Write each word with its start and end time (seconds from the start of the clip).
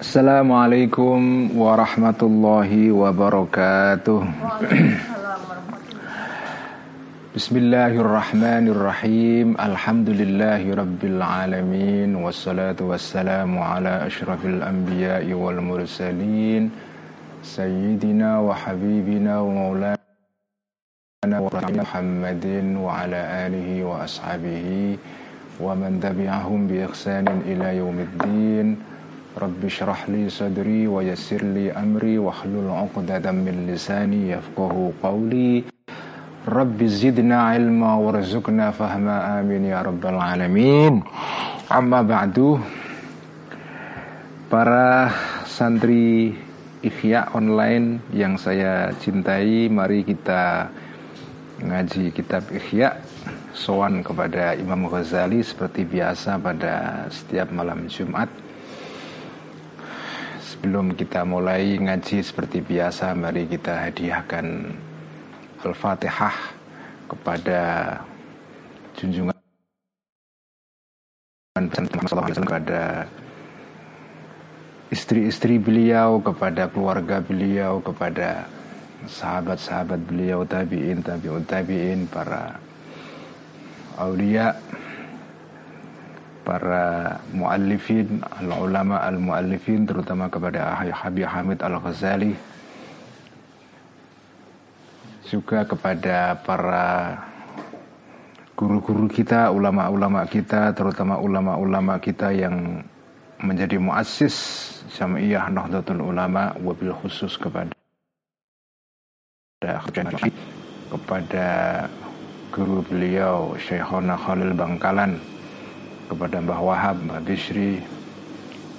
السلام 0.00 0.48
عليكم 0.48 1.20
ورحمة 1.60 2.20
الله 2.22 2.70
وبركاته. 2.88 4.22
بسم 7.36 7.54
الله 7.56 7.92
الرحمن 8.00 8.64
الرحيم. 8.72 9.60
الحمد 9.60 10.08
لله 10.16 10.62
رب 10.72 11.02
العالمين 11.04 12.16
والصلاة 12.16 12.80
والسلام 12.80 13.52
على 13.58 14.08
أشرف 14.08 14.40
الأنبياء 14.40 15.28
والمرسلين 15.36 16.62
سيدنا 17.44 18.40
وحبيبنا 18.40 19.34
ومولانا 19.40 20.00
محمد 21.76 22.46
وعلى 22.80 23.20
آله 23.46 23.68
وأصحابه 23.84 24.96
ومن 25.60 26.00
تبعهم 26.00 26.60
بإحسان 26.72 27.44
إلى 27.44 27.76
يوم 27.76 27.98
الدين. 28.00 28.68
Rabbi 29.30 29.70
syrah 29.70 30.10
li 30.10 30.26
sadri 30.26 30.90
wa 30.90 31.06
yassir 31.06 31.38
li 31.46 31.70
amri 31.70 32.18
wa 32.18 32.34
hlul 32.34 32.66
uqdatan 32.66 33.46
min 33.46 33.62
lisani 33.62 34.34
yafqahu 34.34 34.98
qawli. 34.98 35.70
Rabbi 36.50 36.86
zidna 36.90 37.54
ilma 37.54 37.94
warzuqna 37.94 38.74
fahma 38.74 39.38
amin 39.38 39.70
ya 39.70 39.86
rabbal 39.86 40.18
alamin. 40.18 41.06
Amma 41.70 42.02
ba'du. 42.02 42.58
Para 44.50 45.14
santri 45.46 46.34
ikhya 46.82 47.30
online 47.30 48.02
yang 48.10 48.34
saya 48.34 48.90
cintai 48.98 49.70
Mari 49.70 50.02
kita 50.02 50.66
ngaji 51.62 52.10
kitab 52.10 52.50
ikhya 52.50 52.98
Soan 53.54 54.02
kepada 54.02 54.58
Imam 54.58 54.90
Ghazali 54.90 55.38
seperti 55.38 55.86
biasa 55.86 56.34
pada 56.42 57.06
setiap 57.14 57.54
malam 57.54 57.86
Jumat 57.86 58.49
Sebelum 60.60 60.92
kita 60.92 61.24
mulai 61.24 61.80
ngaji 61.80 62.20
seperti 62.20 62.60
biasa, 62.60 63.16
mari 63.16 63.48
kita 63.48 63.80
hadiahkan 63.80 64.68
Al-Fatihah 65.64 66.36
kepada 67.08 67.60
junjungan 68.92 69.32
kepada 72.44 73.08
istri-istri 74.92 75.56
beliau, 75.56 76.20
kepada 76.20 76.68
keluarga 76.68 77.24
beliau, 77.24 77.80
kepada 77.80 78.44
sahabat-sahabat 79.08 80.04
beliau, 80.04 80.44
tabi'in, 80.44 81.00
tabi'un, 81.00 81.40
tabi'in, 81.48 82.04
para 82.04 82.60
aulia, 83.96 84.52
para 86.42 87.18
muallifin, 87.32 88.24
al-ulama 88.40 89.00
al-muallifin 89.04 89.84
terutama 89.86 90.26
kepada 90.26 90.76
Habib 90.76 91.26
Hamid 91.28 91.58
Al-Ghazali. 91.60 92.32
Juga 95.30 95.62
kepada 95.62 96.34
para 96.42 97.14
guru-guru 98.58 99.06
kita, 99.06 99.54
ulama-ulama 99.54 100.26
kita, 100.26 100.74
terutama 100.74 101.22
ulama-ulama 101.22 102.02
kita 102.02 102.34
yang 102.34 102.82
menjadi 103.40 103.80
muassis 103.80 104.36
Jamiah 104.90 105.48
Nahdlatul 105.48 106.02
Ulama 106.02 106.52
wabil 106.60 106.92
khusus 106.92 107.38
kepada 107.40 107.72
kepada 110.90 111.48
guru 112.50 112.82
beliau 112.84 113.54
Syekhona 113.56 114.18
Khalil 114.18 114.52
Bangkalan 114.52 115.16
kepada 116.10 116.42
Mbah 116.42 116.58
Wahab, 116.58 116.96
Mbah 117.06 117.22
Bishri, 117.22 117.78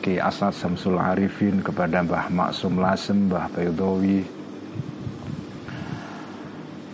Ki 0.03 0.19
Asad 0.19 0.51
Samsul 0.51 0.99
Arifin, 0.99 1.63
kepada 1.63 2.03
Mbah 2.03 2.27
Maksum 2.27 2.83
Lasem, 2.83 3.31
Mbah 3.31 3.47
Bayudowi, 3.55 4.27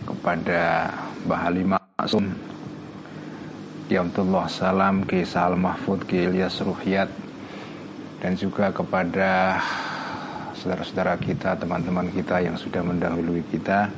kepada 0.06 0.94
Mbah 1.26 1.42
Ali 1.42 1.66
Maksum, 1.66 2.38
Ki 3.90 3.98
Abdullah 3.98 4.46
Salam, 4.46 5.02
Ki 5.10 5.26
Sal 5.26 5.58
Mahfud, 5.58 6.06
Ki 6.06 6.30
Ilyas 6.30 6.62
Ruhyat, 6.62 7.10
dan 8.22 8.38
juga 8.38 8.70
kepada 8.70 9.58
saudara-saudara 10.54 11.18
kita, 11.18 11.58
teman-teman 11.58 12.14
kita 12.14 12.46
yang 12.46 12.54
sudah 12.54 12.86
mendahului 12.86 13.42
kita. 13.50 13.90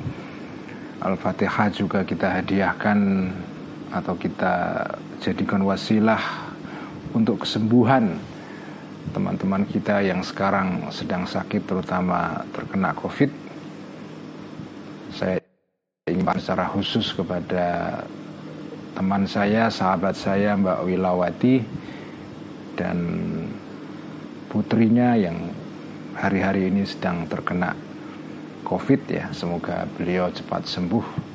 Al-Fatihah 1.00 1.72
juga 1.72 2.04
kita 2.04 2.28
hadiahkan 2.40 3.28
atau 3.90 4.14
kita 4.14 4.86
jadikan 5.18 5.66
wasilah 5.66 6.22
untuk 7.10 7.42
kesembuhan 7.42 8.18
teman-teman 9.10 9.66
kita 9.66 9.98
yang 10.06 10.22
sekarang 10.22 10.86
sedang 10.94 11.26
sakit 11.26 11.66
terutama 11.66 12.46
terkena 12.54 12.94
covid. 12.94 13.30
Saya 15.10 15.42
ingin 16.06 16.22
secara 16.38 16.70
khusus 16.70 17.10
kepada 17.10 17.98
teman 18.94 19.26
saya, 19.26 19.66
sahabat 19.66 20.14
saya 20.14 20.54
Mbak 20.54 20.78
Wilawati 20.86 21.56
dan 22.78 22.98
putrinya 24.46 25.18
yang 25.18 25.50
hari-hari 26.14 26.70
ini 26.70 26.86
sedang 26.86 27.26
terkena 27.26 27.74
covid 28.62 29.02
ya. 29.10 29.26
Semoga 29.34 29.86
beliau 29.98 30.30
cepat 30.30 30.66
sembuh. 30.66 31.32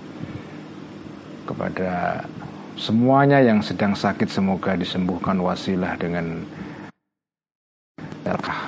Kepada 1.46 2.26
Semuanya 2.75 3.40
yang 3.40 3.63
sedang 3.63 3.96
sakit 3.96 4.28
semoga 4.28 4.75
disembuhkan 4.75 5.40
wasilah 5.40 5.96
dengan 5.96 6.44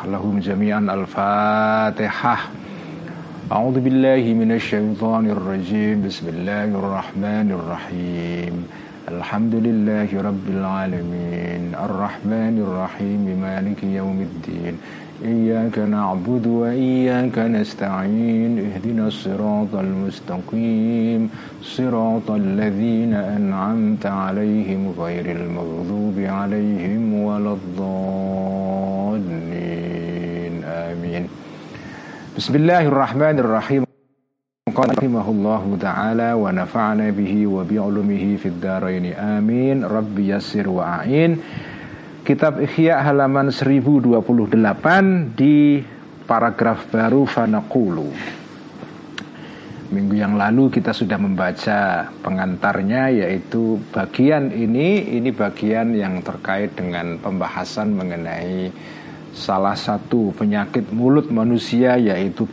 lahum 0.07 0.39
jami'an 0.39 0.87
al-fatihah. 0.87 2.47
A'udzu 3.51 3.83
billahi 3.83 4.31
minasyaitonir 4.31 5.35
rajim 5.35 6.07
Bismillahirrahmanirrahim. 6.07 8.63
Alhamdulillahi 9.11 10.15
rabbil 10.15 10.63
alamin. 10.63 11.75
Arrahmanir 11.75 12.63
rahim 12.63 13.27
Maliki 13.35 13.91
yaumiddin 13.91 14.79
إياك 15.25 15.79
نعبد 15.79 16.47
وإياك 16.47 17.39
نستعين 17.39 18.59
اهدنا 18.59 19.07
الصراط 19.07 19.75
المستقيم 19.75 21.29
صراط 21.61 22.31
الذين 22.31 23.13
أنعمت 23.13 24.05
عليهم 24.05 24.93
غير 24.99 25.31
المغضوب 25.31 26.19
عليهم 26.19 27.13
ولا 27.13 27.53
الضالين. 27.53 27.83
آمين. 30.63 31.27
بسم 32.37 32.55
الله 32.55 32.87
الرحمن 32.87 33.39
الرحيم. 33.39 33.83
قال 34.75 34.97
رحمه 34.97 35.29
الله 35.31 35.77
تعالى 35.81 36.33
ونفعنا 36.33 37.09
به 37.09 37.47
وبعلمه 37.47 38.37
في 38.37 38.45
الدارين. 38.45 39.13
آمين. 39.13 39.85
رب 39.85 40.19
يسر 40.19 40.69
وأعين. 40.69 41.37
Kitab 42.27 42.59
Ikhya 42.59 43.07
halaman 43.07 43.55
1028 43.55 44.11
di 45.31 45.79
paragraf 46.27 46.91
baru 46.91 47.23
Fanakulu 47.23 48.11
Minggu 49.87 50.19
yang 50.19 50.35
lalu 50.35 50.67
kita 50.67 50.91
sudah 50.91 51.15
membaca 51.15 52.11
pengantarnya 52.19 53.23
yaitu 53.23 53.79
bagian 53.95 54.51
ini. 54.51 55.15
Ini 55.15 55.31
bagian 55.31 55.95
yang 55.95 56.19
terkait 56.19 56.75
dengan 56.75 57.15
pembahasan 57.15 57.95
mengenai 57.95 58.75
salah 59.31 59.79
satu 59.79 60.35
penyakit 60.35 60.91
mulut 60.91 61.31
manusia 61.31 61.95
yaitu 61.95 62.43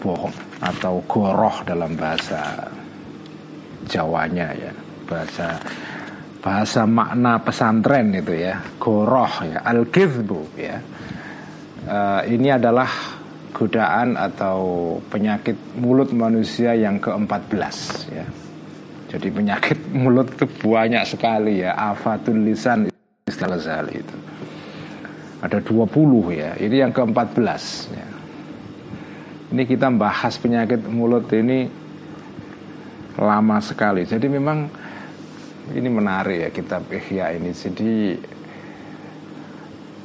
bohong 0.00 0.32
atau 0.64 1.04
goroh 1.04 1.60
dalam 1.68 1.92
bahasa 1.92 2.72
Jawanya 3.84 4.56
ya. 4.56 4.72
Bahasa 5.04 5.60
bahasa 6.44 6.84
makna 6.84 7.40
pesantren 7.40 8.12
itu 8.12 8.36
ya 8.36 8.60
goroh 8.76 9.32
ya 9.48 9.64
al 9.64 9.88
ya. 10.60 10.76
Uh, 11.84 12.20
ini 12.28 12.52
adalah 12.52 12.88
godaan 13.52 14.16
atau 14.16 14.96
penyakit 15.08 15.56
mulut 15.80 16.12
manusia 16.12 16.76
yang 16.76 17.00
ke-14 17.00 17.76
ya. 18.12 18.26
Jadi 19.08 19.28
penyakit 19.32 19.78
mulut 20.04 20.36
itu 20.36 20.44
banyak 20.68 21.04
sekali 21.08 21.64
ya 21.64 21.72
afatul 21.72 22.44
lisan 22.44 22.92
istilah 23.24 23.88
itu. 23.88 24.16
Ada 25.40 25.64
20 25.64 25.88
ya 26.36 26.60
ini 26.60 26.76
yang 26.76 26.92
ke-14 26.92 27.64
ya. 27.96 28.08
Ini 29.48 29.62
kita 29.64 29.88
bahas 29.96 30.36
penyakit 30.36 30.84
mulut 30.92 31.24
ini 31.32 31.68
lama 33.16 33.58
sekali. 33.64 34.02
Jadi 34.04 34.26
memang 34.28 34.83
ini 35.72 35.88
menarik 35.88 36.38
ya 36.44 36.50
kitab 36.52 36.84
Ihya 36.92 37.32
ini. 37.40 37.50
Jadi 37.56 38.20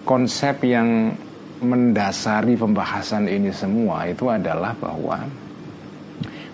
konsep 0.08 0.64
yang 0.64 1.12
mendasari 1.60 2.56
pembahasan 2.56 3.28
ini 3.28 3.52
semua 3.52 4.08
itu 4.08 4.32
adalah 4.32 4.72
bahwa 4.80 5.28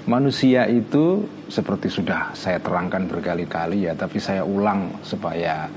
manusia 0.09 0.65
itu 0.65 1.21
seperti 1.45 1.93
sudah 1.93 2.33
saya 2.33 2.57
terangkan 2.57 3.05
berkali-kali 3.05 3.85
ya, 3.85 3.93
tapi 3.93 4.17
saya 4.17 4.41
ulang 4.41 4.89
supaya 5.05 5.69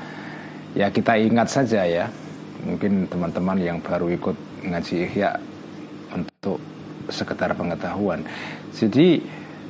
ya 0.72 0.88
kita 0.88 1.20
ingat 1.20 1.48
saja 1.52 1.84
ya. 1.84 2.08
Mungkin 2.64 3.06
teman-teman 3.06 3.60
yang 3.60 3.78
baru 3.84 4.10
ikut 4.10 4.36
ngaji 4.66 4.94
ihya 5.06 5.36
untuk 6.10 6.58
sekedar 7.12 7.54
pengetahuan. 7.54 8.24
Jadi 8.74 9.22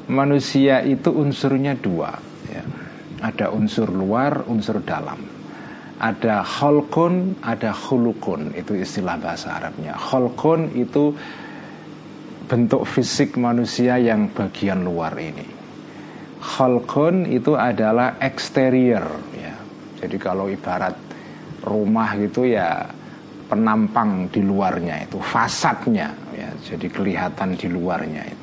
manusia 0.08 0.80
itu 0.86 1.12
unsurnya 1.12 1.76
dua, 1.76 2.16
ya. 2.48 2.62
Ada 3.22 3.50
unsur 3.50 3.90
luar, 3.90 4.46
unsur 4.46 4.82
dalam. 4.82 5.18
Ada 5.98 6.46
holkon, 6.46 7.42
ada 7.42 7.74
hulukun, 7.74 8.54
itu 8.54 8.78
istilah 8.78 9.18
bahasa 9.18 9.58
Arabnya. 9.58 9.98
Holkon 9.98 10.70
itu 10.78 11.10
bentuk 12.46 12.86
fisik 12.86 13.34
manusia 13.34 13.98
yang 13.98 14.30
bagian 14.30 14.86
luar 14.86 15.18
ini. 15.18 15.46
Holkon 16.38 17.26
itu 17.26 17.58
adalah 17.58 18.14
eksterior, 18.22 19.04
ya. 19.34 19.54
Jadi 19.98 20.16
kalau 20.22 20.46
ibarat 20.46 20.94
rumah 21.66 22.14
gitu 22.14 22.46
ya 22.46 22.86
penampang 23.48 24.28
di 24.28 24.44
luarnya 24.44 25.08
itu 25.08 25.16
fasadnya 25.18 26.12
ya 26.36 26.48
jadi 26.60 26.86
kelihatan 26.92 27.56
di 27.56 27.68
luarnya 27.72 28.22
itu 28.28 28.37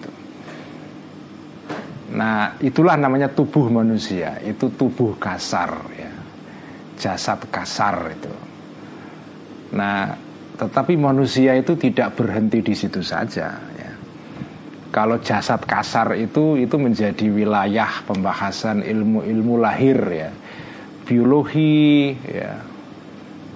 nah 2.16 2.56
itulah 2.64 2.96
namanya 2.96 3.28
tubuh 3.28 3.68
manusia. 3.68 4.40
Itu 4.40 4.72
tubuh 4.72 5.20
kasar 5.20 5.72
ya. 6.00 6.12
Jasad 6.96 7.44
kasar 7.52 8.16
itu. 8.16 8.34
Nah 9.76 10.16
tetapi 10.56 10.96
manusia 10.96 11.52
itu 11.60 11.76
tidak 11.76 12.16
berhenti 12.16 12.64
di 12.64 12.72
situ 12.72 13.04
saja 13.04 13.52
ya. 13.60 13.92
Kalau 14.96 15.20
jasad 15.20 15.60
kasar 15.68 16.16
itu 16.16 16.56
itu 16.56 16.80
menjadi 16.80 17.28
wilayah 17.28 18.00
pembahasan 18.08 18.80
ilmu-ilmu 18.80 19.60
lahir 19.60 20.00
ya. 20.08 20.32
Biologi 21.04 22.16
ya. 22.24 22.56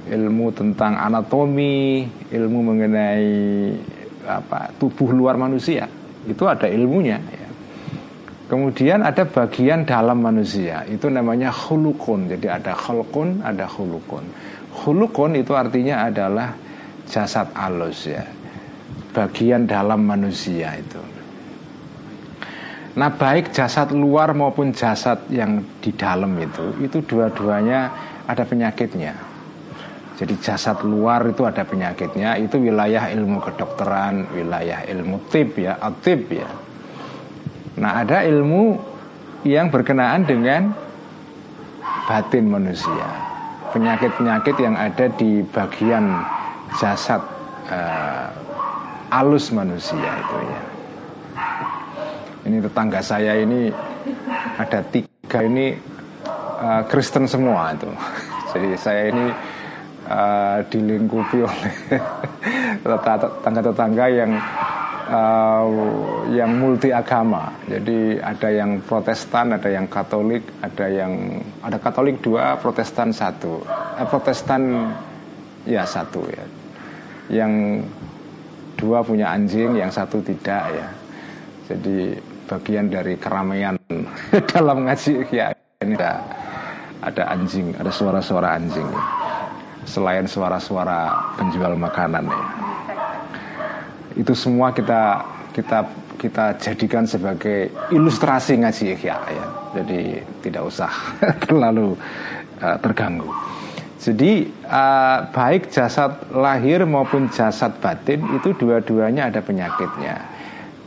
Ilmu 0.10 0.50
tentang 0.58 0.98
anatomi, 0.98 2.02
ilmu 2.34 2.60
mengenai 2.66 3.30
apa 4.26 4.74
tubuh 4.76 5.16
luar 5.16 5.40
manusia. 5.40 5.88
Itu 6.28 6.50
ada 6.50 6.68
ilmunya. 6.68 7.22
Ya. 7.24 7.39
Kemudian 8.50 9.06
ada 9.06 9.30
bagian 9.30 9.86
dalam 9.86 10.26
manusia 10.26 10.82
itu 10.90 11.06
namanya 11.06 11.54
hulukun. 11.54 12.26
Jadi 12.26 12.50
ada 12.50 12.74
hulukun, 12.74 13.46
ada 13.46 13.70
hulukun. 13.70 14.26
Hulukun 14.74 15.38
itu 15.38 15.54
artinya 15.54 16.10
adalah 16.10 16.58
jasad 17.06 17.54
alus 17.54 18.10
ya, 18.10 18.26
bagian 19.14 19.70
dalam 19.70 20.02
manusia 20.02 20.74
itu. 20.82 20.98
Nah 22.98 23.14
baik 23.14 23.54
jasad 23.54 23.94
luar 23.94 24.34
maupun 24.34 24.74
jasad 24.74 25.30
yang 25.30 25.62
di 25.78 25.94
dalam 25.94 26.34
itu, 26.42 26.74
itu 26.82 27.06
dua-duanya 27.06 27.94
ada 28.26 28.42
penyakitnya. 28.50 29.14
Jadi 30.18 30.36
jasad 30.42 30.82
luar 30.82 31.22
itu 31.30 31.46
ada 31.46 31.62
penyakitnya, 31.62 32.42
itu 32.42 32.58
wilayah 32.58 33.14
ilmu 33.14 33.40
kedokteran, 33.46 34.34
wilayah 34.34 34.90
ilmu 34.90 35.22
tip 35.30 35.54
ya, 35.62 35.78
atip 35.78 36.34
ya. 36.34 36.50
Nah 37.80 38.04
ada 38.04 38.28
ilmu 38.28 38.76
yang 39.48 39.72
berkenaan 39.72 40.28
dengan 40.28 40.76
batin 42.12 42.52
manusia, 42.52 43.08
penyakit-penyakit 43.72 44.56
yang 44.60 44.76
ada 44.76 45.08
di 45.16 45.40
bagian 45.48 46.28
jasad 46.76 47.24
uh, 47.72 48.28
alus 49.16 49.56
manusia 49.56 50.12
itu 50.12 50.38
ya. 50.44 50.62
Ini 52.50 52.58
tetangga 52.66 53.00
saya 53.00 53.40
ini 53.40 53.72
ada 54.60 54.84
tiga 54.92 55.40
ini 55.40 55.72
uh, 56.60 56.84
Kristen 56.92 57.32
semua 57.32 57.72
itu. 57.72 57.88
Jadi 58.52 58.70
saya 58.76 59.14
ini 59.14 59.26
uh, 60.10 60.58
dilingkupi 60.68 61.40
oleh 61.46 61.74
tetangga-tetangga 62.84 64.06
yang 64.12 64.32
uh, 65.10 65.66
yang 66.30 66.62
multi 66.62 66.94
agama. 66.94 67.50
Jadi 67.66 68.22
ada 68.22 68.50
yang 68.54 68.80
Protestan, 68.86 69.58
ada 69.58 69.70
yang 69.70 69.90
Katolik, 69.90 70.46
ada 70.62 70.86
yang 70.86 71.42
ada 71.66 71.82
Katolik 71.82 72.22
dua, 72.22 72.56
Protestan 72.62 73.10
satu. 73.10 73.66
Eh, 73.98 74.06
Protestan 74.06 74.94
ya 75.66 75.84
satu 75.84 76.22
ya. 76.30 76.46
Yang 77.30 77.84
dua 78.78 79.02
punya 79.02 79.34
anjing, 79.34 79.76
yang 79.76 79.90
satu 79.90 80.22
tidak 80.22 80.64
ya. 80.70 80.88
Jadi 81.70 82.14
bagian 82.46 82.90
dari 82.90 83.18
keramaian 83.18 83.78
dalam 84.54 84.86
ngaji 84.86 85.26
ya 85.30 85.54
ini 85.82 85.98
ada 85.98 86.22
ada 87.02 87.24
anjing, 87.34 87.74
ada 87.78 87.90
suara-suara 87.90 88.58
anjing. 88.58 88.86
Ya 88.86 89.20
selain 89.90 90.30
suara-suara 90.30 91.34
penjual 91.34 91.74
makanan 91.74 92.30
ya. 92.30 92.44
Itu 94.20 94.36
semua 94.36 94.76
kita 94.76 95.24
kita 95.56 95.88
kita 96.20 96.46
jadikan 96.60 97.08
sebagai 97.08 97.72
ilustrasi 97.96 98.60
ngaji 98.60 99.00
ya, 99.00 99.16
ya. 99.16 99.46
Jadi 99.80 100.20
tidak 100.44 100.68
usah 100.68 100.92
terlalu 101.48 101.96
uh, 102.60 102.78
terganggu. 102.84 103.32
Jadi 104.00 104.48
uh, 104.68 105.28
baik 105.32 105.72
jasad 105.72 106.32
lahir 106.32 106.84
maupun 106.88 107.28
jasad 107.32 107.76
batin 107.84 108.24
itu 108.36 108.56
dua-duanya 108.56 109.32
ada 109.32 109.40
penyakitnya. 109.44 110.40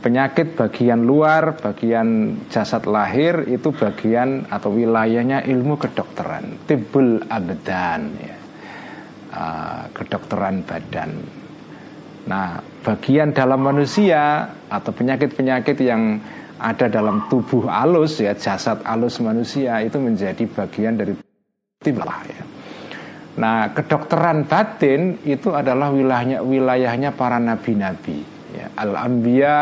Penyakit 0.03 0.59
bagian 0.59 1.07
luar, 1.07 1.55
bagian 1.55 2.35
jasad 2.51 2.83
lahir 2.89 3.47
itu 3.47 3.71
bagian 3.71 4.43
atau 4.51 4.75
wilayahnya 4.75 5.47
ilmu 5.47 5.79
kedokteran, 5.79 6.59
tibul 6.67 7.23
abdan 7.31 8.01
ya 8.19 8.37
uh, 9.33 9.83
kedokteran 9.95 10.65
badan. 10.67 11.11
Nah, 12.27 12.59
bagian 12.83 13.31
dalam 13.31 13.63
manusia 13.63 14.51
atau 14.67 14.91
penyakit-penyakit 14.91 15.79
yang 15.79 16.19
ada 16.59 16.87
dalam 16.91 17.27
tubuh 17.31 17.71
alus 17.71 18.19
ya 18.19 18.35
jasad 18.35 18.83
alus 18.83 19.19
manusia 19.23 19.79
itu 19.83 19.97
menjadi 19.99 20.43
bagian 20.47 20.99
dari 20.99 21.15
timlah 21.79 22.21
ya. 22.27 22.43
Nah, 23.33 23.73
kedokteran 23.73 24.45
batin 24.45 25.25
itu 25.25 25.49
adalah 25.49 25.89
wilayahnya 25.89 26.45
wilayahnya 26.45 27.17
para 27.17 27.41
nabi-nabi 27.41 28.21
ya, 28.53 28.69
al-anbiya 28.77 29.55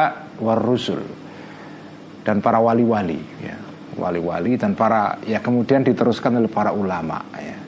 war 0.44 0.60
rusul 0.60 1.00
dan 2.28 2.44
para 2.44 2.60
wali-wali 2.60 3.22
ya. 3.42 3.58
Wali-wali 3.92 4.56
dan 4.56 4.72
para 4.72 5.20
ya 5.28 5.44
kemudian 5.44 5.84
diteruskan 5.84 6.40
oleh 6.40 6.48
para 6.48 6.72
ulama 6.72 7.22
ya. 7.36 7.60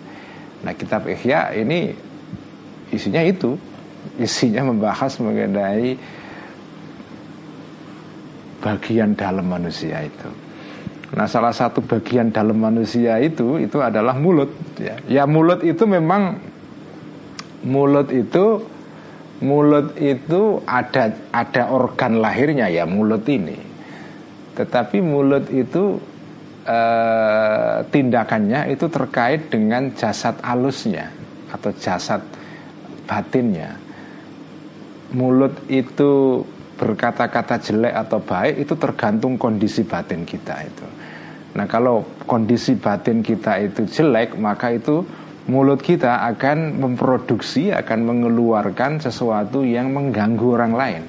Nah 0.63 0.71
kitab 0.71 1.03
Ihya 1.03 1.51
ini 1.51 1.91
isinya 2.95 3.19
itu 3.19 3.59
Isinya 4.21 4.61
membahas 4.61 5.17
mengenai 5.17 5.97
bagian 8.61 9.17
dalam 9.17 9.49
manusia 9.49 10.05
itu 10.05 10.29
Nah 11.13 11.29
salah 11.29 11.53
satu 11.53 11.85
bagian 11.85 12.33
dalam 12.33 12.57
manusia 12.57 13.21
itu 13.21 13.61
itu 13.61 13.77
adalah 13.77 14.17
mulut 14.17 14.49
ya. 14.81 14.97
ya 15.05 15.23
mulut 15.29 15.61
itu 15.61 15.85
memang 15.85 16.41
mulut 17.69 18.09
itu 18.09 18.65
mulut 19.45 19.93
itu 20.01 20.57
ada 20.65 21.13
ada 21.29 21.69
organ 21.69 22.17
lahirnya 22.17 22.65
ya 22.73 22.89
mulut 22.89 23.29
ini. 23.29 23.61
Tetapi 24.57 25.05
mulut 25.05 25.53
itu 25.53 26.01
eh, 26.65 27.77
tindakannya 27.85 28.73
itu 28.73 28.89
terkait 28.89 29.53
dengan 29.53 29.93
jasad 29.93 30.33
alusnya 30.41 31.13
atau 31.53 31.69
jasad 31.77 32.25
batinnya. 33.05 33.82
Mulut 35.13 35.53
itu 35.69 36.41
berkata-kata 36.73 37.61
jelek 37.61 37.93
atau 37.93 38.19
baik 38.19 38.65
itu 38.65 38.73
tergantung 38.75 39.37
kondisi 39.37 39.85
batin 39.85 40.25
kita 40.25 40.65
itu. 40.65 40.87
Nah 41.53 41.69
kalau 41.69 42.01
kondisi 42.25 42.73
batin 42.73 43.21
kita 43.21 43.61
itu 43.61 43.85
jelek 43.85 44.35
maka 44.41 44.73
itu 44.73 45.05
mulut 45.45 45.85
kita 45.85 46.25
akan 46.33 46.81
memproduksi 46.81 47.69
akan 47.69 47.99
mengeluarkan 48.09 48.97
sesuatu 48.97 49.61
yang 49.61 49.93
mengganggu 49.93 50.47
orang 50.49 50.73
lain. 50.73 51.03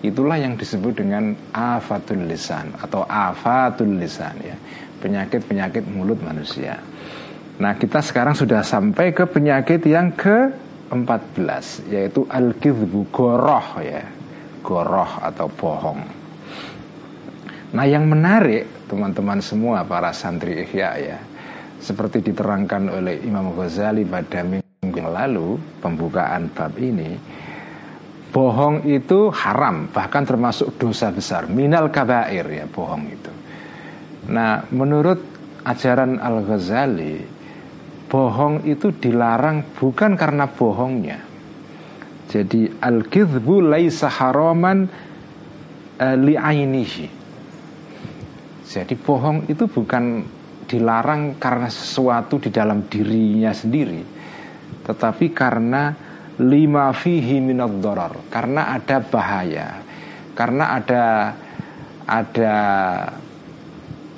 Itulah 0.00 0.40
yang 0.40 0.56
disebut 0.56 0.96
dengan 0.96 1.36
afatul 1.52 2.24
lisan 2.24 2.72
atau 2.76 3.04
afatul 3.04 4.00
lisan 4.00 4.36
ya. 4.40 4.56
Penyakit-penyakit 5.00 5.88
mulut 5.92 6.20
manusia. 6.20 6.76
Nah, 7.60 7.76
kita 7.76 8.00
sekarang 8.00 8.32
sudah 8.32 8.64
sampai 8.64 9.12
ke 9.12 9.28
penyakit 9.28 9.84
yang 9.84 10.16
ke-14 10.90 11.88
yaitu 11.88 12.26
al-kidhbu 12.26 13.08
goroh 13.14 13.78
ya. 13.80 14.02
Goroh 14.60 15.12
atau 15.24 15.48
bohong. 15.48 16.00
Nah, 17.70 17.86
yang 17.86 18.10
menarik 18.10 18.90
teman-teman 18.90 19.38
semua 19.40 19.86
para 19.86 20.10
santri 20.10 20.66
Ihya 20.66 20.90
ya. 20.98 21.18
Seperti 21.80 22.20
diterangkan 22.20 22.92
oleh 22.92 23.22
Imam 23.24 23.54
Ghazali 23.56 24.04
pada 24.04 24.44
minggu 24.44 24.60
lalu 25.08 25.56
pembukaan 25.80 26.52
bab 26.52 26.76
ini 26.76 27.16
bohong 28.30 28.86
itu 28.86 29.28
haram 29.34 29.90
bahkan 29.90 30.22
termasuk 30.22 30.78
dosa 30.78 31.10
besar 31.10 31.50
minal 31.50 31.90
kabair 31.90 32.46
ya 32.46 32.66
bohong 32.70 33.04
itu 33.10 33.32
nah 34.30 34.62
menurut 34.70 35.18
ajaran 35.66 36.22
Al 36.22 36.46
Ghazali 36.46 37.39
bohong 38.10 38.66
itu 38.66 38.90
dilarang 38.90 39.62
bukan 39.78 40.18
karena 40.18 40.50
bohongnya 40.50 41.30
Jadi 42.30 42.70
al-kidhbu 42.78 43.58
laisa 43.58 44.06
haraman 44.06 44.86
uh, 45.98 46.14
li'ainihi. 46.14 47.06
Jadi 48.70 48.94
bohong 48.94 49.50
itu 49.50 49.66
bukan 49.66 50.22
dilarang 50.70 51.42
karena 51.42 51.66
sesuatu 51.66 52.38
di 52.38 52.54
dalam 52.54 52.86
dirinya 52.86 53.50
sendiri, 53.50 54.06
tetapi 54.86 55.34
karena 55.34 55.90
lima 56.38 56.94
fihi 56.94 57.42
minad 57.42 57.82
karena 58.30 58.78
ada 58.78 59.02
bahaya, 59.02 59.82
karena 60.38 60.64
ada 60.78 61.04
ada 62.06 62.54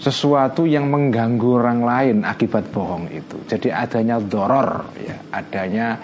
sesuatu 0.02 0.66
yang 0.66 0.90
mengganggu 0.90 1.62
orang 1.62 1.80
lain 1.86 2.16
akibat 2.26 2.66
bohong 2.74 3.06
itu. 3.14 3.38
Jadi 3.46 3.70
adanya 3.70 4.18
doror, 4.18 4.90
ya, 4.98 5.14
adanya 5.30 5.94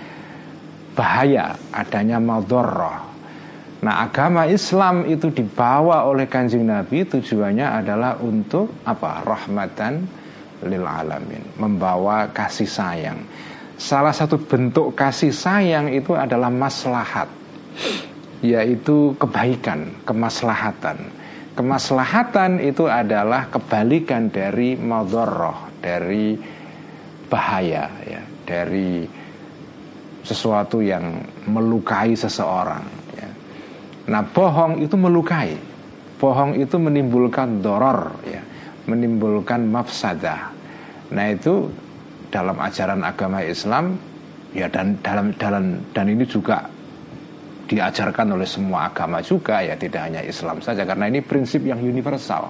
bahaya, 0.94 1.58
adanya 1.74 2.22
madorroh. 2.22 3.10
Nah 3.82 4.06
agama 4.06 4.46
Islam 4.46 5.06
itu 5.06 5.30
dibawa 5.34 6.06
oleh 6.06 6.30
kanjeng 6.30 6.66
Nabi 6.66 7.06
tujuannya 7.06 7.66
adalah 7.82 8.18
untuk 8.22 8.70
apa? 8.86 9.22
Rahmatan 9.26 10.06
lil 10.66 10.86
alamin, 10.86 11.42
membawa 11.58 12.30
kasih 12.30 12.70
sayang. 12.70 13.18
Salah 13.78 14.14
satu 14.14 14.38
bentuk 14.38 14.94
kasih 14.94 15.30
sayang 15.30 15.90
itu 15.90 16.14
adalah 16.14 16.50
maslahat, 16.50 17.30
yaitu 18.42 19.14
kebaikan, 19.18 19.90
kemaslahatan. 20.02 20.98
Kemaslahatan 21.58 22.62
itu 22.62 22.86
adalah 22.86 23.50
kebalikan 23.50 24.30
dari 24.30 24.78
madorroh, 24.78 25.82
dari 25.82 26.38
bahaya, 27.26 27.90
ya, 28.06 28.22
dari 28.46 29.02
sesuatu 30.22 30.78
yang 30.78 31.18
melukai 31.50 32.14
seseorang. 32.14 32.86
Ya. 33.18 33.30
Nah, 34.06 34.22
bohong 34.22 34.78
itu 34.86 34.94
melukai. 34.94 35.58
Bohong 36.22 36.54
itu 36.54 36.78
menimbulkan 36.78 37.58
doror, 37.58 38.14
ya, 38.22 38.38
menimbulkan 38.86 39.66
mafsadah. 39.66 40.54
Nah, 41.10 41.26
itu 41.26 41.66
dalam 42.30 42.54
ajaran 42.54 43.02
agama 43.02 43.42
Islam, 43.42 43.98
ya 44.54 44.70
dan 44.70 44.94
dalam 45.02 45.34
dalam 45.34 45.82
dan 45.90 46.06
ini 46.06 46.22
juga 46.22 46.77
diajarkan 47.68 48.32
oleh 48.32 48.48
semua 48.48 48.88
agama 48.88 49.20
juga 49.20 49.60
ya 49.60 49.76
tidak 49.76 50.08
hanya 50.08 50.24
Islam 50.24 50.64
saja 50.64 50.88
karena 50.88 51.12
ini 51.12 51.20
prinsip 51.20 51.60
yang 51.68 51.78
universal. 51.84 52.48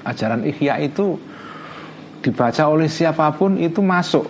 Ajaran 0.00 0.48
Ihya 0.48 0.80
itu 0.80 1.20
dibaca 2.24 2.64
oleh 2.72 2.88
siapa 2.88 3.28
pun 3.36 3.60
itu 3.60 3.84
masuk 3.84 4.24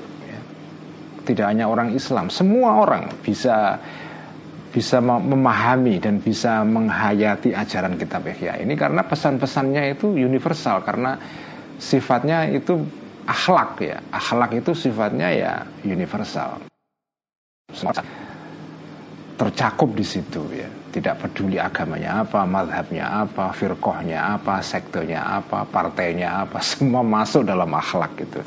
tidak 1.23 1.55
hanya 1.55 1.71
orang 1.71 1.95
Islam, 1.95 2.27
semua 2.27 2.83
orang 2.83 3.07
bisa 3.23 3.79
bisa 4.71 5.03
memahami 5.03 5.99
dan 5.99 6.23
bisa 6.23 6.62
menghayati 6.67 7.55
ajaran 7.55 7.95
kitab 7.95 8.27
Ihya 8.27 8.59
ini 8.59 8.75
karena 8.75 9.07
pesan-pesannya 9.07 9.95
itu 9.95 10.11
universal 10.15 10.83
karena 10.83 11.15
sifatnya 11.79 12.50
itu 12.50 12.79
akhlak 13.27 13.79
ya. 13.83 13.99
Akhlak 14.11 14.59
itu 14.59 14.75
sifatnya 14.75 15.31
ya 15.31 15.53
universal 15.87 16.59
tercakup 19.41 19.97
di 19.97 20.05
situ 20.05 20.45
ya 20.53 20.69
tidak 20.93 21.25
peduli 21.25 21.57
agamanya 21.57 22.29
apa 22.29 22.45
madhabnya 22.45 23.25
apa 23.25 23.57
firkohnya 23.57 24.37
apa 24.37 24.61
sektornya 24.61 25.41
apa 25.41 25.65
partainya 25.65 26.45
apa 26.45 26.61
semua 26.77 27.01
masuk 27.01 27.49
dalam 27.49 27.73
akhlak 27.73 28.21
itu 28.21 28.45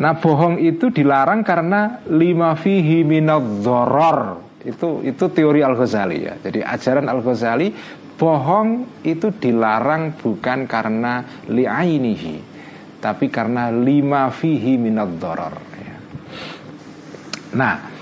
Nah 0.00 0.16
bohong 0.16 0.56
itu 0.56 0.88
dilarang 0.88 1.44
karena 1.44 2.00
lima 2.08 2.56
fihi 2.56 3.04
minadzoror 3.04 4.40
itu 4.64 5.04
itu 5.04 5.24
teori 5.28 5.60
Al 5.60 5.76
Ghazali 5.76 6.24
ya. 6.24 6.40
Jadi 6.40 6.64
ajaran 6.64 7.04
Al 7.04 7.20
Ghazali 7.20 7.68
bohong 8.16 9.04
itu 9.04 9.28
dilarang 9.36 10.16
bukan 10.16 10.64
karena 10.64 11.44
li'ainihi 11.52 12.36
tapi 12.96 13.28
karena 13.28 13.68
lima 13.68 14.32
fihi 14.32 14.80
minadzoror. 14.80 15.54
Ya. 15.76 15.96
Nah 17.60 17.99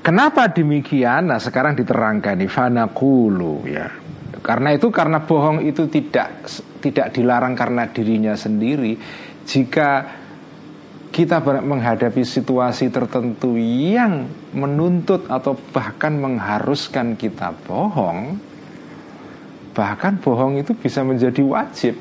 kenapa 0.00 0.48
demikian? 0.50 1.30
Nah 1.30 1.40
sekarang 1.40 1.78
diterangkan 1.78 2.38
nih 2.38 2.50
fanakulu 2.50 3.66
ya. 3.68 3.88
Karena 4.38 4.72
itu 4.72 4.88
karena 4.88 5.20
bohong 5.24 5.60
itu 5.66 5.90
tidak 5.90 6.46
tidak 6.78 7.12
dilarang 7.12 7.58
karena 7.58 7.90
dirinya 7.90 8.38
sendiri. 8.38 8.96
Jika 9.44 9.90
kita 11.08 11.40
menghadapi 11.42 12.22
situasi 12.22 12.92
tertentu 12.92 13.56
yang 13.58 14.28
menuntut 14.54 15.26
atau 15.26 15.56
bahkan 15.72 16.14
mengharuskan 16.14 17.16
kita 17.18 17.50
bohong, 17.66 18.38
bahkan 19.72 20.20
bohong 20.20 20.60
itu 20.60 20.76
bisa 20.76 21.02
menjadi 21.02 21.42
wajib. 21.42 21.94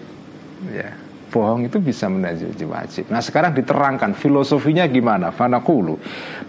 Ya, 0.69 0.93
bohong 1.27 1.67
itu 1.67 1.77
bisa 1.83 2.07
menjadi 2.07 2.65
wajib. 2.65 3.11
Nah 3.11 3.19
sekarang 3.19 3.53
diterangkan 3.53 4.15
filosofinya 4.15 4.87
gimana? 4.87 5.29
Fanakulu. 5.35 5.99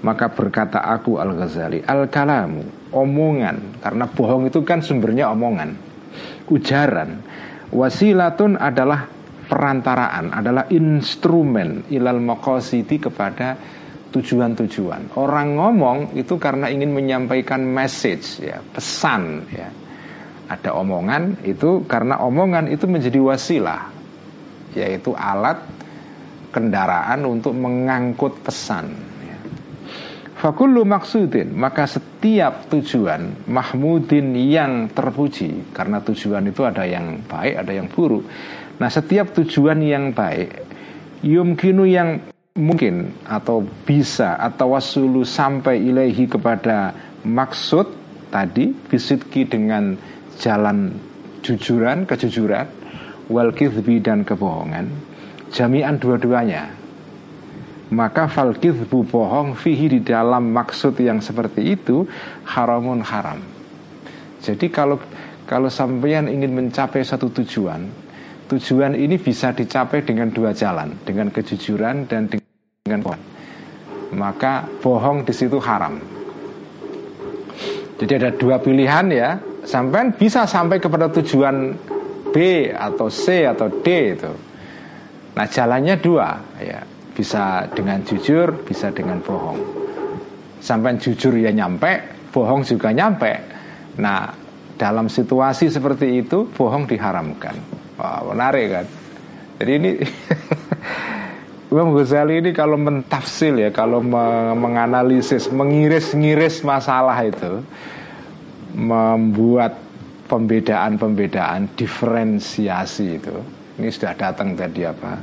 Maka 0.07 0.31
berkata 0.31 0.87
aku 0.87 1.19
Al 1.19 1.35
Ghazali, 1.35 1.83
al 1.83 2.07
kalamu, 2.07 2.63
omongan. 2.95 3.83
Karena 3.83 4.07
bohong 4.07 4.49
itu 4.49 4.63
kan 4.63 4.81
sumbernya 4.81 5.31
omongan, 5.35 5.75
ujaran. 6.49 7.21
Wasilatun 7.69 8.57
adalah 8.57 9.05
perantaraan 9.49 10.33
adalah 10.33 10.69
instrumen 10.73 11.89
ilal 11.93 12.21
maqasidi 12.21 13.01
kepada 13.01 13.57
tujuan-tujuan. 14.09 15.21
Orang 15.21 15.57
ngomong 15.57 16.17
itu 16.17 16.41
karena 16.41 16.73
ingin 16.73 16.93
menyampaikan 16.93 17.61
message 17.61 18.41
ya, 18.41 18.61
pesan 18.73 19.45
ya. 19.53 19.69
Ada 20.49 20.73
omongan 20.81 21.45
itu 21.45 21.85
karena 21.85 22.25
omongan 22.25 22.73
itu 22.73 22.89
menjadi 22.89 23.21
wasilah 23.21 23.98
yaitu 24.79 25.13
alat 25.19 25.59
kendaraan 26.49 27.21
untuk 27.29 27.53
mengangkut 27.53 28.41
pesan 28.41 28.89
ya. 29.23 29.39
Fakullu 30.39 30.87
maksudin 30.89 31.53
Maka 31.53 31.85
setiap 31.85 32.71
tujuan 32.73 33.47
Mahmudin 33.47 34.33
yang 34.35 34.89
terpuji 34.91 35.75
Karena 35.75 36.01
tujuan 36.01 36.49
itu 36.49 36.65
ada 36.65 36.89
yang 36.89 37.21
baik 37.27 37.55
Ada 37.67 37.73
yang 37.75 37.89
buruk 37.93 38.25
Nah 38.79 38.89
setiap 38.89 39.37
tujuan 39.37 39.83
yang 39.85 40.17
baik 40.17 40.67
Yumkinu 41.21 41.85
yang 41.85 42.23
mungkin 42.57 43.13
Atau 43.29 43.67
bisa 43.85 44.41
Atau 44.41 44.73
wasulu 44.73 45.27
sampai 45.27 45.85
ilahi 45.85 46.25
kepada 46.31 46.97
Maksud 47.27 47.87
tadi 48.33 48.73
Bisitki 48.73 49.45
dengan 49.45 49.99
jalan 50.39 51.07
Jujuran, 51.39 52.03
kejujuran 52.05 52.78
Wal 53.29 53.53
dan 54.01 54.25
kebohongan 54.25 54.87
Jami'an 55.53 56.01
dua-duanya 56.01 56.79
maka 57.89 58.29
fal 58.29 58.53
bu 58.53 59.01
bohong 59.05 59.57
fihi 59.57 59.89
di 59.89 60.01
dalam 60.05 60.53
maksud 60.53 60.93
yang 61.01 61.25
seperti 61.25 61.73
itu 61.73 62.05
haramun 62.45 63.01
haram. 63.01 63.41
Jadi 64.45 64.69
kalau 64.69 65.01
kalau 65.49 65.73
sampean 65.73 66.29
ingin 66.29 66.53
mencapai 66.53 67.01
satu 67.01 67.33
tujuan, 67.33 67.89
tujuan 68.53 68.93
ini 68.93 69.17
bisa 69.17 69.57
dicapai 69.57 70.05
dengan 70.05 70.29
dua 70.29 70.53
jalan, 70.53 71.01
dengan 71.09 71.33
kejujuran 71.33 72.05
dan 72.05 72.29
dengan 72.29 73.01
bohong. 73.01 73.25
Maka 74.13 74.69
bohong 74.85 75.25
di 75.25 75.33
situ 75.33 75.57
haram. 75.61 75.97
Jadi 77.99 78.13
ada 78.15 78.31
dua 78.37 78.61
pilihan 78.61 79.09
ya, 79.09 79.41
sampai 79.65 80.13
bisa 80.13 80.45
sampai 80.45 80.77
kepada 80.77 81.09
tujuan 81.09 81.73
B 82.31 82.69
atau 82.73 83.09
C 83.09 83.45
atau 83.45 83.69
D 83.69 83.87
itu. 84.15 84.33
Nah 85.35 85.47
jalannya 85.47 85.97
dua 86.03 86.29
ya, 86.59 86.81
bisa 87.15 87.67
dengan 87.71 88.03
jujur, 88.03 88.67
bisa 88.67 88.91
dengan 88.91 89.23
bohong. 89.23 89.61
Sampai 90.59 90.99
jujur 90.99 91.39
ya 91.39 91.55
nyampe, 91.55 92.27
bohong 92.35 92.67
juga 92.67 92.91
nyampe. 92.91 93.33
Nah 94.03 94.31
dalam 94.79 95.11
situasi 95.11 95.71
seperti 95.71 96.23
itu 96.23 96.47
bohong 96.55 96.87
diharamkan. 96.87 97.55
Wah, 97.99 98.23
menarik 98.31 98.67
kan. 98.71 98.87
Jadi 99.59 99.73
ini 99.75 99.91
Imam 101.75 101.93
Ghazali 101.93 102.41
ini 102.41 102.51
kalau 102.57 102.81
mentafsir 102.81 103.53
ya, 103.59 103.69
kalau 103.69 104.01
menganalisis, 104.57 105.53
mengiris-ngiris 105.53 106.65
masalah 106.65 107.19
itu, 107.21 107.61
membuat 108.73 109.77
pembedaan-pembedaan, 110.29 111.73
diferensiasi 111.75 113.17
itu. 113.17 113.37
Ini 113.81 113.89
sudah 113.89 114.13
datang 114.15 114.53
tadi 114.53 114.85
apa 114.85 115.17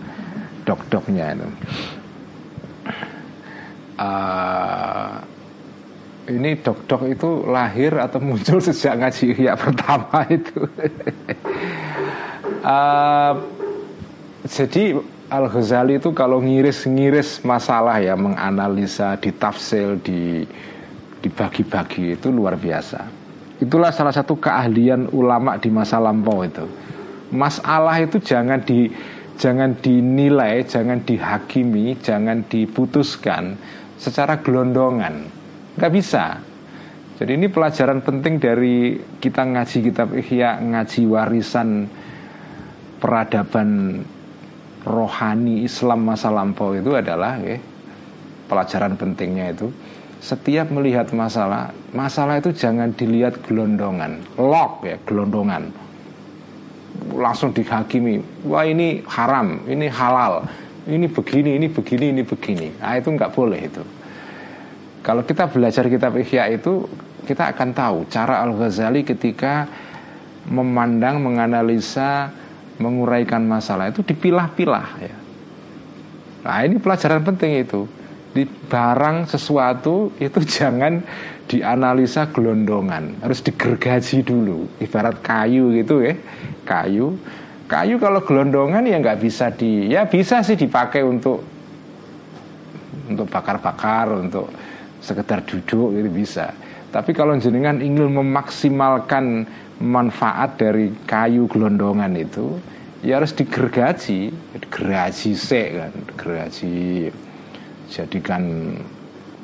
dok-doknya 0.66 1.38
itu. 1.38 1.50
Uh, 3.96 5.16
ini 6.28 6.58
dok-dok 6.60 7.08
itu 7.08 7.30
lahir 7.48 7.96
atau 7.96 8.20
muncul 8.20 8.60
sejak 8.60 9.00
ngaji 9.00 9.46
ya 9.46 9.54
pertama 9.56 10.26
itu. 10.28 10.68
Uh, 12.66 13.34
jadi 14.56 15.00
Al 15.26 15.50
Ghazali 15.50 15.98
itu 15.98 16.14
kalau 16.14 16.38
ngiris-ngiris 16.38 17.42
masalah 17.42 17.98
ya 17.98 18.14
menganalisa, 18.14 19.18
ditafsir, 19.18 19.98
di 20.06 20.46
dibagi-bagi 21.26 22.14
itu 22.14 22.30
luar 22.30 22.54
biasa. 22.54 23.25
Itulah 23.56 23.92
salah 23.96 24.12
satu 24.12 24.36
keahlian 24.36 25.16
ulama 25.16 25.56
di 25.56 25.72
masa 25.72 25.96
lampau 26.04 26.44
itu. 26.44 26.68
Masalah 27.32 28.04
itu 28.04 28.20
jangan 28.20 28.60
di 28.60 28.92
jangan 29.40 29.76
dinilai, 29.80 30.64
jangan 30.68 31.04
dihakimi, 31.04 31.96
jangan 32.04 32.44
diputuskan 32.48 33.56
secara 33.96 34.44
gelondongan. 34.44 35.28
Nggak 35.80 35.94
bisa. 35.96 36.40
Jadi 37.16 37.32
ini 37.40 37.48
pelajaran 37.48 38.04
penting 38.04 38.44
dari 38.44 39.00
kita 39.24 39.48
ngaji 39.48 39.78
kitab 39.88 40.12
Ihya, 40.12 40.60
ngaji 40.60 41.02
warisan 41.08 41.88
peradaban 43.00 44.04
rohani 44.84 45.64
Islam 45.64 46.04
masa 46.04 46.28
lampau 46.28 46.76
itu 46.76 46.92
adalah 46.92 47.40
ya, 47.40 47.56
pelajaran 48.52 49.00
pentingnya 49.00 49.56
itu 49.56 49.72
setiap 50.26 50.74
melihat 50.74 51.14
masalah, 51.14 51.70
masalah 51.94 52.42
itu 52.42 52.50
jangan 52.50 52.90
dilihat 52.98 53.46
gelondongan, 53.46 54.26
lock 54.42 54.82
ya, 54.82 54.98
gelondongan. 55.06 55.70
Langsung 57.14 57.54
dihakimi, 57.54 58.26
wah 58.50 58.66
ini 58.66 59.06
haram, 59.06 59.62
ini 59.70 59.86
halal, 59.86 60.50
ini 60.90 61.06
begini, 61.06 61.62
ini 61.62 61.68
begini, 61.70 62.06
ini 62.10 62.24
begini. 62.26 62.68
Nah 62.82 62.98
itu 62.98 63.14
nggak 63.14 63.38
boleh 63.38 63.60
itu. 63.70 63.84
Kalau 65.06 65.22
kita 65.22 65.46
belajar 65.46 65.86
kitab 65.86 66.18
Ihya 66.18 66.50
itu, 66.50 66.90
kita 67.30 67.54
akan 67.54 67.70
tahu 67.78 67.98
cara 68.10 68.42
Al 68.42 68.58
Ghazali 68.58 69.06
ketika 69.06 69.70
memandang, 70.50 71.22
menganalisa, 71.22 72.34
menguraikan 72.82 73.46
masalah 73.46 73.94
itu 73.94 74.02
dipilah-pilah 74.02 74.88
ya. 74.98 75.16
Nah 76.42 76.58
ini 76.66 76.82
pelajaran 76.82 77.22
penting 77.22 77.62
itu 77.62 77.86
di 78.36 78.44
barang 78.44 79.32
sesuatu 79.32 80.12
itu 80.20 80.40
jangan 80.60 81.00
dianalisa 81.48 82.28
gelondongan. 82.36 83.24
Harus 83.24 83.40
digergaji 83.40 84.28
dulu. 84.28 84.68
Ibarat 84.84 85.24
kayu 85.24 85.72
gitu 85.72 86.04
ya. 86.04 86.14
Kayu. 86.68 87.16
Kayu 87.66 87.98
kalau 87.98 88.22
gelondongan 88.22 88.86
ya 88.86 89.02
nggak 89.02 89.24
bisa 89.24 89.50
di 89.50 89.90
ya 89.90 90.06
bisa 90.06 90.46
sih 90.46 90.54
dipakai 90.54 91.02
untuk 91.02 91.42
untuk 93.10 93.26
bakar-bakar 93.26 94.14
untuk 94.14 94.54
sekedar 95.02 95.42
duduk 95.48 95.98
itu 95.98 96.10
bisa. 96.12 96.54
Tapi 96.94 97.12
kalau 97.18 97.34
jenengan 97.42 97.82
ingin 97.82 98.14
memaksimalkan 98.14 99.50
manfaat 99.82 100.62
dari 100.62 100.94
kayu 101.10 101.50
gelondongan 101.50 102.14
itu 102.14 102.62
ya 103.02 103.18
harus 103.18 103.34
digergaji. 103.34 104.30
Digergaji 104.62 105.32
sek 105.34 105.70
kan 105.74 105.92
gergaji 106.18 107.10
jadikan 107.90 108.74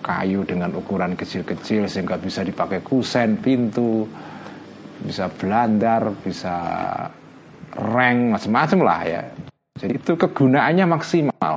kayu 0.01 0.41
dengan 0.43 0.73
ukuran 0.73 1.13
kecil-kecil 1.13 1.85
sehingga 1.85 2.17
bisa 2.17 2.41
dipakai 2.41 2.81
kusen 2.81 3.37
pintu 3.37 4.09
bisa 5.01 5.29
belandar 5.29 6.13
bisa 6.21 6.55
reng 7.73 8.33
macam-macam 8.33 8.79
lah 8.85 9.01
ya. 9.05 9.23
Jadi 9.81 9.97
itu 9.97 10.13
kegunaannya 10.13 10.85
maksimal. 10.85 11.53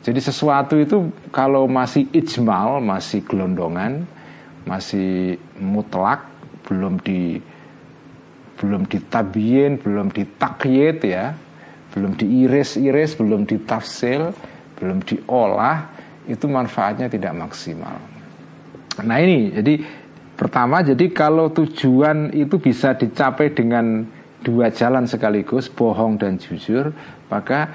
Jadi 0.00 0.20
sesuatu 0.22 0.78
itu 0.78 1.10
kalau 1.34 1.66
masih 1.66 2.06
ijmal 2.14 2.78
masih 2.78 3.26
gelondongan 3.26 4.06
masih 4.62 5.38
mutlak 5.58 6.26
belum 6.66 6.98
di 7.02 7.38
belum 8.58 8.88
ditabiin 8.88 9.82
belum 9.82 10.10
ditakyid 10.10 10.98
ya 11.06 11.34
belum 11.94 12.18
diiris-iris 12.18 13.18
belum 13.18 13.46
ditafsil 13.46 14.34
belum 14.76 15.02
diolah 15.04 15.88
itu 16.26 16.44
manfaatnya 16.46 17.06
tidak 17.06 17.32
maksimal. 17.32 17.96
Nah 19.04 19.18
ini 19.20 19.52
jadi 19.52 19.80
pertama 20.36 20.84
jadi 20.84 21.06
kalau 21.12 21.52
tujuan 21.52 22.32
itu 22.36 22.60
bisa 22.60 22.96
dicapai 22.96 23.52
dengan 23.52 24.04
dua 24.44 24.68
jalan 24.70 25.08
sekaligus 25.08 25.72
bohong 25.72 26.20
dan 26.20 26.36
jujur 26.36 26.92
maka 27.32 27.72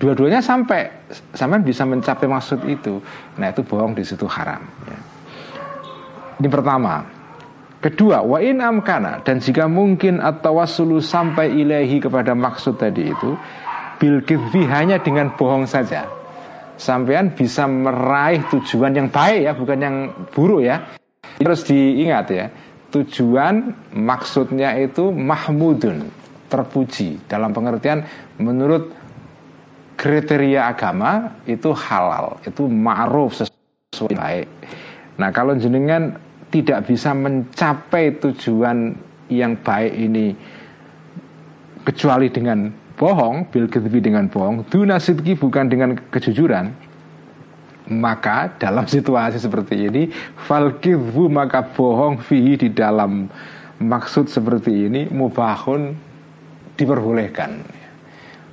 dua-duanya 0.00 0.42
sampai 0.42 0.88
sampai 1.32 1.62
bisa 1.62 1.86
mencapai 1.88 2.26
maksud 2.26 2.60
itu. 2.68 3.00
Nah 3.38 3.52
itu 3.52 3.62
bohong 3.64 3.96
di 3.96 4.04
situ 4.04 4.24
haram. 4.28 4.62
Ya. 4.88 4.98
Ini 6.36 6.48
pertama. 6.52 7.16
Kedua, 7.76 8.24
wa 8.24 8.40
in 8.42 8.58
amkana 8.58 9.20
dan 9.22 9.38
jika 9.38 9.68
mungkin 9.68 10.18
atau 10.18 10.58
wasulu 10.58 10.98
sampai 10.98 11.54
ilahi 11.54 12.02
kepada 12.02 12.32
maksud 12.34 12.80
tadi 12.80 13.12
itu 13.12 13.36
bil 13.96 14.20
hanya 14.68 15.00
dengan 15.00 15.32
bohong 15.34 15.64
saja. 15.64 16.08
Sampean 16.76 17.32
bisa 17.32 17.64
meraih 17.64 18.44
tujuan 18.52 18.92
yang 18.92 19.08
baik 19.08 19.40
ya, 19.48 19.52
bukan 19.56 19.78
yang 19.80 19.96
buruk 20.28 20.60
ya. 20.60 20.84
Terus 21.40 21.64
diingat 21.64 22.26
ya, 22.32 22.46
tujuan 22.92 23.72
maksudnya 23.96 24.76
itu 24.76 25.08
mahmudun, 25.12 26.08
terpuji 26.48 27.24
dalam 27.28 27.52
pengertian 27.52 28.04
menurut 28.36 28.92
kriteria 29.96 30.68
agama 30.68 31.40
itu 31.48 31.72
halal, 31.72 32.36
itu 32.44 32.68
ma'ruf 32.68 33.40
sesuai 33.40 34.12
baik. 34.12 34.48
Nah, 35.16 35.32
kalau 35.32 35.56
jenengan 35.56 36.12
tidak 36.52 36.84
bisa 36.84 37.16
mencapai 37.16 38.20
tujuan 38.20 38.92
yang 39.32 39.56
baik 39.60 39.92
ini 39.96 40.36
kecuali 41.82 42.28
dengan 42.28 42.85
bohong 42.96 43.52
bil 43.52 43.68
dengan 43.68 44.26
bohong 44.32 44.64
duna 44.72 44.96
sidki 44.96 45.36
bukan 45.36 45.68
dengan 45.68 45.94
kejujuran 46.08 46.72
maka 47.92 48.50
dalam 48.58 48.88
situasi 48.94 49.38
seperti 49.38 49.86
ini 49.86 50.02
fal 50.48 50.74
maka 51.30 51.62
bohong 51.62 52.18
fihi 52.18 52.58
di 52.58 52.68
dalam 52.72 53.30
maksud 53.78 54.26
seperti 54.26 54.88
ini 54.88 55.06
mubahun 55.12 55.94
diperbolehkan. 56.80 57.60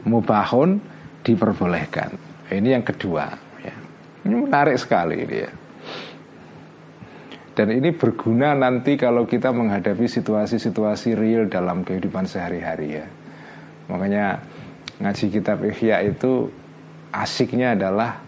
Mubahun 0.04 0.80
diperbolehkan. 1.24 2.20
Ini 2.52 2.76
yang 2.76 2.84
kedua 2.84 3.32
ya. 3.64 3.76
ini 4.28 4.36
menarik 4.36 4.76
sekali 4.76 5.24
ini 5.24 5.38
ya. 5.48 5.52
Dan 7.54 7.70
ini 7.70 7.94
berguna 7.94 8.58
nanti 8.58 8.98
kalau 8.98 9.30
kita 9.30 9.54
menghadapi 9.54 10.10
situasi-situasi 10.10 11.14
real 11.14 11.46
dalam 11.48 11.86
kehidupan 11.86 12.26
sehari-hari 12.26 12.98
ya 12.98 13.06
Makanya 13.88 14.40
ngaji 15.02 15.26
kitab 15.34 15.64
Ihya 15.66 16.06
itu 16.06 16.48
asiknya 17.12 17.76
adalah 17.76 18.22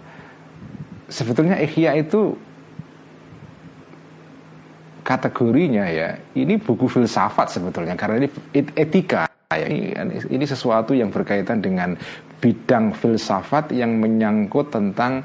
sebetulnya 1.08 1.58
Ihya 1.62 1.96
itu 1.98 2.36
kategorinya 5.06 5.86
ya 5.86 6.18
ini 6.34 6.58
buku 6.58 6.90
filsafat 6.90 7.54
sebetulnya 7.54 7.94
karena 7.94 8.26
ini 8.26 8.30
etika 8.74 9.30
ya. 9.54 9.70
Ini, 9.70 9.94
ini 10.34 10.46
sesuatu 10.46 10.98
yang 10.98 11.14
berkaitan 11.14 11.62
dengan 11.62 11.94
bidang 12.42 12.92
filsafat 12.98 13.72
yang 13.72 14.02
menyangkut 14.02 14.74
tentang 14.74 15.22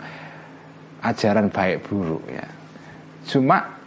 ajaran 1.00 1.48
baik 1.48 1.88
buruk 1.88 2.22
ya. 2.28 2.44
Cuma 3.24 3.79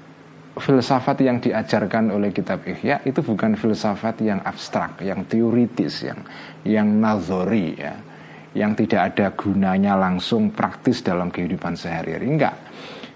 filsafat 0.53 1.25
yang 1.25 1.41
diajarkan 1.41 2.13
oleh 2.13 2.29
kitab 2.29 2.61
Ihya 2.69 3.01
itu 3.09 3.25
bukan 3.25 3.57
filsafat 3.57 4.21
yang 4.21 4.39
abstrak, 4.45 5.01
yang 5.01 5.25
teoritis, 5.25 6.05
yang 6.05 6.19
yang 6.61 6.87
nazori 7.01 7.73
ya, 7.73 7.97
yang 8.53 8.77
tidak 8.77 9.13
ada 9.13 9.33
gunanya 9.33 9.97
langsung 9.97 10.53
praktis 10.53 11.01
dalam 11.01 11.33
kehidupan 11.33 11.73
sehari-hari. 11.73 12.29
Enggak. 12.29 12.55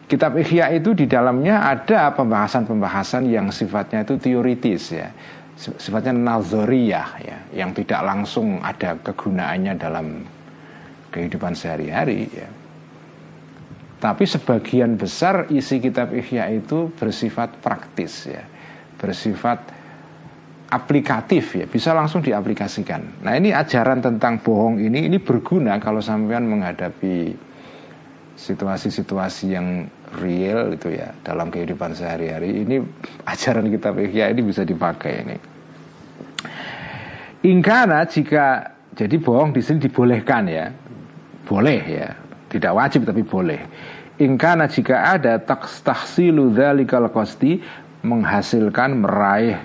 Kitab 0.07 0.39
Ihya 0.39 0.71
itu 0.71 0.95
di 0.95 1.03
dalamnya 1.03 1.67
ada 1.67 2.15
pembahasan-pembahasan 2.15 3.27
yang 3.27 3.51
sifatnya 3.51 4.07
itu 4.07 4.15
teoritis 4.15 4.95
ya. 4.95 5.11
Sifatnya 5.57 6.13
nazoriyah 6.13 7.09
ya, 7.21 7.37
yang 7.53 7.73
tidak 7.73 8.01
langsung 8.05 8.61
ada 8.61 8.93
kegunaannya 9.03 9.73
dalam 9.75 10.21
kehidupan 11.11 11.53
sehari-hari 11.53 12.29
ya. 12.29 12.47
Tapi 13.97 14.29
sebagian 14.29 14.93
besar 14.93 15.49
isi 15.49 15.81
kitab 15.81 16.13
Ihya 16.13 16.53
itu 16.53 16.93
bersifat 16.93 17.57
praktis 17.57 18.29
ya, 18.29 18.45
bersifat 19.01 19.73
aplikatif 20.69 21.57
ya, 21.57 21.65
bisa 21.65 21.97
langsung 21.97 22.21
diaplikasikan. 22.21 23.25
Nah 23.25 23.33
ini 23.33 23.49
ajaran 23.49 23.97
tentang 23.97 24.37
bohong 24.45 24.77
ini 24.77 25.09
ini 25.09 25.17
berguna 25.17 25.81
kalau 25.81 25.97
sampean 25.97 26.45
menghadapi 26.45 27.33
situasi-situasi 28.37 29.45
yang 29.49 29.89
real 30.21 30.77
itu 30.77 30.93
ya 30.93 31.09
dalam 31.25 31.49
kehidupan 31.49 31.97
sehari-hari. 31.97 32.69
Ini 32.69 32.77
ajaran 33.25 33.65
kitab 33.73 33.97
Ihya 33.97 34.29
ini 34.29 34.41
bisa 34.45 34.61
dipakai 34.61 35.13
ini. 35.25 35.37
Ingkana 37.49 38.05
jika 38.05 38.77
jadi 38.93 39.17
bohong 39.17 39.57
di 39.57 39.61
sini 39.65 39.81
dibolehkan 39.81 40.45
ya, 40.45 40.69
boleh 41.49 41.81
ya, 41.85 42.09
tidak 42.47 42.73
wajib 42.73 43.03
tapi 43.03 43.23
boleh. 43.23 43.61
Ingkana 44.17 44.65
jika 44.65 45.13
ada 45.13 45.37
tahsilu 45.83 46.49
dzalikal 46.49 47.05
qasti 47.13 47.61
menghasilkan 48.01 48.97
meraih 48.97 49.61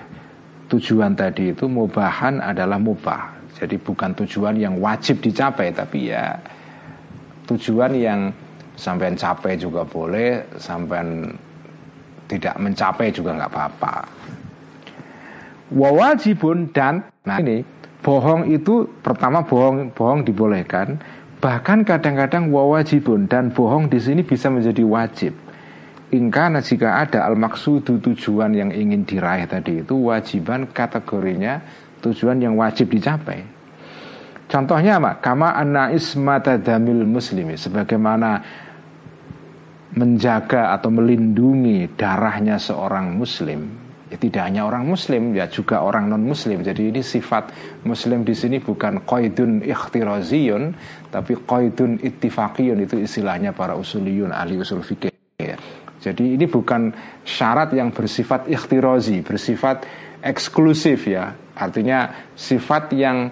tujuan 0.69 1.17
tadi 1.17 1.53
itu 1.53 1.65
mubahan 1.65 2.37
adalah 2.43 2.77
mubah. 2.77 3.33
Jadi 3.57 3.79
bukan 3.79 4.13
tujuan 4.17 4.57
yang 4.57 4.77
wajib 4.77 5.23
dicapai 5.23 5.73
tapi 5.73 6.13
ya 6.13 6.37
tujuan 7.49 7.93
yang 7.97 8.29
sampean 8.73 9.13
capai 9.13 9.57
juga 9.57 9.85
boleh, 9.85 10.43
sampean 10.57 11.33
tidak 12.27 12.57
mencapai 12.57 13.13
juga 13.13 13.37
nggak 13.37 13.51
apa-apa. 13.53 13.95
Wawajibun 15.73 16.69
dan 16.73 17.01
nah 17.25 17.39
ini 17.41 17.65
bohong 18.03 18.51
itu 18.51 18.85
pertama 18.99 19.41
bohong 19.41 19.89
bohong 19.95 20.21
dibolehkan 20.27 20.99
bahkan 21.43 21.83
kadang-kadang 21.83 22.47
wawajibun 22.47 23.27
dan 23.27 23.51
bohong 23.51 23.91
di 23.91 23.99
sini 23.99 24.23
bisa 24.23 24.47
menjadi 24.47 24.79
wajib. 24.87 25.35
Ingkana 26.15 26.63
jika 26.63 27.03
ada 27.03 27.27
al 27.27 27.35
maksudu 27.35 27.99
tujuan 27.99 28.55
yang 28.55 28.71
ingin 28.71 29.03
diraih 29.03 29.43
tadi 29.43 29.83
itu 29.83 30.07
wajiban 30.07 30.71
kategorinya 30.71 31.59
tujuan 31.99 32.39
yang 32.39 32.55
wajib 32.55 32.87
dicapai. 32.95 33.43
Contohnya 34.47 35.03
apa? 35.03 35.19
Kama 35.19 35.51
anna 35.51 35.91
ismata 35.91 36.55
damil 36.55 37.03
muslimi 37.03 37.59
sebagaimana 37.59 38.39
menjaga 39.99 40.71
atau 40.79 40.93
melindungi 40.95 41.91
darahnya 41.99 42.55
seorang 42.55 43.19
muslim 43.19 43.82
ya, 44.13 44.17
tidak 44.21 44.45
hanya 44.45 44.69
orang 44.69 44.85
muslim 44.85 45.33
ya 45.33 45.49
juga 45.49 45.81
orang 45.81 46.05
non 46.05 46.21
muslim 46.21 46.61
jadi 46.61 46.93
ini 46.93 47.01
sifat 47.01 47.49
muslim 47.81 48.21
di 48.21 48.37
sini 48.37 48.61
bukan 48.61 49.01
qaidun 49.09 49.65
ikhtiraziyun 49.65 50.77
tapi 51.09 51.33
qaidun 51.41 51.97
ittifaqiyun 51.97 52.85
itu 52.85 53.01
istilahnya 53.01 53.57
para 53.57 53.73
usuliyun 53.73 54.29
ahli 54.29 54.61
usul 54.61 54.85
fikih. 54.85 55.13
Jadi 56.03 56.35
ini 56.35 56.45
bukan 56.51 56.91
syarat 57.23 57.71
yang 57.71 57.95
bersifat 57.95 58.51
ikhtirazi 58.51 59.23
bersifat 59.23 59.87
eksklusif 60.19 61.07
ya. 61.07 61.31
Artinya 61.55 62.33
sifat 62.35 62.91
yang 62.97 63.31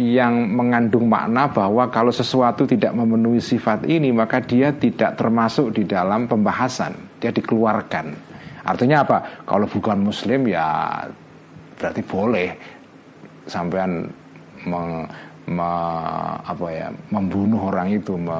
yang 0.00 0.48
mengandung 0.48 1.06
makna 1.06 1.52
bahwa 1.52 1.86
kalau 1.92 2.10
sesuatu 2.10 2.64
tidak 2.64 2.96
memenuhi 2.96 3.38
sifat 3.38 3.84
ini 3.86 4.10
maka 4.10 4.40
dia 4.40 4.72
tidak 4.74 5.14
termasuk 5.14 5.70
di 5.76 5.84
dalam 5.84 6.26
pembahasan, 6.26 7.20
dia 7.20 7.30
dikeluarkan. 7.30 8.31
Artinya 8.62 9.02
apa? 9.02 9.18
Kalau 9.42 9.66
bukan 9.66 9.98
muslim 10.06 10.46
ya 10.46 11.02
berarti 11.78 12.02
boleh 12.06 12.48
sampean 13.50 14.06
me, 14.66 14.80
me, 15.50 15.70
apa 16.46 16.66
ya, 16.70 16.88
membunuh 17.10 17.74
orang 17.74 17.90
itu 17.90 18.14
me, 18.14 18.38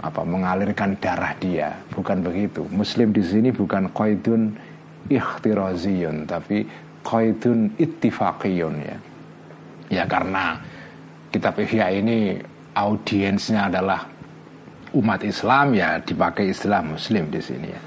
apa 0.00 0.20
mengalirkan 0.24 0.96
darah 0.96 1.36
dia, 1.36 1.76
bukan 1.92 2.24
begitu. 2.24 2.64
Muslim 2.72 3.12
di 3.12 3.20
sini 3.20 3.48
bukan 3.52 3.92
qaidun 3.92 4.56
ikhtiraziyun 5.12 6.24
tapi 6.24 6.64
qaidun 7.04 7.68
ittifaqiyun 7.76 8.76
ya 8.80 8.96
Ya 9.92 10.08
karena 10.08 10.56
kitab 11.28 11.60
Ihya 11.60 11.92
ini 11.92 12.40
audiensnya 12.72 13.68
adalah 13.68 14.08
umat 14.96 15.20
Islam 15.22 15.76
ya 15.76 16.00
dipakai 16.00 16.50
istilah 16.50 16.80
muslim 16.80 17.28
di 17.28 17.38
sini 17.38 17.68
ya. 17.68 17.80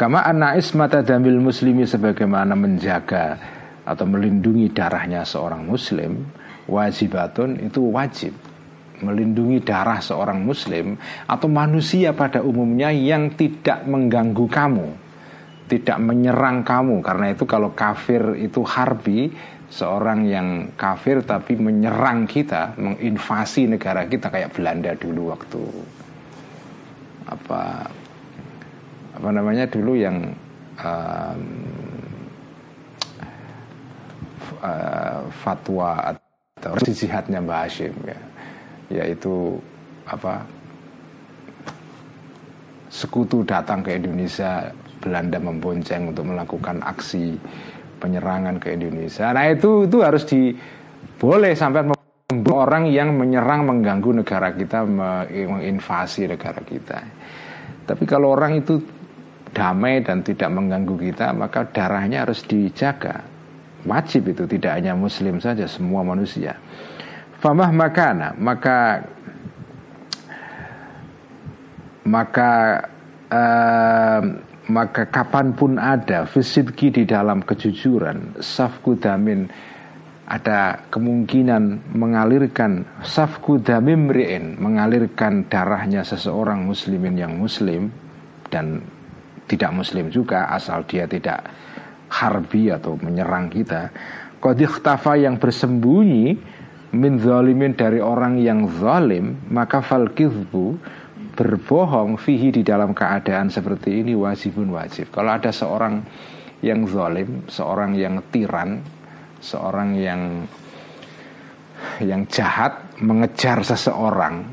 Kama 0.00 0.24
anna 0.24 0.56
ismata 0.56 1.04
damil 1.04 1.36
muslimi 1.36 1.84
sebagaimana 1.84 2.56
menjaga 2.56 3.36
atau 3.84 4.08
melindungi 4.08 4.72
darahnya 4.72 5.28
seorang 5.28 5.68
muslim 5.68 6.24
wajibatun 6.64 7.60
itu 7.60 7.84
wajib 7.92 8.32
melindungi 9.04 9.60
darah 9.60 10.00
seorang 10.00 10.40
muslim 10.40 10.96
atau 11.28 11.52
manusia 11.52 12.16
pada 12.16 12.40
umumnya 12.40 12.88
yang 12.88 13.36
tidak 13.36 13.84
mengganggu 13.84 14.48
kamu 14.48 14.88
tidak 15.70 16.02
menyerang 16.02 16.66
kamu. 16.66 16.98
Karena 16.98 17.30
itu 17.30 17.46
kalau 17.46 17.70
kafir 17.70 18.34
itu 18.42 18.66
harbi 18.66 19.30
seorang 19.70 20.26
yang 20.26 20.74
kafir 20.74 21.22
tapi 21.22 21.54
menyerang 21.54 22.26
kita, 22.26 22.74
menginvasi 22.74 23.70
negara 23.70 24.10
kita 24.10 24.26
kayak 24.34 24.50
Belanda 24.50 24.90
dulu 24.98 25.30
waktu 25.30 25.62
apa 27.30 27.86
apa 29.20 29.28
namanya 29.36 29.68
dulu 29.68 29.92
yang 30.00 30.32
um, 30.80 31.40
fatwa 35.44 36.16
atau 36.56 36.72
jihadnya 36.88 37.44
Mbak 37.44 37.60
Hashim 37.68 37.94
ya 38.08 38.20
yaitu 38.90 39.60
apa 40.08 40.40
sekutu 42.88 43.44
datang 43.44 43.84
ke 43.84 44.00
Indonesia 44.00 44.72
Belanda 45.04 45.36
membonceng 45.36 46.16
untuk 46.16 46.24
melakukan 46.24 46.80
aksi 46.80 47.38
penyerangan 48.00 48.56
ke 48.56 48.74
Indonesia. 48.74 49.30
Nah 49.36 49.52
itu 49.52 49.84
itu 49.84 50.00
harus 50.00 50.24
di 50.24 50.52
boleh 51.20 51.52
sampai 51.52 51.92
orang 52.50 52.88
yang 52.90 53.14
menyerang 53.16 53.68
mengganggu 53.68 54.24
negara 54.24 54.52
kita 54.52 54.84
menginvasi 54.84 56.28
negara 56.28 56.60
kita. 56.64 56.98
Tapi 57.84 58.04
kalau 58.04 58.34
orang 58.36 58.60
itu 58.60 58.99
damai 59.50 60.02
dan 60.02 60.22
tidak 60.22 60.50
mengganggu 60.50 60.96
kita 61.10 61.34
maka 61.34 61.66
darahnya 61.70 62.26
harus 62.26 62.42
dijaga. 62.46 63.22
Wajib 63.88 64.36
itu 64.36 64.44
tidak 64.44 64.76
hanya 64.76 64.92
muslim 64.92 65.40
saja 65.40 65.64
semua 65.64 66.04
manusia. 66.04 66.52
Famah 67.40 67.72
makana 67.72 68.36
maka 68.36 69.00
maka 72.04 72.52
uh, 73.32 74.20
maka 74.70 75.02
kapan 75.10 75.56
pun 75.56 75.76
ada 75.76 76.24
fisidki 76.24 76.94
di 76.94 77.02
dalam 77.08 77.42
kejujuran 77.42 78.38
safku 78.38 78.94
damin 78.96 79.50
ada 80.30 80.86
kemungkinan 80.94 81.90
mengalirkan 81.90 82.86
safku 83.02 83.58
damimri'in 83.58 84.62
mengalirkan 84.62 85.50
darahnya 85.50 86.06
seseorang 86.06 86.62
muslimin 86.62 87.18
yang 87.18 87.34
muslim 87.34 87.90
dan 88.46 88.78
tidak 89.50 89.74
muslim 89.74 90.06
juga 90.14 90.46
asal 90.54 90.86
dia 90.86 91.10
tidak 91.10 91.42
harbi 92.06 92.70
atau 92.70 92.94
menyerang 92.94 93.50
kita 93.50 93.90
tafa 94.78 95.18
yang 95.18 95.42
bersembunyi 95.42 96.38
min 96.94 97.18
zalimin 97.18 97.74
dari 97.74 97.98
orang 97.98 98.38
yang 98.38 98.70
zalim 98.78 99.50
maka 99.50 99.82
fal 99.82 100.06
berbohong 101.40 102.20
fihi 102.20 102.52
di 102.52 102.62
dalam 102.66 102.92
keadaan 102.92 103.48
seperti 103.48 104.04
ini 104.04 104.12
wajibun 104.12 104.76
wajib. 104.76 105.08
Kalau 105.08 105.32
ada 105.32 105.48
seorang 105.48 106.04
yang 106.60 106.84
zalim, 106.84 107.48
seorang 107.48 107.96
yang 107.96 108.20
tiran, 108.28 108.84
seorang 109.40 109.96
yang 109.96 110.44
yang 112.04 112.28
jahat 112.28 113.00
mengejar 113.00 113.64
seseorang, 113.64 114.44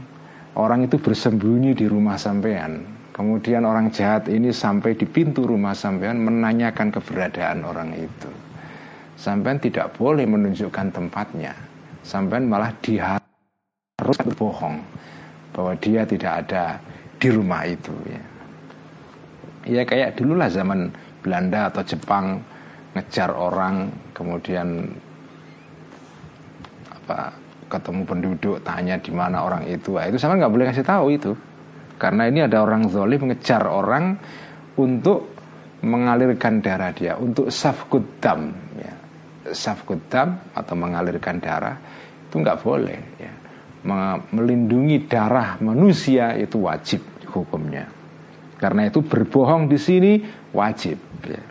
orang 0.56 0.88
itu 0.88 0.96
bersembunyi 0.96 1.76
di 1.76 1.86
rumah 1.92 2.16
sampean. 2.16 2.97
Kemudian 3.17 3.65
orang 3.65 3.89
jahat 3.89 4.30
ini 4.30 4.53
sampai 4.53 4.93
di 4.93 5.10
pintu 5.10 5.49
rumah 5.49 5.73
sampean 5.73 6.21
menanyakan 6.21 6.93
keberadaan 6.93 7.65
orang 7.65 7.97
itu. 7.97 8.30
Sampean 9.17 9.58
tidak 9.58 9.97
boleh 9.97 10.30
menunjukkan 10.30 10.93
tempatnya. 10.93 11.58
Sampean 12.06 12.45
malah 12.45 12.69
diharus 12.77 14.17
berbohong 14.21 14.77
bahwa 15.49 15.73
dia 15.82 16.06
tidak 16.06 16.45
ada 16.45 16.77
di 17.17 17.34
rumah 17.34 17.65
itu 17.65 17.89
ya. 18.06 18.23
Ya 19.65 19.82
kayak 19.82 20.21
dululah 20.21 20.53
zaman 20.53 20.93
Belanda 21.25 21.73
atau 21.73 21.82
Jepang 21.82 22.38
ngejar 22.93 23.34
orang 23.34 23.89
kemudian 24.13 24.93
apa 26.93 27.34
ketemu 27.67 28.01
penduduk 28.06 28.58
tanya 28.62 28.95
di 29.01 29.12
mana 29.12 29.43
orang 29.43 29.65
itu 29.67 29.97
nah, 29.97 30.08
itu 30.08 30.17
sama 30.17 30.39
nggak 30.39 30.53
boleh 30.53 30.65
kasih 30.71 30.86
tahu 30.88 31.13
itu 31.13 31.32
karena 31.98 32.30
ini 32.30 32.46
ada 32.46 32.62
orang 32.62 32.90
zolim 32.90 33.30
ngejar 33.30 33.66
orang 33.68 34.18
untuk 34.78 35.34
mengalirkan 35.82 36.62
darah 36.62 36.94
dia 36.94 37.18
untuk 37.18 37.54
safkudam 37.54 38.54
ya 38.78 38.94
safkudam 39.54 40.54
atau 40.54 40.74
mengalirkan 40.74 41.38
darah 41.38 41.78
itu 42.28 42.36
nggak 42.42 42.60
boleh 42.62 43.02
ya 43.22 43.34
melindungi 44.34 45.08
darah 45.08 45.56
manusia 45.64 46.36
itu 46.36 46.60
wajib 46.66 47.02
hukumnya. 47.32 47.88
Karena 48.58 48.90
itu 48.90 49.06
berbohong 49.06 49.70
di 49.70 49.78
sini 49.78 50.12
wajib. 50.52 50.98
Ya. 51.24 51.44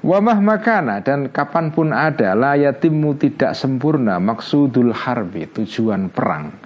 Wamah 0.00 0.38
makana 0.40 1.04
dan 1.04 1.28
kapan 1.28 1.72
pun 1.72 1.92
ada 1.92 2.32
layatimu 2.32 3.20
tidak 3.20 3.52
sempurna 3.52 4.16
maksudul 4.16 4.96
harbi 4.96 5.44
tujuan 5.44 6.08
perang 6.08 6.56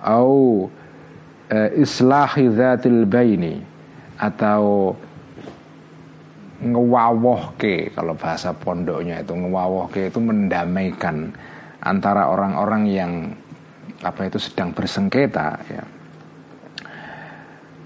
au 0.00 0.64
e, 1.50 1.80
islahi 1.80 2.48
dzatil 2.48 3.04
baini 3.08 3.60
atau 4.20 4.94
ngewawohke 6.64 7.92
kalau 7.92 8.16
bahasa 8.16 8.56
pondoknya 8.56 9.20
itu 9.20 9.36
ngewawohke 9.36 10.08
itu 10.08 10.18
mendamaikan 10.22 11.34
antara 11.84 12.32
orang-orang 12.32 12.82
yang 12.88 13.12
apa 14.00 14.28
itu 14.28 14.40
sedang 14.40 14.72
bersengketa 14.72 15.48
ya. 15.68 15.84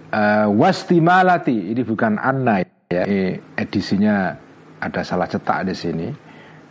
Uh, 0.08 0.48
wastimalati 0.56 1.74
ini 1.74 1.82
bukan 1.84 2.16
anna 2.16 2.64
ya. 2.88 3.04
Ini 3.04 3.36
edisinya 3.58 4.32
ada 4.80 5.04
salah 5.04 5.28
cetak 5.28 5.68
di 5.68 5.74
sini. 5.76 6.08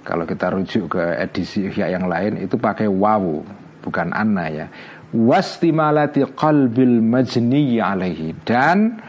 Kalau 0.01 0.23
kita 0.23 0.55
rujuk 0.55 0.95
ke 0.97 1.03
edisi 1.19 1.67
yang 1.75 2.07
lain 2.07 2.39
itu 2.39 2.55
pakai 2.55 2.87
wawu 2.87 3.43
bukan 3.83 4.11
anna 4.15 4.47
ya 4.47 4.65
wastimalati 5.13 6.27
qalbil 6.35 6.99
majni 6.99 7.79
alaihi. 7.79 8.35
Dan 8.43 8.99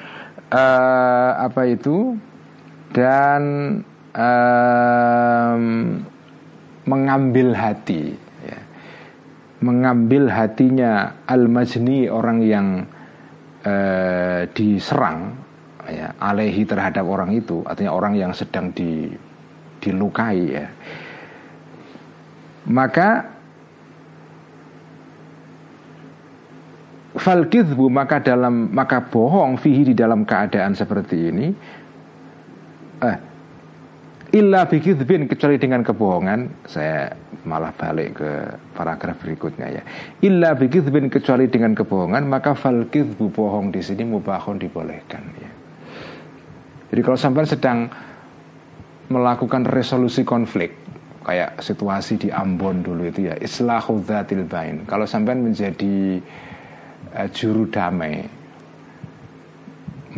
uh, 0.50 1.30
apa 1.38 1.62
itu? 1.66 2.14
Dan 2.88 3.42
um, 4.16 5.64
mengambil 6.88 7.52
hati 7.52 8.16
ya. 8.40 8.58
mengambil 9.60 10.32
hatinya 10.32 11.20
al-majni 11.28 12.08
orang 12.08 12.38
yang 12.40 12.66
uh, 13.68 14.48
diserang 14.56 15.36
ya 15.84 16.16
alehi 16.16 16.64
terhadap 16.64 17.04
orang 17.04 17.36
itu. 17.36 17.60
Artinya 17.68 17.92
orang 17.92 18.16
yang 18.16 18.32
sedang 18.32 18.72
di 18.72 19.12
dilukai 19.78 20.40
ya. 20.48 20.66
Maka 22.68 23.37
fal 27.18 27.44
maka 27.90 28.22
dalam 28.22 28.70
maka 28.70 29.04
bohong 29.04 29.58
fihi 29.58 29.92
di 29.92 29.94
dalam 29.94 30.24
keadaan 30.24 30.72
seperti 30.72 31.16
ini 31.28 31.46
eh 32.98 33.16
illa 34.28 34.68
bikidbin 34.68 35.24
kecuali 35.24 35.56
dengan 35.56 35.80
kebohongan 35.80 36.68
saya 36.68 37.08
malah 37.48 37.72
balik 37.72 38.20
ke 38.20 38.30
paragraf 38.76 39.16
berikutnya 39.24 39.80
ya. 39.80 39.82
Illa 40.20 40.52
bikidbin 40.52 41.08
kecuali 41.08 41.48
dengan 41.48 41.72
kebohongan 41.72 42.28
maka 42.28 42.52
fal 42.52 42.92
kidbu 42.92 43.32
bohong 43.32 43.72
di 43.72 43.80
sini 43.80 44.04
mubahun 44.04 44.60
dibolehkan 44.60 45.22
ya. 45.40 45.50
Jadi 46.92 47.00
kalau 47.00 47.18
sampai 47.20 47.44
sedang 47.48 47.88
melakukan 49.08 49.64
resolusi 49.64 50.24
konflik 50.28 50.76
kayak 51.24 51.60
situasi 51.60 52.20
di 52.20 52.28
Ambon 52.28 52.84
dulu 52.84 53.08
itu 53.08 53.32
ya 53.32 53.34
islahu 53.40 54.04
dzatil 54.04 54.44
bain. 54.44 54.84
Kalau 54.84 55.08
sampai 55.08 55.36
menjadi 55.36 56.20
uh, 57.14 57.28
juru 57.32 57.68
damai 57.68 58.38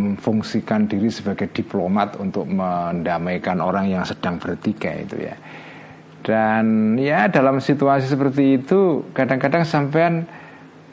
memfungsikan 0.01 0.89
diri 0.89 1.13
sebagai 1.13 1.51
diplomat 1.53 2.17
untuk 2.17 2.49
mendamaikan 2.49 3.61
orang 3.61 3.91
yang 3.91 4.07
sedang 4.07 4.41
bertikai 4.41 5.05
itu 5.05 5.17
ya. 5.21 5.37
Dan 6.21 6.97
ya 7.01 7.29
dalam 7.33 7.59
situasi 7.61 8.09
seperti 8.09 8.61
itu 8.61 9.09
kadang-kadang 9.17 9.65
sampean 9.65 10.29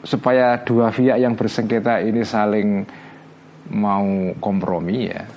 supaya 0.02 0.60
dua 0.64 0.88
pihak 0.88 1.20
yang 1.20 1.36
bersengketa 1.36 2.00
ini 2.00 2.24
saling 2.24 2.84
mau 3.72 4.32
kompromi 4.40 5.12
ya. 5.12 5.28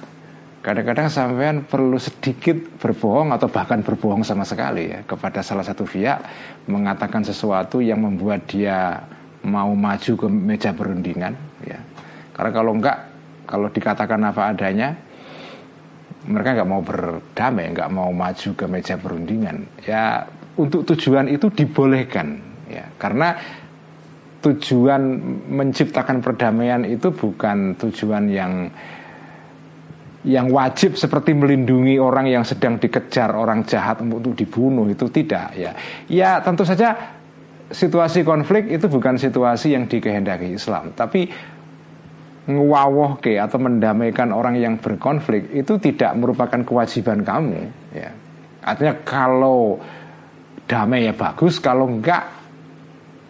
Kadang-kadang 0.61 1.09
sampean 1.09 1.65
perlu 1.65 1.97
sedikit 1.97 2.53
berbohong 2.77 3.33
atau 3.33 3.49
bahkan 3.49 3.81
berbohong 3.81 4.21
sama 4.21 4.45
sekali 4.45 4.93
ya 4.93 5.01
kepada 5.09 5.41
salah 5.41 5.65
satu 5.65 5.89
pihak 5.89 6.21
mengatakan 6.69 7.25
sesuatu 7.25 7.81
yang 7.81 8.05
membuat 8.05 8.45
dia 8.45 9.01
mau 9.45 9.73
maju 9.73 10.11
ke 10.17 10.27
meja 10.29 10.71
perundingan 10.73 11.33
ya. 11.65 11.79
Karena 12.33 12.51
kalau 12.53 12.71
enggak 12.77 12.97
kalau 13.49 13.67
dikatakan 13.67 14.21
apa 14.23 14.53
adanya 14.53 14.95
mereka 16.21 16.61
nggak 16.61 16.69
mau 16.69 16.81
berdamai, 16.85 17.73
nggak 17.73 17.89
mau 17.89 18.13
maju 18.13 18.49
ke 18.53 18.65
meja 18.69 18.95
perundingan. 18.97 19.65
Ya 19.81 20.29
untuk 20.53 20.85
tujuan 20.85 21.25
itu 21.31 21.49
dibolehkan, 21.49 22.37
ya 22.69 22.85
karena 23.01 23.33
tujuan 24.41 25.01
menciptakan 25.49 26.21
perdamaian 26.21 26.81
itu 26.85 27.13
bukan 27.13 27.77
tujuan 27.77 28.29
yang 28.29 28.69
yang 30.21 30.53
wajib 30.53 30.93
seperti 30.93 31.33
melindungi 31.33 31.97
orang 31.97 32.29
yang 32.29 32.45
sedang 32.45 32.77
dikejar 32.77 33.33
orang 33.33 33.65
jahat 33.65 34.05
untuk 34.05 34.37
dibunuh 34.37 34.85
itu 34.85 35.09
tidak 35.09 35.57
ya. 35.57 35.73
Ya 36.05 36.37
tentu 36.45 36.61
saja 36.61 37.20
situasi 37.71 38.21
konflik 38.27 38.67
itu 38.69 38.85
bukan 38.91 39.15
situasi 39.17 39.73
yang 39.73 39.87
dikehendaki 39.87 40.53
Islam, 40.55 40.91
tapi 40.93 41.27
ke 43.21 43.37
atau 43.37 43.57
mendamaikan 43.61 44.33
orang 44.33 44.57
yang 44.57 44.75
berkonflik 44.81 45.53
itu 45.53 45.77
tidak 45.77 46.17
merupakan 46.17 46.59
kewajiban 46.65 47.21
kamu 47.21 47.69
ya. 47.93 48.11
Artinya 48.65 48.93
kalau 49.05 49.77
damai 50.65 51.09
ya 51.09 51.13
bagus, 51.13 51.61
kalau 51.61 51.87
enggak 51.89 52.27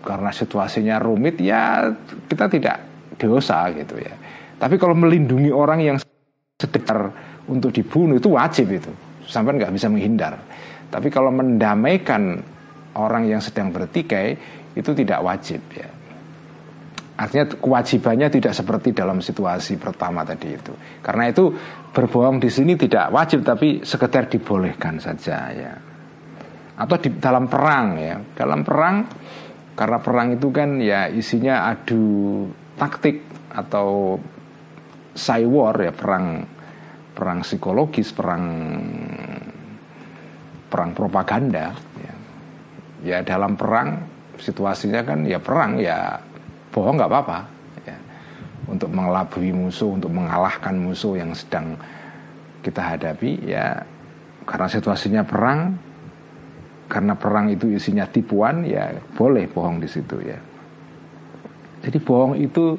karena 0.02 0.32
situasinya 0.34 0.96
rumit 0.98 1.38
ya 1.38 1.92
kita 2.26 2.50
tidak 2.50 2.78
dosa 3.20 3.70
gitu 3.76 4.00
ya. 4.02 4.16
Tapi 4.58 4.76
kalau 4.78 4.98
melindungi 4.98 5.54
orang 5.54 5.80
yang 5.82 5.98
sedekar 6.58 7.10
untuk 7.50 7.74
dibunuh 7.74 8.18
itu 8.18 8.34
wajib 8.34 8.70
itu. 8.70 8.92
Sampai 9.26 9.58
nggak 9.58 9.74
bisa 9.74 9.88
menghindar. 9.88 10.38
Tapi 10.92 11.08
kalau 11.08 11.32
mendamaikan 11.32 12.42
orang 12.98 13.28
yang 13.30 13.40
sedang 13.40 13.72
bertikai 13.72 14.36
itu 14.76 14.92
tidak 14.96 15.20
wajib 15.24 15.62
ya. 15.76 15.90
Artinya 17.22 17.54
kewajibannya 17.54 18.34
tidak 18.34 18.54
seperti 18.58 18.98
dalam 18.98 19.22
situasi 19.22 19.78
pertama 19.78 20.26
tadi 20.26 20.58
itu. 20.58 20.74
Karena 21.06 21.30
itu 21.30 21.54
berbohong 21.94 22.42
di 22.42 22.50
sini 22.50 22.74
tidak 22.74 23.14
wajib 23.14 23.46
tapi 23.46 23.86
sekedar 23.86 24.26
dibolehkan 24.26 24.98
saja 24.98 25.38
ya. 25.54 25.74
Atau 26.82 26.98
di 26.98 27.14
dalam 27.22 27.46
perang 27.46 28.00
ya. 28.02 28.18
Dalam 28.34 28.66
perang 28.66 29.06
karena 29.78 29.98
perang 30.02 30.34
itu 30.34 30.50
kan 30.50 30.82
ya 30.82 31.06
isinya 31.14 31.70
adu 31.70 32.50
taktik 32.80 33.22
atau 33.54 34.18
war 35.46 35.76
ya 35.78 35.94
perang 35.94 36.42
perang 37.14 37.46
psikologis, 37.46 38.10
perang 38.18 38.46
perang 40.72 40.90
propaganda 40.96 41.91
ya. 43.06 43.22
dalam 43.22 43.58
perang 43.58 44.02
situasinya 44.38 45.06
kan 45.06 45.28
ya 45.28 45.38
perang 45.38 45.78
ya 45.78 46.18
bohong 46.74 46.98
nggak 46.98 47.12
apa-apa 47.12 47.40
ya. 47.86 47.98
untuk 48.70 48.90
mengelabui 48.90 49.52
musuh 49.54 49.94
untuk 49.94 50.10
mengalahkan 50.14 50.74
musuh 50.78 51.20
yang 51.20 51.36
sedang 51.36 51.78
kita 52.62 52.82
hadapi 52.82 53.42
ya 53.46 53.82
karena 54.46 54.68
situasinya 54.70 55.22
perang 55.26 55.78
karena 56.92 57.16
perang 57.16 57.48
itu 57.48 57.72
isinya 57.72 58.06
tipuan 58.06 58.68
ya 58.68 58.92
boleh 59.16 59.48
bohong 59.48 59.80
di 59.80 59.88
situ 59.88 60.18
ya 60.22 60.38
jadi 61.82 61.98
bohong 61.98 62.38
itu 62.38 62.78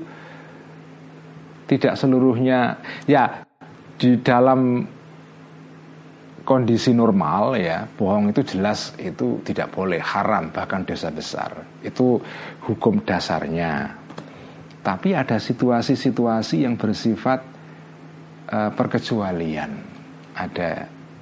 tidak 1.67 1.97
seluruhnya 1.97 2.77
ya 3.09 3.47
di 3.97 4.19
dalam 4.21 4.85
kondisi 6.43 6.91
normal 6.95 7.55
ya 7.59 7.87
bohong 7.87 8.31
itu 8.35 8.43
jelas 8.43 8.95
itu 8.99 9.43
tidak 9.47 9.71
boleh 9.75 9.99
haram 10.03 10.51
bahkan 10.51 10.83
dosa 10.87 11.09
besar. 11.11 11.51
Itu 11.83 12.19
hukum 12.67 13.03
dasarnya. 13.03 13.99
Tapi 14.83 15.15
ada 15.15 15.39
situasi-situasi 15.39 16.67
yang 16.67 16.75
bersifat 16.75 17.41
uh, 18.51 18.71
perkecualian. 18.75 19.71
Ada 20.35 20.71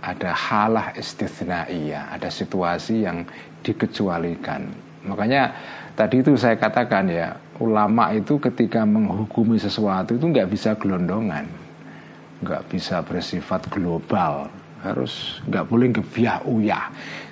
ada 0.01 0.31
halah 0.33 0.97
istithnaiyah 0.97 2.17
ada 2.17 2.33
situasi 2.33 3.05
yang 3.05 3.25
dikecualikan. 3.61 4.65
Makanya 5.05 5.53
tadi 5.93 6.25
itu 6.25 6.33
saya 6.41 6.57
katakan 6.57 7.05
ya 7.13 7.37
ulama 7.61 8.09
itu 8.17 8.41
ketika 8.41 8.89
menghukumi 8.89 9.61
sesuatu 9.61 10.17
itu 10.17 10.25
nggak 10.25 10.49
bisa 10.49 10.73
gelondongan 10.81 11.45
nggak 12.41 12.73
bisa 12.73 13.05
bersifat 13.05 13.69
global 13.69 14.49
harus 14.85 15.45
nggak 15.49 15.65
boleh 15.69 15.89
gebiah 15.93 16.41
uyah. 16.47 16.87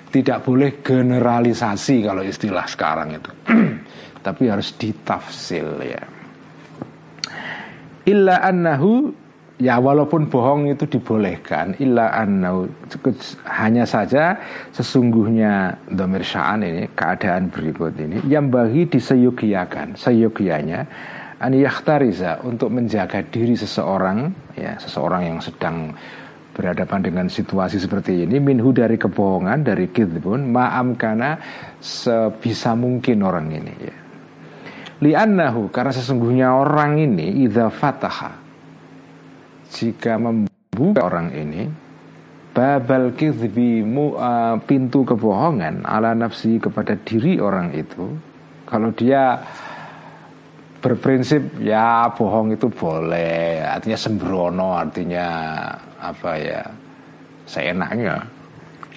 Tidak 0.09 0.41
boleh 0.41 0.81
generalisasi 0.81 2.01
kalau 2.01 2.25
istilah 2.25 2.65
sekarang 2.65 3.13
itu. 3.13 3.31
Tapi 4.25 4.43
harus 4.49 4.73
ditafsil 4.73 5.69
ya. 5.85 6.01
Illa 8.09 8.41
annahu 8.41 9.13
ya 9.59 9.75
walaupun 9.77 10.31
bohong 10.31 10.71
itu 10.71 10.87
dibolehkan 10.87 11.75
illa 11.83 12.15
annahu 12.15 12.71
hanya 13.45 13.83
saja 13.83 14.39
sesungguhnya 14.71 15.75
domir 15.91 16.23
sya'an 16.23 16.63
ini 16.63 16.87
keadaan 16.95 17.51
berikut 17.51 17.91
ini 17.99 18.23
yang 18.25 18.47
bagi 18.47 18.87
diseyugiakan 18.87 19.99
seyogianya 19.99 20.87
an 21.43 21.51
yakhtariza 21.51 22.39
untuk 22.47 22.71
menjaga 22.71 23.19
diri 23.27 23.59
seseorang 23.59 24.31
ya 24.55 24.79
seseorang 24.79 25.27
yang 25.27 25.39
sedang 25.43 25.91
berhadapan 26.59 26.99
dengan 26.99 27.25
situasi 27.31 27.79
seperti 27.79 28.27
ini 28.27 28.35
minhu 28.43 28.75
dari 28.75 28.99
kebohongan 28.99 29.63
dari 29.63 29.87
kidbun 29.87 30.51
ma'am 30.51 30.99
karena 30.99 31.39
sebisa 31.79 32.75
mungkin 32.75 33.23
orang 33.23 33.47
ini 33.55 33.73
ya. 33.79 33.95
Li'annahu 34.99 35.71
karena 35.71 35.95
sesungguhnya 35.95 36.51
orang 36.51 36.99
ini 36.99 37.47
idza 37.47 37.71
fataha 37.71 38.35
jika 39.71 40.19
membuka 40.19 41.07
orang 41.07 41.31
ini 41.31 41.71
babal 42.51 43.15
kidbi 43.15 43.79
uh, 43.87 44.59
pintu 44.67 45.07
kebohongan 45.07 45.87
ala 45.87 46.11
nafsi 46.11 46.59
kepada 46.59 46.99
diri 46.99 47.39
orang 47.39 47.71
itu 47.71 48.11
kalau 48.67 48.91
dia 48.91 49.39
berprinsip 50.83 51.63
ya 51.63 52.11
bohong 52.11 52.51
itu 52.55 52.67
boleh 52.67 53.63
artinya 53.63 53.95
sembrono 53.95 54.75
artinya 54.75 55.27
apa 55.99 56.31
ya 56.39 56.63
seenaknya. 57.45 58.23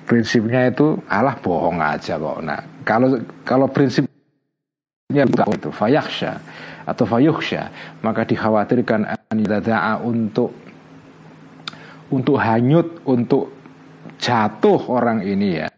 Prinsipnya 0.03 0.71
itu 0.71 0.99
alah 1.07 1.39
bohong 1.39 1.79
aja 1.79 2.19
kok. 2.19 2.39
Nah 2.43 2.59
kalau 2.83 3.19
kalau 3.47 3.67
prinsipnya 3.71 4.11
itu 5.29 5.71
fayaksha 5.71 6.41
atau 6.83 7.05
fayukhsha 7.07 7.71
maka 8.03 8.27
dikhawatirkan 8.27 9.07
anidada'a 9.31 10.03
untuk 10.03 10.51
untuk 12.11 12.37
hanyut 12.37 13.01
untuk 13.07 13.55
jatuh 14.19 14.81
orang 14.91 15.23
ini 15.23 15.63
ya. 15.63 15.69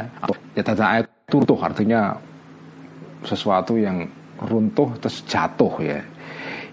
Atau 0.00 0.34
ya 0.56 0.62
tada'a 0.64 1.04
runtuh 1.28 1.60
artinya 1.60 2.16
sesuatu 3.24 3.78
yang 3.78 4.08
runtuh 4.42 4.98
terus 4.98 5.22
jatuh 5.24 5.72
ya. 5.80 6.00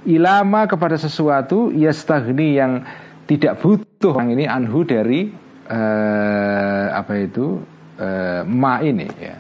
Ilama 0.08 0.65
kepada 0.65 0.96
sesuatu 0.96 1.70
ya 1.76 1.92
stagni 1.92 2.56
yang 2.56 2.82
tidak 3.30 3.62
butuh 3.62 4.18
orang 4.18 4.34
ini 4.34 4.50
anhu 4.50 4.82
dari 4.82 5.30
uh, 5.70 6.86
apa 6.98 7.13
itu 7.22 7.62
uh, 8.02 8.42
ma 8.42 8.82
ini 8.82 9.06
ya. 9.22 9.38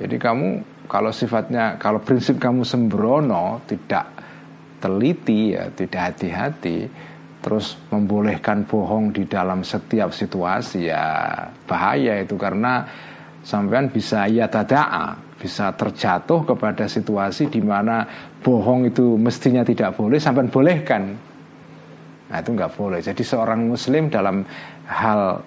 Jadi 0.00 0.16
kamu 0.16 0.48
kalau 0.88 1.12
sifatnya 1.12 1.76
kalau 1.76 2.00
prinsip 2.00 2.40
kamu 2.40 2.64
sembrono 2.64 3.60
tidak 3.68 4.08
teliti 4.80 5.52
ya 5.52 5.68
tidak 5.76 6.16
hati-hati 6.16 6.88
terus 7.44 7.76
membolehkan 7.92 8.64
bohong 8.64 9.12
di 9.12 9.28
dalam 9.28 9.60
setiap 9.60 10.16
situasi 10.16 10.88
ya 10.88 11.04
bahaya 11.68 12.24
itu. 12.24 12.40
Karena 12.40 12.80
sampean 13.44 13.92
bisa 13.92 14.24
ya 14.24 14.48
tadaa 14.48 15.20
bisa 15.36 15.68
terjatuh 15.76 16.48
kepada 16.48 16.88
situasi 16.88 17.52
di 17.52 17.60
mana 17.60 18.08
bohong 18.40 18.88
itu 18.88 19.20
mestinya 19.20 19.60
tidak 19.60 19.92
boleh 20.00 20.16
sampean 20.16 20.48
bolehkan 20.48 21.20
nah 22.34 22.42
itu 22.42 22.50
nggak 22.50 22.74
boleh. 22.74 22.98
Jadi 22.98 23.22
seorang 23.22 23.62
muslim 23.70 24.10
dalam 24.10 24.42
hal 24.90 25.38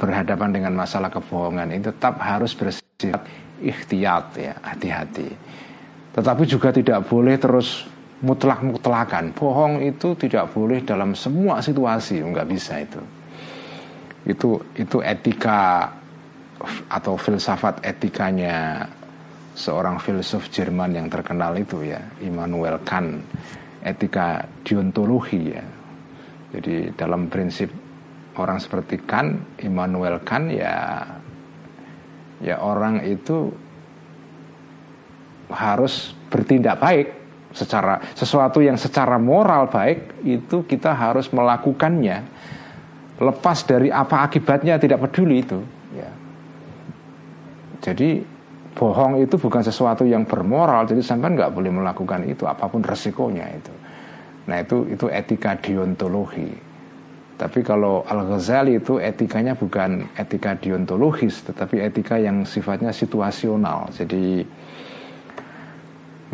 berhadapan 0.00 0.56
dengan 0.56 0.72
masalah 0.72 1.12
kebohongan 1.12 1.68
itu 1.76 1.92
tetap 1.92 2.16
harus 2.16 2.56
bersifat 2.56 3.28
ikhtiyat 3.60 4.24
ya 4.40 4.56
hati-hati. 4.64 5.28
Tetapi 6.16 6.42
juga 6.48 6.72
tidak 6.72 7.04
boleh 7.12 7.36
terus 7.36 7.84
mutlak 8.24 8.64
mutlakan 8.64 9.36
bohong 9.36 9.84
itu 9.84 10.16
tidak 10.16 10.48
boleh 10.56 10.80
dalam 10.80 11.12
semua 11.12 11.60
situasi. 11.60 12.24
Nggak 12.24 12.48
bisa 12.48 12.80
itu. 12.80 13.04
Itu 14.24 14.64
itu 14.80 15.04
etika 15.04 15.92
atau 16.88 17.20
filsafat 17.20 17.84
etikanya 17.84 18.88
seorang 19.52 20.00
filsuf 20.00 20.48
Jerman 20.48 20.96
yang 20.96 21.12
terkenal 21.12 21.52
itu 21.60 21.84
ya 21.84 22.00
Immanuel 22.24 22.80
Kant. 22.80 23.20
Etika 23.84 24.42
deontologi 24.64 25.52
ya 25.52 25.62
jadi 26.54 26.96
dalam 26.96 27.28
prinsip 27.28 27.68
orang 28.40 28.56
seperti 28.62 29.02
Kant 29.04 29.60
Immanuel 29.60 30.22
Kant 30.24 30.48
ya 30.48 31.04
ya 32.38 32.56
orang 32.62 33.02
itu 33.02 33.50
harus 35.50 36.14
bertindak 36.28 36.76
baik 36.78 37.08
secara 37.52 37.98
sesuatu 38.12 38.60
yang 38.60 38.76
secara 38.76 39.16
moral 39.16 39.72
baik 39.72 40.20
itu 40.22 40.68
kita 40.68 40.92
harus 40.92 41.32
melakukannya. 41.32 42.20
Lepas 43.18 43.66
dari 43.66 43.90
apa 43.90 44.22
akibatnya 44.22 44.78
tidak 44.78 45.08
peduli 45.08 45.42
itu 45.42 45.58
ya. 45.96 46.10
Jadi 47.82 48.22
bohong 48.78 49.18
itu 49.18 49.34
bukan 49.34 49.64
sesuatu 49.64 50.06
yang 50.06 50.22
bermoral 50.22 50.86
jadi 50.86 51.02
sampai 51.02 51.34
nggak 51.34 51.50
boleh 51.50 51.72
melakukan 51.74 52.22
itu 52.30 52.46
apa 52.46 52.70
pun 52.70 52.78
resikonya 52.78 53.50
itu 53.50 53.74
nah 54.48 54.64
itu 54.64 54.88
itu 54.88 55.06
etika 55.12 55.60
deontologi 55.60 56.68
tapi 57.38 57.62
kalau 57.62 58.02
Al-Ghazali 58.02 58.82
itu 58.82 58.98
etikanya 58.98 59.54
bukan 59.54 60.10
etika 60.18 60.58
deontologis, 60.58 61.46
tetapi 61.46 61.78
etika 61.78 62.18
yang 62.18 62.42
sifatnya 62.42 62.90
situasional. 62.90 63.94
Jadi 63.94 64.42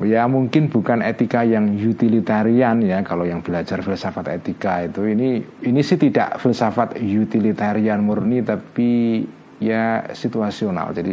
ya 0.00 0.24
mungkin 0.24 0.72
bukan 0.72 1.04
etika 1.04 1.44
yang 1.44 1.76
utilitarian 1.76 2.80
ya 2.80 3.04
kalau 3.04 3.28
yang 3.28 3.44
belajar 3.44 3.84
filsafat 3.84 4.40
etika 4.40 4.88
itu 4.88 5.06
ini 5.06 5.44
ini 5.62 5.80
sih 5.84 6.00
tidak 6.00 6.40
filsafat 6.40 6.96
utilitarian 6.96 8.00
murni 8.00 8.40
tapi 8.40 9.20
ya 9.60 10.08
situasional. 10.08 10.96
Jadi 10.96 11.12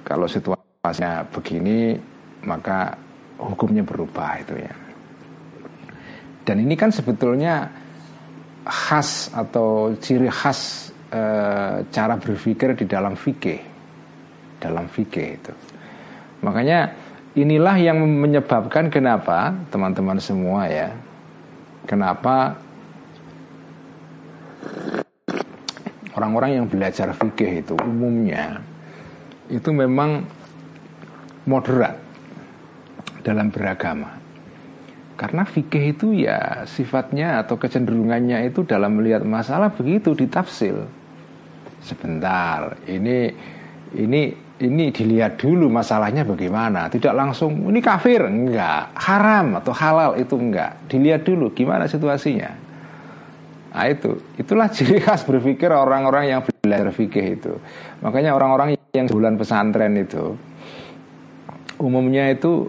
kalau 0.00 0.24
situasinya 0.24 1.28
begini 1.28 1.92
maka 2.48 2.96
hukumnya 3.36 3.84
berubah 3.84 4.40
itu 4.40 4.56
ya. 4.64 4.85
Dan 6.46 6.62
ini 6.62 6.78
kan 6.78 6.94
sebetulnya 6.94 7.66
khas 8.62 9.34
atau 9.34 9.90
ciri 9.98 10.30
khas 10.30 10.94
e, 11.10 11.20
cara 11.90 12.14
berpikir 12.14 12.78
di 12.78 12.86
dalam 12.86 13.18
fikih. 13.18 13.58
Dalam 14.62 14.86
fikih 14.86 15.28
itu. 15.34 15.52
Makanya 16.46 16.94
inilah 17.36 17.76
yang 17.76 18.00
menyebabkan 18.00 18.88
kenapa 18.88 19.52
teman-teman 19.68 20.16
semua 20.16 20.64
ya 20.72 20.88
kenapa 21.84 22.56
orang-orang 26.16 26.50
yang 26.56 26.66
belajar 26.66 27.12
fikih 27.12 27.60
itu 27.60 27.76
umumnya 27.84 28.56
itu 29.52 29.68
memang 29.68 30.24
moderat 31.44 32.00
dalam 33.20 33.52
beragama 33.52 34.16
karena 35.16 35.42
fikih 35.48 35.96
itu 35.96 36.12
ya 36.12 36.68
sifatnya 36.68 37.40
atau 37.40 37.56
kecenderungannya 37.56 38.52
itu 38.52 38.62
dalam 38.68 39.00
melihat 39.00 39.24
masalah 39.24 39.72
begitu 39.72 40.12
ditafsir. 40.12 40.76
Sebentar, 41.80 42.76
ini 42.84 43.32
ini 43.96 44.22
ini 44.60 44.84
dilihat 44.92 45.40
dulu 45.40 45.72
masalahnya 45.72 46.24
bagaimana. 46.24 46.92
Tidak 46.92 47.12
langsung 47.16 47.68
ini 47.68 47.80
kafir, 47.80 48.28
enggak. 48.28 48.92
Haram 48.96 49.56
atau 49.60 49.72
halal 49.72 50.20
itu 50.20 50.36
enggak. 50.36 50.76
Dilihat 50.88 51.24
dulu 51.24 51.52
gimana 51.52 51.88
situasinya. 51.88 52.52
Nah 53.76 53.86
itu, 53.92 54.16
itulah 54.40 54.72
ciri 54.72 55.00
khas 55.04 55.24
berpikir 55.24 55.68
orang-orang 55.68 56.32
yang 56.32 56.40
belajar 56.64 56.88
fikih 56.92 57.26
itu. 57.36 57.52
Makanya 58.00 58.32
orang-orang 58.32 58.76
yang 58.96 59.08
bulan 59.08 59.36
pesantren 59.36 59.92
itu 60.00 60.32
umumnya 61.76 62.32
itu 62.32 62.68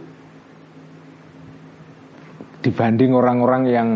dibanding 2.67 3.15
orang-orang 3.15 3.63
yang 3.71 3.89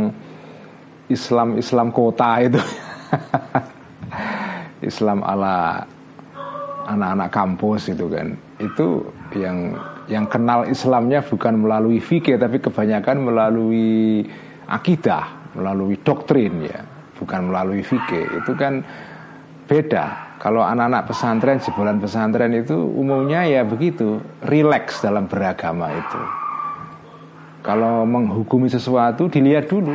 Islam 1.12 1.60
Islam 1.60 1.92
kota 1.92 2.40
itu. 2.40 2.62
Islam 4.90 5.22
ala 5.28 5.84
anak-anak 6.88 7.30
kampus 7.36 7.92
itu 7.92 8.08
kan. 8.08 8.32
Itu 8.64 9.12
yang 9.36 9.76
yang 10.08 10.26
kenal 10.32 10.64
Islamnya 10.72 11.20
bukan 11.20 11.68
melalui 11.68 12.00
fikih 12.00 12.40
tapi 12.40 12.64
kebanyakan 12.64 13.28
melalui 13.28 14.24
akidah 14.72 15.52
melalui 15.52 16.00
doktrin 16.00 16.64
ya. 16.64 16.80
Bukan 17.20 17.52
melalui 17.52 17.84
fikih. 17.84 18.40
Itu 18.40 18.56
kan 18.56 18.80
beda. 19.68 20.32
Kalau 20.42 20.66
anak-anak 20.66 21.12
pesantren 21.12 21.62
jebolan 21.62 22.02
pesantren 22.02 22.56
itu 22.56 22.74
umumnya 22.74 23.46
ya 23.46 23.62
begitu 23.62 24.18
rileks 24.42 25.06
dalam 25.06 25.30
beragama 25.30 25.94
itu 25.94 26.41
kalau 27.62 28.04
menghukumi 28.10 28.68
sesuatu 28.68 29.30
dilihat 29.30 29.70
dulu 29.70 29.94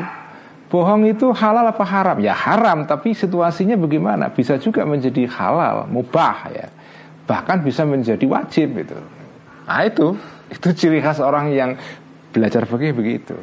Bohong 0.67 1.07
itu 1.07 1.31
halal 1.31 1.71
apa 1.71 1.85
haram? 1.87 2.19
Ya 2.19 2.35
haram, 2.35 2.91
tapi 2.91 3.15
situasinya 3.15 3.79
bagaimana? 3.79 4.35
Bisa 4.35 4.59
juga 4.59 4.83
menjadi 4.83 5.23
halal, 5.31 5.87
mubah 5.87 6.51
ya. 6.51 6.67
Bahkan 7.27 7.63
bisa 7.63 7.87
menjadi 7.87 8.27
wajib 8.27 8.75
itu. 8.75 8.99
Nah 9.67 9.87
itu, 9.87 10.19
itu 10.51 10.69
ciri 10.75 10.99
khas 10.99 11.23
orang 11.23 11.55
yang 11.55 11.79
belajar 12.35 12.67
fikih 12.67 12.99
begitu. 12.99 13.39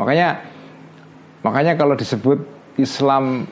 Makanya 0.00 0.40
makanya 1.44 1.76
kalau 1.76 1.92
disebut 1.92 2.40
Islam 2.80 3.44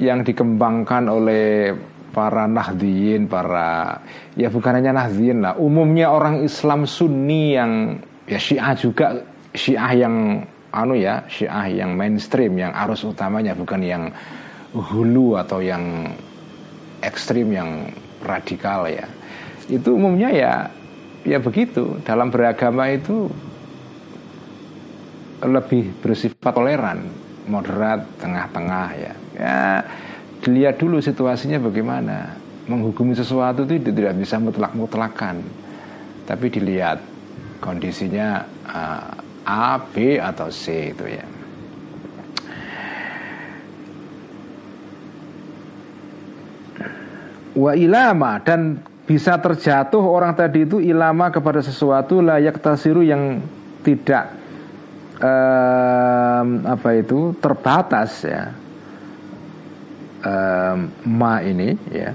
yang 0.00 0.24
dikembangkan 0.24 1.12
oleh 1.12 1.76
para 2.16 2.48
nahdiyin, 2.48 3.28
para 3.28 4.00
ya 4.32 4.48
bukan 4.48 4.80
hanya 4.80 4.96
nahdiyin 4.96 5.44
lah, 5.44 5.60
umumnya 5.60 6.08
orang 6.08 6.40
Islam 6.40 6.88
Sunni 6.88 7.52
yang 7.52 8.00
ya 8.24 8.40
Syiah 8.40 8.72
juga 8.72 9.29
Syiah 9.50 10.06
yang 10.06 10.46
anu 10.70 10.94
ya, 10.94 11.26
Syiah 11.26 11.66
yang 11.66 11.98
mainstream, 11.98 12.54
yang 12.54 12.70
arus 12.86 13.02
utamanya 13.02 13.54
bukan 13.58 13.82
yang 13.82 14.04
hulu 14.70 15.34
atau 15.34 15.58
yang 15.58 16.14
ekstrim 17.02 17.50
yang 17.50 17.90
radikal 18.22 18.86
ya. 18.86 19.06
Itu 19.66 19.98
umumnya 19.98 20.30
ya 20.30 20.52
ya 21.26 21.38
begitu. 21.42 21.98
Dalam 22.06 22.30
beragama 22.30 22.88
itu 22.92 23.26
lebih 25.40 25.96
bersifat 26.04 26.52
toleran, 26.52 27.08
moderat, 27.48 28.04
tengah-tengah 28.20 28.88
ya. 28.94 29.12
Ya 29.34 29.58
dilihat 30.44 30.78
dulu 30.78 31.00
situasinya 31.00 31.58
bagaimana. 31.60 32.38
Menghukumi 32.70 33.18
sesuatu 33.18 33.66
itu 33.66 33.90
tidak 33.90 34.14
bisa 34.14 34.38
mutlak-mutlakan. 34.38 35.42
Tapi 36.28 36.46
dilihat 36.46 37.02
kondisinya 37.58 38.46
uh, 38.70 39.19
A, 39.50 39.82
B 39.82 40.14
atau 40.14 40.46
C 40.54 40.94
itu 40.94 41.04
ya. 41.10 41.26
Wa 47.50 47.74
ilama 47.74 48.38
dan 48.46 48.78
bisa 49.10 49.34
terjatuh 49.42 49.98
orang 49.98 50.38
tadi 50.38 50.62
itu 50.62 50.78
ilama 50.78 51.34
kepada 51.34 51.58
sesuatu 51.58 52.22
layak 52.22 52.62
tasiru 52.62 53.02
yang 53.02 53.42
tidak 53.82 54.30
um, 55.18 56.62
apa 56.62 56.88
itu 56.94 57.34
terbatas 57.42 58.22
ya 58.22 58.54
um, 60.22 60.94
ma 61.10 61.42
ini 61.42 61.74
ya 61.90 62.14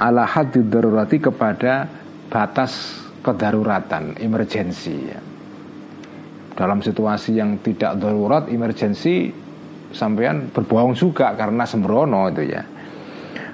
ala 0.00 0.24
hadid 0.24 0.64
darurati 0.72 1.20
kepada 1.20 1.84
batas 2.32 3.04
kedaruratan 3.20 4.16
emergensi 4.16 4.96
ya. 4.96 5.29
Dalam 6.60 6.84
situasi 6.84 7.40
yang 7.40 7.64
tidak 7.64 7.96
darurat 7.96 8.44
emergensi 8.52 9.32
sampean 9.96 10.52
berbohong 10.52 10.92
juga 10.92 11.32
karena 11.32 11.64
sembrono 11.64 12.28
itu 12.28 12.44
ya 12.44 12.62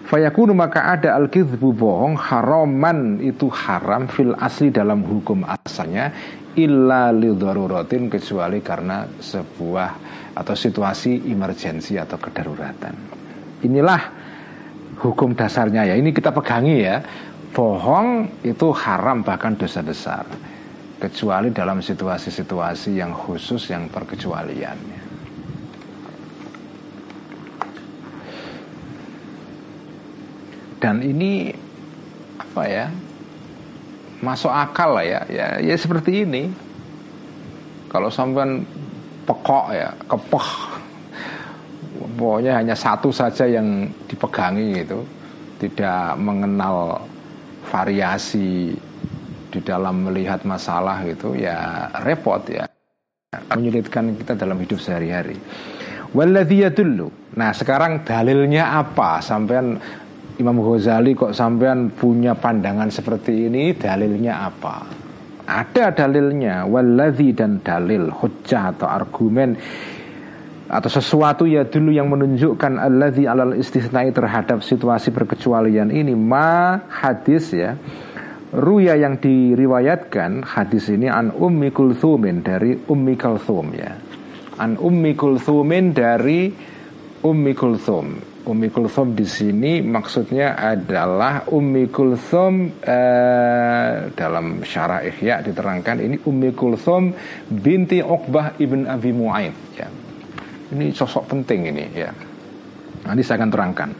Fayakunu 0.06 0.54
maka 0.54 0.94
ada 0.94 1.18
al 1.18 1.26
bohong 1.26 2.14
haraman 2.14 3.18
itu 3.18 3.50
haram 3.50 4.06
fil 4.06 4.38
asli 4.38 4.70
dalam 4.70 5.02
hukum 5.02 5.42
asalnya 5.42 6.14
illa 6.54 7.10
lidharuratin 7.10 8.06
kecuali 8.06 8.62
karena 8.62 9.02
sebuah 9.18 9.90
atau 10.38 10.54
situasi 10.54 11.26
emergensi 11.26 11.98
atau 11.98 12.22
kedaruratan. 12.22 12.94
Inilah 13.66 14.02
hukum 15.02 15.34
dasarnya 15.34 15.90
ya. 15.90 15.98
Ini 15.98 16.14
kita 16.14 16.30
pegangi 16.30 16.86
ya. 16.86 17.02
Bohong 17.50 18.30
itu 18.46 18.70
haram 18.78 19.26
bahkan 19.26 19.58
dosa 19.58 19.82
besar 19.82 20.22
kecuali 20.96 21.52
dalam 21.52 21.84
situasi-situasi 21.84 22.96
yang 22.96 23.12
khusus 23.12 23.68
yang 23.68 23.88
perkecualian. 23.92 25.06
dan 30.86 31.02
ini 31.02 31.50
apa 32.38 32.62
ya 32.68 32.86
masuk 34.22 34.52
akal 34.54 34.94
lah 34.94 35.02
ya. 35.02 35.20
Ya 35.26 35.46
ya 35.58 35.74
seperti 35.74 36.22
ini. 36.22 36.46
Kalau 37.90 38.06
sampean 38.06 38.62
pekok 39.26 39.66
ya 39.74 39.90
kepeh. 40.06 40.48
Pokoknya 42.16 42.56
hanya 42.60 42.78
satu 42.78 43.10
saja 43.10 43.50
yang 43.50 43.90
dipegangi 44.06 44.84
gitu. 44.84 45.02
Tidak 45.58 46.14
mengenal 46.20 47.02
variasi 47.66 48.76
di 49.56 49.64
dalam 49.64 50.04
melihat 50.04 50.44
masalah 50.44 51.00
gitu 51.08 51.32
ya 51.32 51.88
repot 52.04 52.44
ya. 52.52 52.68
Menyulitkan 53.56 54.12
kita 54.20 54.36
dalam 54.36 54.60
hidup 54.60 54.76
sehari-hari. 54.76 55.40
Dulu 56.12 57.36
nah 57.36 57.56
sekarang 57.56 58.04
dalilnya 58.04 58.76
apa? 58.76 59.24
Sampean 59.24 59.80
Imam 60.36 60.60
Ghazali 60.60 61.16
kok 61.16 61.32
sampean 61.32 61.88
punya 61.96 62.36
pandangan 62.36 62.92
seperti 62.92 63.48
ini 63.48 63.72
dalilnya 63.72 64.44
apa? 64.44 64.84
Ada 65.48 65.96
dalilnya. 65.96 66.68
Waladhi 66.68 67.32
dan 67.32 67.64
dalil 67.64 68.12
hujjah 68.12 68.76
atau 68.76 68.88
argumen 68.88 69.56
atau 70.66 70.90
sesuatu 70.90 71.46
ya 71.46 71.62
dulu 71.62 71.94
yang 71.94 72.10
menunjukkan 72.10 72.82
alladzi 72.82 73.24
alal 73.30 73.54
istisnai 73.54 74.10
terhadap 74.10 74.60
situasi 74.60 75.14
perkecualian 75.14 75.94
ini. 75.94 76.12
Ma 76.12 76.84
hadis 76.90 77.54
ya 77.54 77.78
ruya 78.54 78.94
yang 78.94 79.18
diriwayatkan 79.18 80.46
hadis 80.46 80.92
ini 80.92 81.10
an 81.10 81.34
ummi 81.34 81.74
kulthumin 81.74 82.44
dari 82.44 82.76
ummi 82.86 83.14
kulthum 83.18 83.74
ya 83.74 83.96
an 84.62 84.78
ummi 84.78 85.18
kulthumin 85.18 85.90
dari 85.90 86.52
ummi 87.26 87.52
kulthum 87.56 88.36
Ummi 88.46 88.70
Kulthum 88.70 89.18
di 89.18 89.26
sini 89.26 89.82
maksudnya 89.82 90.54
adalah 90.54 91.50
Ummi 91.50 91.90
Kulthum 91.90 92.78
eh, 92.78 94.06
dalam 94.14 94.62
syarah 94.62 95.02
Ihya 95.02 95.42
diterangkan 95.42 95.98
ini 95.98 96.16
Ummi 96.22 96.54
Kulthum 96.54 97.10
binti 97.50 97.98
Uqbah 97.98 98.54
ibn 98.62 98.86
Abi 98.86 99.10
Mu'aid 99.10 99.54
ya. 99.74 99.90
Ini 100.78 100.94
sosok 100.94 101.26
penting 101.26 101.74
ini 101.74 101.84
ya. 101.90 102.10
Nanti 103.10 103.22
saya 103.26 103.42
akan 103.42 103.50
terangkan. 103.50 103.90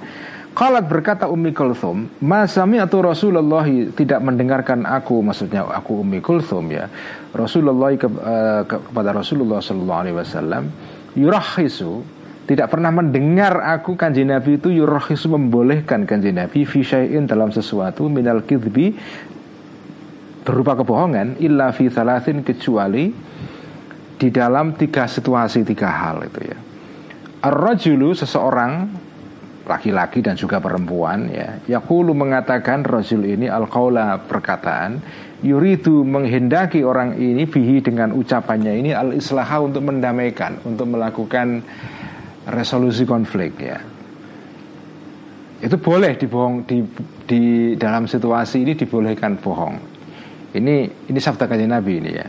Kalau 0.57 0.80
berkata 0.80 1.28
Ummi 1.28 1.52
Kulthum, 1.52 2.09
Masami 2.24 2.80
atau 2.80 3.04
Rasulullah 3.04 3.68
tidak 3.92 4.24
mendengarkan 4.24 4.88
aku, 4.88 5.20
maksudnya 5.20 5.68
aku 5.68 6.00
Ummi 6.00 6.24
Kulthum 6.24 6.72
ya. 6.72 6.88
Rasulullah 7.36 7.92
ke, 7.92 8.09
uh, 8.09 8.64
kepada 8.64 9.12
Rasulullah 9.12 9.61
Sallallahu 9.61 10.00
Alaihi 10.00 10.16
Wasallam, 10.16 10.64
yurahisu 11.12 12.16
tidak 12.46 12.72
pernah 12.72 12.88
mendengar 12.88 13.59
aku 13.59 13.98
kanji 13.98 14.22
Nabi 14.22 14.57
itu 14.57 14.70
yurahis 14.72 15.28
membolehkan 15.28 16.09
kanji 16.09 16.30
Nabi 16.30 16.62
Fishayin 16.62 17.26
dalam 17.26 17.50
sesuatu 17.50 18.07
minal 18.07 18.46
kidbi 18.46 18.94
berupa 20.46 20.78
kebohongan 20.78 21.42
illa 21.42 21.74
fi 21.74 21.90
thalathin 21.90 22.46
kecuali 22.46 23.11
di 24.16 24.28
dalam 24.30 24.78
tiga 24.78 25.11
situasi 25.11 25.66
tiga 25.66 25.90
hal 25.90 26.22
itu 26.22 26.40
ya 26.46 26.59
ar-rajulu 27.42 28.14
seseorang 28.14 28.72
laki-laki 29.66 30.22
dan 30.22 30.38
juga 30.38 30.62
perempuan 30.62 31.26
ya. 31.28 31.58
Yaqulu 31.66 32.14
mengatakan 32.14 32.86
rajul 32.86 33.26
ini 33.26 33.50
al 33.50 33.66
perkataan 34.22 35.02
yuridu 35.42 36.06
menghendaki 36.06 36.86
orang 36.86 37.18
ini 37.18 37.44
bihi 37.44 37.82
dengan 37.84 38.14
ucapannya 38.16 38.72
ini 38.78 38.90
al-islaha 38.96 39.60
untuk 39.60 39.84
mendamaikan 39.84 40.62
untuk 40.64 40.86
melakukan 40.88 41.60
resolusi 42.48 43.04
konflik 43.04 43.58
ya. 43.58 43.82
Itu 45.60 45.82
boleh 45.82 46.14
dibohong 46.14 46.68
di, 46.68 46.84
di 47.26 47.42
dalam 47.74 48.06
situasi 48.06 48.62
ini 48.62 48.72
dibolehkan 48.78 49.40
bohong. 49.40 49.74
Ini 50.56 50.76
ini 51.10 51.18
sabda 51.20 51.50
kajian 51.50 51.74
Nabi 51.74 51.92
ini 52.00 52.10
ya. 52.14 52.28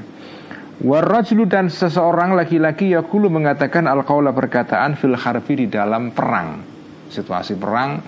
Warajlu 0.77 1.49
dan 1.49 1.73
seseorang 1.73 2.37
laki-laki 2.37 2.93
yakulu 2.93 3.29
mengatakan 3.33 3.89
al 3.89 4.05
perkataan 4.05 4.93
fil 4.93 5.17
harfi 5.17 5.65
di 5.65 5.67
dalam 5.69 6.13
perang 6.13 6.76
situasi 7.09 7.55
perang 7.55 7.99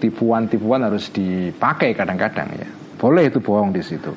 tipuan-tipuan 0.00 0.86
harus 0.86 1.12
dipakai 1.12 1.92
kadang-kadang 1.92 2.48
ya. 2.56 2.68
Boleh 2.96 3.28
itu 3.28 3.40
bohong 3.40 3.72
di 3.72 3.80
situ. 3.84 4.12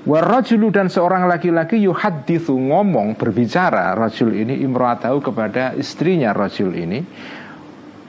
Warajulu 0.00 0.72
dan 0.72 0.88
seorang 0.88 1.28
laki-laki 1.28 1.76
yuhadithu 1.84 2.56
ngomong 2.56 3.20
berbicara 3.20 3.92
rajul 3.92 4.32
ini 4.32 4.64
imro'atahu 4.64 5.20
kepada 5.20 5.76
istrinya 5.76 6.32
rajul 6.32 6.72
ini. 6.72 7.04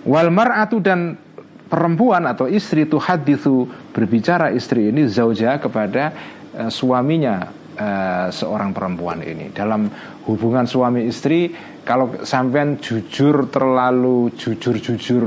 Wal 0.08 0.32
mar'atu 0.32 0.80
dan 0.80 1.20
perempuan 1.68 2.26
atau 2.26 2.48
istri 2.48 2.88
itu 2.88 2.96
hadithu 2.96 3.68
berbicara 3.92 4.52
istri 4.56 4.88
ini 4.88 5.08
zauja 5.08 5.60
kepada 5.60 6.16
uh, 6.56 6.72
suaminya 6.72 7.61
uh, 7.82 8.28
seorang 8.30 8.70
perempuan 8.70 9.26
ini. 9.26 9.50
Dalam 9.50 9.90
hubungan 10.30 10.70
suami 10.70 11.10
istri 11.10 11.50
kalau 11.82 12.22
sampean 12.22 12.78
jujur 12.78 13.50
terlalu 13.50 14.30
jujur-jujur 14.38 15.26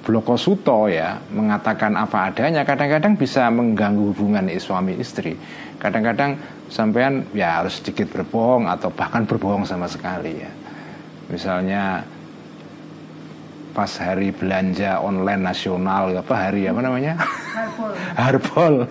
Blokosuto 0.00 0.88
ya 0.88 1.20
mengatakan 1.30 1.92
apa 1.92 2.32
adanya 2.32 2.64
kadang-kadang 2.64 3.20
bisa 3.20 3.46
mengganggu 3.52 4.10
hubungan 4.10 4.48
suami 4.58 4.96
istri. 4.98 5.36
Kadang-kadang 5.76 6.40
sampean 6.72 7.28
ya 7.36 7.60
harus 7.60 7.78
sedikit 7.78 8.08
berbohong 8.10 8.66
atau 8.66 8.88
bahkan 8.90 9.28
berbohong 9.28 9.68
sama 9.68 9.86
sekali 9.86 10.40
ya. 10.40 10.50
Misalnya 11.30 12.02
pas 13.80 13.96
hari 13.96 14.28
belanja 14.28 15.00
online 15.00 15.40
nasional 15.40 16.12
apa 16.12 16.34
hari 16.36 16.68
apa 16.68 16.84
namanya? 16.84 17.16
Harbol 18.12 18.84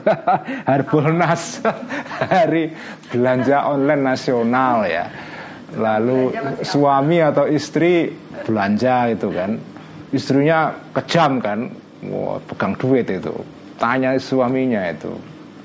Harbol 0.66 1.14
Nas. 1.22 1.62
Hari 2.34 2.74
belanja 3.14 3.70
online 3.70 4.02
nasional 4.02 4.90
ya. 4.90 5.06
Lalu 5.78 6.34
suami 6.66 7.22
atau 7.22 7.46
istri 7.46 8.10
belanja 8.50 9.14
itu 9.14 9.30
kan. 9.30 9.62
Istrinya 10.10 10.74
kejam 10.98 11.38
kan. 11.38 11.70
Wah, 12.10 12.42
pegang 12.50 12.74
duit 12.74 13.06
itu. 13.14 13.46
Tanya 13.78 14.18
suaminya 14.18 14.90
itu. 14.90 15.14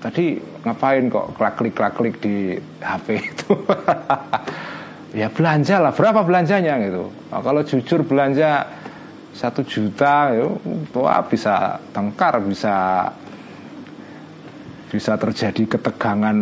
Tadi 0.04 0.36
ngapain 0.68 1.08
kok 1.08 1.32
klik 1.40 1.72
klik 1.72 1.94
klik 1.96 2.14
di 2.20 2.60
HP 2.84 3.24
itu? 3.24 3.56
Ya 5.14 5.30
belanja 5.30 5.78
lah. 5.78 5.94
Berapa 5.94 6.26
belanjanya 6.26 6.74
gitu? 6.90 7.06
Nah, 7.30 7.38
kalau 7.38 7.62
jujur 7.62 8.02
belanja 8.02 8.66
satu 9.34 9.66
juta 9.66 10.30
itu 10.30 10.46
wah 10.94 11.18
bisa 11.26 11.82
tengkar 11.90 12.38
bisa 12.46 13.10
bisa 14.94 15.18
terjadi 15.18 15.74
ketegangan 15.74 16.38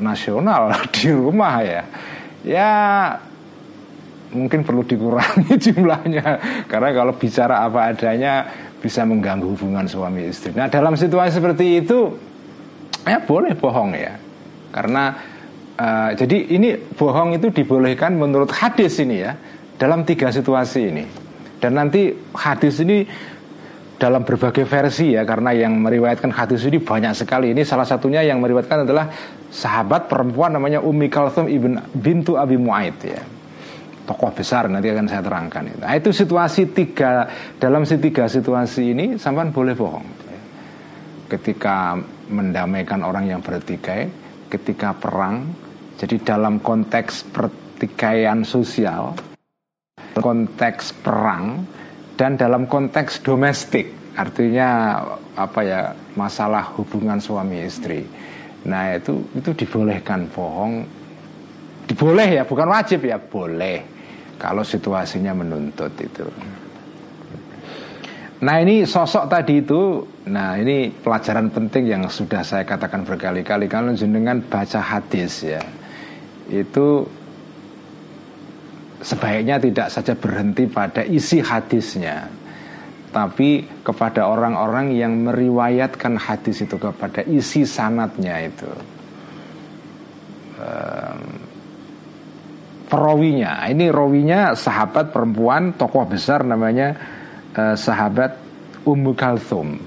nasional 0.00 0.72
di 0.96 1.12
rumah 1.12 1.60
ya. 1.60 1.82
Ya 2.42 2.72
mungkin 4.32 4.64
perlu 4.64 4.80
dikurangi 4.80 5.60
jumlahnya. 5.68 6.26
Karena 6.64 6.90
kalau 6.96 7.12
bicara 7.20 7.68
apa 7.68 7.92
adanya 7.92 8.48
bisa 8.80 9.04
mengganggu 9.04 9.52
hubungan 9.52 9.84
suami 9.84 10.32
istri. 10.32 10.56
Nah 10.56 10.72
dalam 10.72 10.96
situasi 10.96 11.36
seperti 11.36 11.84
itu 11.84 12.16
ya 13.04 13.20
boleh 13.20 13.52
bohong 13.52 13.92
ya. 13.92 14.16
Karena 14.72 15.12
uh, 15.76 16.10
jadi 16.16 16.48
ini 16.48 16.96
bohong 16.96 17.36
itu 17.36 17.52
dibolehkan 17.52 18.16
menurut 18.16 18.48
hadis 18.56 18.96
ini 19.04 19.20
ya 19.20 19.36
dalam 19.76 20.08
tiga 20.08 20.32
situasi 20.32 20.80
ini 20.88 21.04
dan 21.62 21.78
nanti 21.78 22.10
hadis 22.34 22.82
ini 22.82 23.06
dalam 24.02 24.26
berbagai 24.26 24.66
versi 24.66 25.14
ya 25.14 25.22
karena 25.22 25.54
yang 25.54 25.78
meriwayatkan 25.78 26.34
hadis 26.34 26.66
ini 26.66 26.82
banyak 26.82 27.14
sekali. 27.14 27.54
Ini 27.54 27.62
salah 27.62 27.86
satunya 27.86 28.18
yang 28.26 28.42
meriwayatkan 28.42 28.82
adalah 28.82 29.06
sahabat 29.46 30.10
perempuan 30.10 30.58
namanya 30.58 30.82
Ummi 30.82 31.06
Kalthum 31.06 31.46
ibn 31.46 31.78
bintu 31.94 32.34
Abi 32.34 32.58
Muaid 32.58 32.98
ya. 33.06 33.22
Tokoh 34.02 34.34
besar 34.34 34.66
nanti 34.66 34.90
akan 34.90 35.06
saya 35.06 35.22
terangkan 35.22 35.62
itu. 35.70 35.78
Nah, 35.78 35.94
itu 35.94 36.10
situasi 36.10 36.74
tiga 36.74 37.30
dalam 37.62 37.86
tiga 37.86 38.26
situasi 38.26 38.90
ini 38.90 39.06
sampan 39.14 39.54
boleh 39.54 39.78
bohong. 39.78 40.06
Ketika 41.30 41.94
mendamaikan 42.26 43.06
orang 43.06 43.30
yang 43.30 43.38
bertikai, 43.38 44.10
ketika 44.50 44.98
perang, 44.98 45.46
jadi 45.94 46.18
dalam 46.26 46.58
konteks 46.58 47.30
pertikaian 47.30 48.42
sosial, 48.42 49.14
konteks 50.18 50.92
perang, 51.00 51.64
dan 52.16 52.36
dalam 52.36 52.68
konteks 52.68 53.24
domestik 53.24 53.88
artinya 54.12 55.00
apa 55.32 55.60
ya 55.64 55.80
masalah 56.14 56.76
hubungan 56.76 57.16
suami 57.16 57.64
istri. 57.64 58.04
Nah 58.68 58.94
itu 58.94 59.24
itu 59.32 59.50
dibolehkan 59.56 60.28
bohong. 60.28 60.84
Diboleh 61.88 62.40
ya 62.40 62.42
bukan 62.44 62.68
wajib 62.68 63.08
ya 63.08 63.18
boleh. 63.18 63.82
Kalau 64.36 64.62
situasinya 64.66 65.32
menuntut 65.32 65.92
itu. 66.02 66.26
Nah 68.42 68.58
ini 68.58 68.82
sosok 68.82 69.30
tadi 69.30 69.62
itu 69.62 70.02
nah 70.26 70.58
ini 70.58 70.90
pelajaran 70.90 71.46
penting 71.50 71.86
yang 71.86 72.02
sudah 72.10 72.42
saya 72.42 72.66
katakan 72.66 73.06
berkali-kali. 73.06 73.70
Kalau 73.70 73.94
jenengan 73.94 74.42
baca 74.42 74.82
hadis 74.82 75.46
ya 75.46 75.62
itu 76.50 77.06
sebaiknya 79.02 79.58
tidak 79.58 79.90
saja 79.90 80.14
berhenti 80.14 80.70
pada 80.70 81.02
isi 81.02 81.42
hadisnya 81.42 82.42
tapi 83.12 83.68
kepada 83.84 84.24
orang-orang 84.24 84.96
yang 84.96 85.12
meriwayatkan 85.20 86.16
hadis 86.16 86.64
itu 86.64 86.80
kepada 86.80 87.20
isi 87.28 87.68
sanatnya 87.68 88.40
itu. 88.48 88.72
Perawinya 92.88 93.68
ini 93.72 93.88
rawinya 93.88 94.52
sahabat 94.52 95.16
perempuan 95.16 95.76
tokoh 95.80 96.08
besar 96.08 96.44
namanya 96.44 96.92
uh, 97.56 97.72
sahabat 97.72 98.36
Ummu 98.84 99.12
Kalthum. 99.16 99.80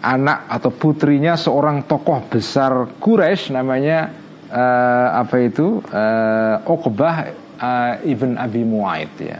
Anak 0.00 0.48
atau 0.48 0.72
putrinya 0.72 1.36
seorang 1.36 1.84
tokoh 1.84 2.24
besar 2.32 2.96
Quraisy 2.96 3.52
namanya 3.52 4.08
uh, 4.48 5.20
apa 5.20 5.36
itu? 5.36 5.84
Uh, 5.92 6.64
Uqbah 6.64 7.28
uh, 7.60 8.00
Ibn 8.00 8.40
Abi 8.40 8.62
Muaid 8.64 9.12
ya. 9.20 9.38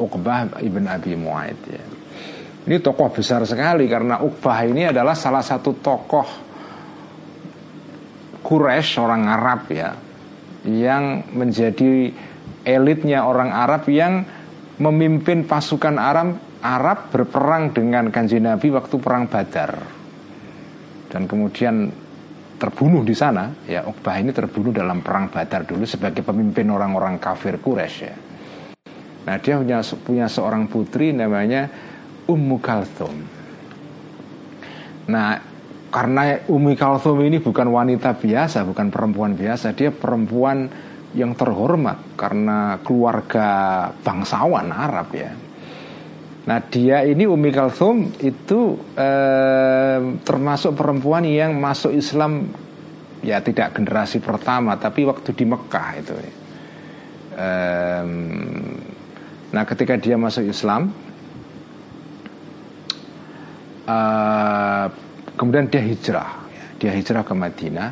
Uqbah 0.00 0.56
Ibn 0.58 0.84
Abi 0.88 1.12
Muaid 1.14 1.60
ya. 1.68 1.84
Ini 2.60 2.76
tokoh 2.80 3.12
besar 3.12 3.44
sekali 3.44 3.84
karena 3.88 4.20
Uqbah 4.20 4.64
ini 4.64 4.88
adalah 4.88 5.12
salah 5.12 5.44
satu 5.44 5.76
tokoh 5.80 6.28
Quraisy 8.40 8.98
orang 8.98 9.22
Arab 9.28 9.68
ya 9.68 9.92
yang 10.64 11.24
menjadi 11.32 12.12
elitnya 12.64 13.24
orang 13.24 13.52
Arab 13.52 13.88
yang 13.88 14.24
memimpin 14.80 15.44
pasukan 15.48 15.96
Arab 15.96 16.36
Arab 16.60 17.08
berperang 17.08 17.72
dengan 17.72 18.12
kanji 18.12 18.36
Nabi 18.36 18.68
waktu 18.68 18.96
perang 19.00 19.24
Badar. 19.32 19.80
Dan 21.08 21.24
kemudian 21.24 21.88
terbunuh 22.60 23.00
di 23.00 23.16
sana 23.16 23.64
ya 23.64 23.88
Uqbah 23.88 24.20
ini 24.20 24.36
terbunuh 24.36 24.68
dalam 24.68 25.00
perang 25.00 25.32
Badar 25.32 25.64
dulu 25.64 25.88
sebagai 25.88 26.20
pemimpin 26.20 26.68
orang-orang 26.68 27.16
kafir 27.16 27.56
Quraisy 27.56 27.98
ya. 28.04 28.16
Nah 29.24 29.36
dia 29.40 29.56
punya 29.56 29.80
punya 30.04 30.26
seorang 30.28 30.68
putri 30.68 31.16
namanya 31.16 31.72
Ummu 32.28 32.60
Kalthum. 32.60 33.16
Nah 35.08 35.40
karena 35.88 36.44
Ummu 36.44 36.76
Kalthum 36.76 37.24
ini 37.24 37.40
bukan 37.40 37.72
wanita 37.72 38.14
biasa, 38.20 38.68
bukan 38.68 38.92
perempuan 38.92 39.32
biasa, 39.32 39.72
dia 39.72 39.88
perempuan 39.88 40.68
yang 41.16 41.34
terhormat 41.34 42.14
karena 42.14 42.78
keluarga 42.84 43.48
bangsawan 44.04 44.70
Arab 44.70 45.08
ya. 45.16 45.32
Nah 46.40 46.58
dia 46.72 47.04
ini 47.04 47.28
Umi 47.28 47.52
Kalthum 47.52 48.16
itu 48.24 48.80
eh, 48.96 49.98
termasuk 50.24 50.72
perempuan 50.72 51.28
yang 51.28 51.60
masuk 51.60 51.92
Islam 51.92 52.48
ya 53.20 53.44
tidak 53.44 53.76
generasi 53.76 54.24
pertama 54.24 54.80
tapi 54.80 55.04
waktu 55.04 55.36
di 55.36 55.44
Mekah 55.44 55.88
itu. 56.00 56.14
Eh, 57.36 58.04
nah 59.52 59.64
ketika 59.68 60.00
dia 60.00 60.16
masuk 60.16 60.48
Islam, 60.48 60.88
eh, 63.84 64.86
kemudian 65.36 65.68
dia 65.68 65.84
hijrah, 65.84 66.30
dia 66.80 66.96
hijrah 66.96 67.20
ke 67.20 67.34
Madinah. 67.36 67.90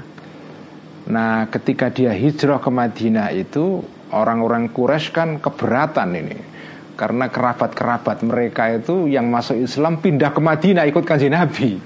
Nah 1.12 1.52
ketika 1.52 1.92
dia 1.92 2.16
hijrah 2.16 2.64
ke 2.64 2.70
Madinah 2.72 3.28
itu 3.36 3.84
orang-orang 4.08 4.72
Quraisy 4.72 5.12
kan 5.12 5.36
keberatan 5.36 6.16
ini 6.16 6.57
karena 6.98 7.30
kerabat-kerabat 7.30 8.26
mereka 8.26 8.74
itu 8.74 9.06
yang 9.06 9.30
masuk 9.30 9.54
Islam 9.54 10.02
pindah 10.02 10.34
ke 10.34 10.40
Madinah 10.42 10.82
ikut 10.90 11.06
kanji 11.06 11.30
Nabi. 11.30 11.78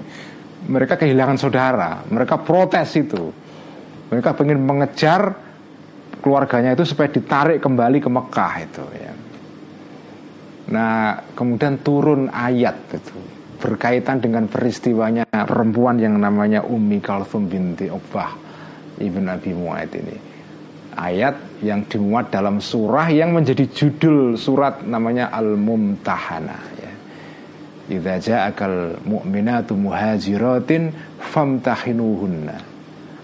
Mereka 0.65 0.97
kehilangan 0.97 1.37
saudara. 1.37 2.01
Mereka 2.09 2.41
protes 2.41 2.97
itu. 2.97 3.29
Mereka 4.09 4.33
ingin 4.41 4.57
mengejar 4.65 5.37
keluarganya 6.17 6.73
itu 6.73 6.81
supaya 6.81 7.13
ditarik 7.13 7.61
kembali 7.61 8.01
ke 8.01 8.09
Mekah 8.09 8.53
itu 8.65 8.85
ya. 8.97 9.13
Nah 10.73 11.21
kemudian 11.37 11.85
turun 11.85 12.33
ayat 12.33 12.73
itu 12.89 13.17
berkaitan 13.61 14.17
dengan 14.17 14.49
peristiwanya 14.49 15.29
perempuan 15.29 16.01
yang 16.01 16.17
namanya 16.17 16.65
Ummi 16.65 16.97
Kalthum 17.03 17.45
binti 17.45 17.85
Uqbah 17.85 18.33
ibn 18.97 19.29
Abi 19.29 19.53
Mu'aid 19.53 19.93
ini 19.93 20.32
ayat 20.95 21.61
yang 21.65 21.85
dimuat 21.85 22.29
dalam 22.29 22.61
surah 22.61 23.09
yang 23.09 23.33
menjadi 23.33 23.67
judul 23.69 24.37
surat 24.39 24.81
namanya 24.85 25.29
Al-Mumtahana 25.33 26.57
ya. 26.79 26.91
Idza 27.93 28.15
ja'akal 28.19 29.03
mu'minatu 29.03 29.75
muhajiratin 29.75 30.95
famtahinuhunna. 31.19 32.57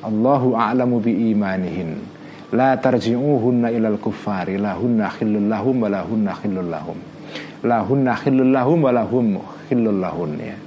Allahu 0.04 0.56
a'lamu 0.56 1.00
bi 1.00 1.32
imanihin. 1.32 2.00
La 2.56 2.76
tarji'uhunna 2.76 3.72
ilal 3.72 4.02
kuffari 4.02 4.58
lahunna 4.60 5.12
khillul 5.16 5.48
lahum 5.48 5.86
wa 5.86 5.90
lahunna 5.92 6.32
khillul 6.38 6.70
lahum. 6.70 6.98
Lahunna 7.64 8.16
khillul 8.20 8.52
lahum 8.52 8.80
wa 8.84 8.92
lahum 8.96 9.26
khillul 9.68 10.00
lahun 10.00 10.34
ya. 10.40 10.58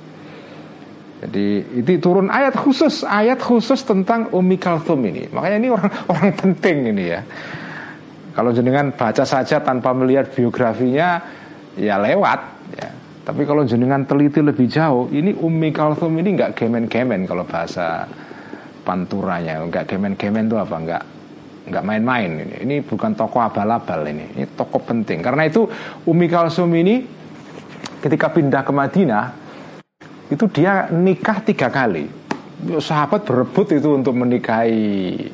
Jadi 1.22 1.78
itu 1.78 2.02
turun 2.02 2.26
ayat 2.26 2.58
khusus, 2.58 3.06
ayat 3.06 3.38
khusus 3.38 3.86
tentang 3.86 4.26
Umi 4.34 4.58
Kalthum 4.58 5.06
ini. 5.06 5.30
Makanya 5.30 5.56
ini 5.62 5.68
orang 5.70 5.92
orang 6.12 6.30
penting 6.34 6.90
ini 6.90 7.04
ya. 7.14 7.20
Kalau 8.34 8.50
jenengan 8.50 8.90
baca 8.90 9.22
saja 9.22 9.62
tanpa 9.62 9.94
melihat 9.94 10.34
biografinya, 10.34 11.22
ya 11.78 11.94
lewat. 12.02 12.40
Ya. 12.74 12.90
Tapi 13.22 13.46
kalau 13.46 13.62
jenengan 13.62 14.02
teliti 14.02 14.42
lebih 14.42 14.66
jauh, 14.66 15.06
ini 15.14 15.30
Umi 15.38 15.70
Kalthum 15.70 16.10
ini 16.18 16.34
nggak 16.34 16.58
gemen-gemen 16.58 17.22
kalau 17.22 17.46
bahasa 17.46 18.02
panturanya, 18.82 19.62
nggak 19.62 19.94
gemen-gemen 19.94 20.50
itu 20.50 20.58
apa? 20.58 20.74
Nggak 20.74 21.02
nggak 21.70 21.84
main-main 21.86 22.30
ini. 22.34 22.56
Ini 22.66 22.74
bukan 22.82 23.14
tokoh 23.14 23.46
abal-abal 23.46 24.10
ini. 24.10 24.26
Ini 24.34 24.58
tokoh 24.58 24.82
penting. 24.82 25.22
Karena 25.22 25.46
itu 25.46 25.70
Umi 26.10 26.26
Kalsum 26.26 26.74
ini 26.74 27.06
ketika 28.02 28.34
pindah 28.34 28.66
ke 28.66 28.72
Madinah 28.74 29.41
itu 30.32 30.48
dia 30.48 30.88
nikah 30.88 31.44
tiga 31.44 31.68
kali. 31.68 32.08
Sahabat 32.80 33.28
berebut 33.28 33.76
itu 33.76 33.92
untuk 33.92 34.16
menikahi 34.16 35.28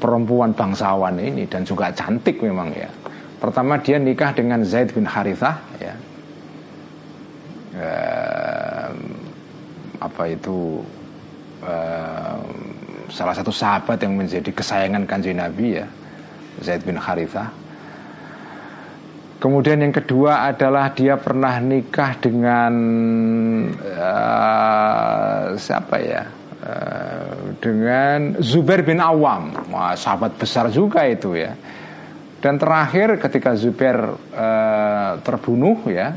perempuan 0.00 0.56
bangsawan 0.56 1.20
ini 1.20 1.44
dan 1.44 1.60
juga 1.68 1.92
cantik 1.92 2.40
memang 2.40 2.72
ya. 2.72 2.88
Pertama 3.36 3.76
dia 3.76 4.00
nikah 4.00 4.32
dengan 4.32 4.64
Zaid 4.64 4.96
bin 4.96 5.04
Harithah 5.04 5.60
ya. 5.76 5.94
Ehm, 7.76 8.96
apa 10.00 10.22
itu? 10.30 10.80
Ehm, 11.60 12.42
salah 13.12 13.36
satu 13.36 13.52
sahabat 13.52 14.00
yang 14.00 14.16
menjadi 14.16 14.48
kesayangan 14.48 15.04
kanji 15.04 15.36
Nabi 15.36 15.82
ya. 15.82 15.86
Zaid 16.64 16.86
bin 16.86 16.96
Harithah 16.96 17.61
Kemudian 19.42 19.82
yang 19.82 19.90
kedua 19.90 20.46
adalah 20.54 20.94
dia 20.94 21.18
pernah 21.18 21.58
nikah 21.58 22.14
dengan 22.22 22.72
uh, 23.74 25.58
siapa 25.58 25.96
ya? 25.98 26.22
Uh, 26.62 27.58
dengan 27.58 28.38
Zubair 28.38 28.86
bin 28.86 29.02
Awam, 29.02 29.66
Wah, 29.74 29.98
sahabat 29.98 30.38
besar 30.38 30.70
juga 30.70 31.02
itu 31.10 31.34
ya. 31.34 31.58
Dan 32.38 32.54
terakhir 32.54 33.18
ketika 33.18 33.58
Zubair 33.58 34.14
uh, 34.14 35.18
terbunuh 35.26 35.90
ya, 35.90 36.14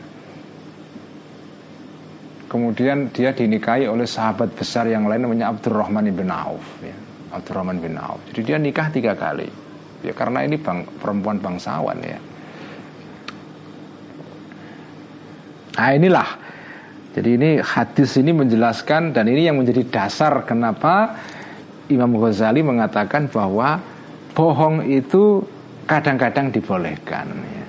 kemudian 2.46 3.10
dia 3.10 3.34
dinikahi 3.34 3.90
oleh 3.90 4.06
sahabat 4.06 4.54
besar 4.54 4.86
yang 4.86 5.10
lain 5.10 5.26
namanya 5.26 5.50
Abdurrahman 5.50 6.14
bin 6.14 6.30
Auf 6.30 6.62
ya. 6.86 6.94
Abdurrahman 7.34 7.82
bin 7.82 7.98
Auf. 7.98 8.22
Jadi 8.30 8.54
dia 8.54 8.62
nikah 8.62 8.94
tiga 8.94 9.18
kali. 9.18 9.50
Ya 10.06 10.14
karena 10.14 10.46
ini 10.46 10.62
bang, 10.62 10.86
perempuan 11.02 11.42
bangsawan 11.42 11.98
ya. 12.06 12.22
Nah 15.76 15.92
inilah 15.92 16.30
Jadi 17.16 17.30
ini 17.40 17.50
hadis 17.64 18.20
ini 18.20 18.36
menjelaskan 18.36 19.16
dan 19.16 19.32
ini 19.32 19.48
yang 19.48 19.56
menjadi 19.56 19.88
dasar 19.88 20.44
kenapa 20.44 21.16
Imam 21.88 22.12
Ghazali 22.20 22.60
mengatakan 22.60 23.32
bahwa 23.32 23.80
bohong 24.36 24.84
itu 24.84 25.40
kadang-kadang 25.88 26.52
dibolehkan. 26.52 27.32
Ya. 27.32 27.66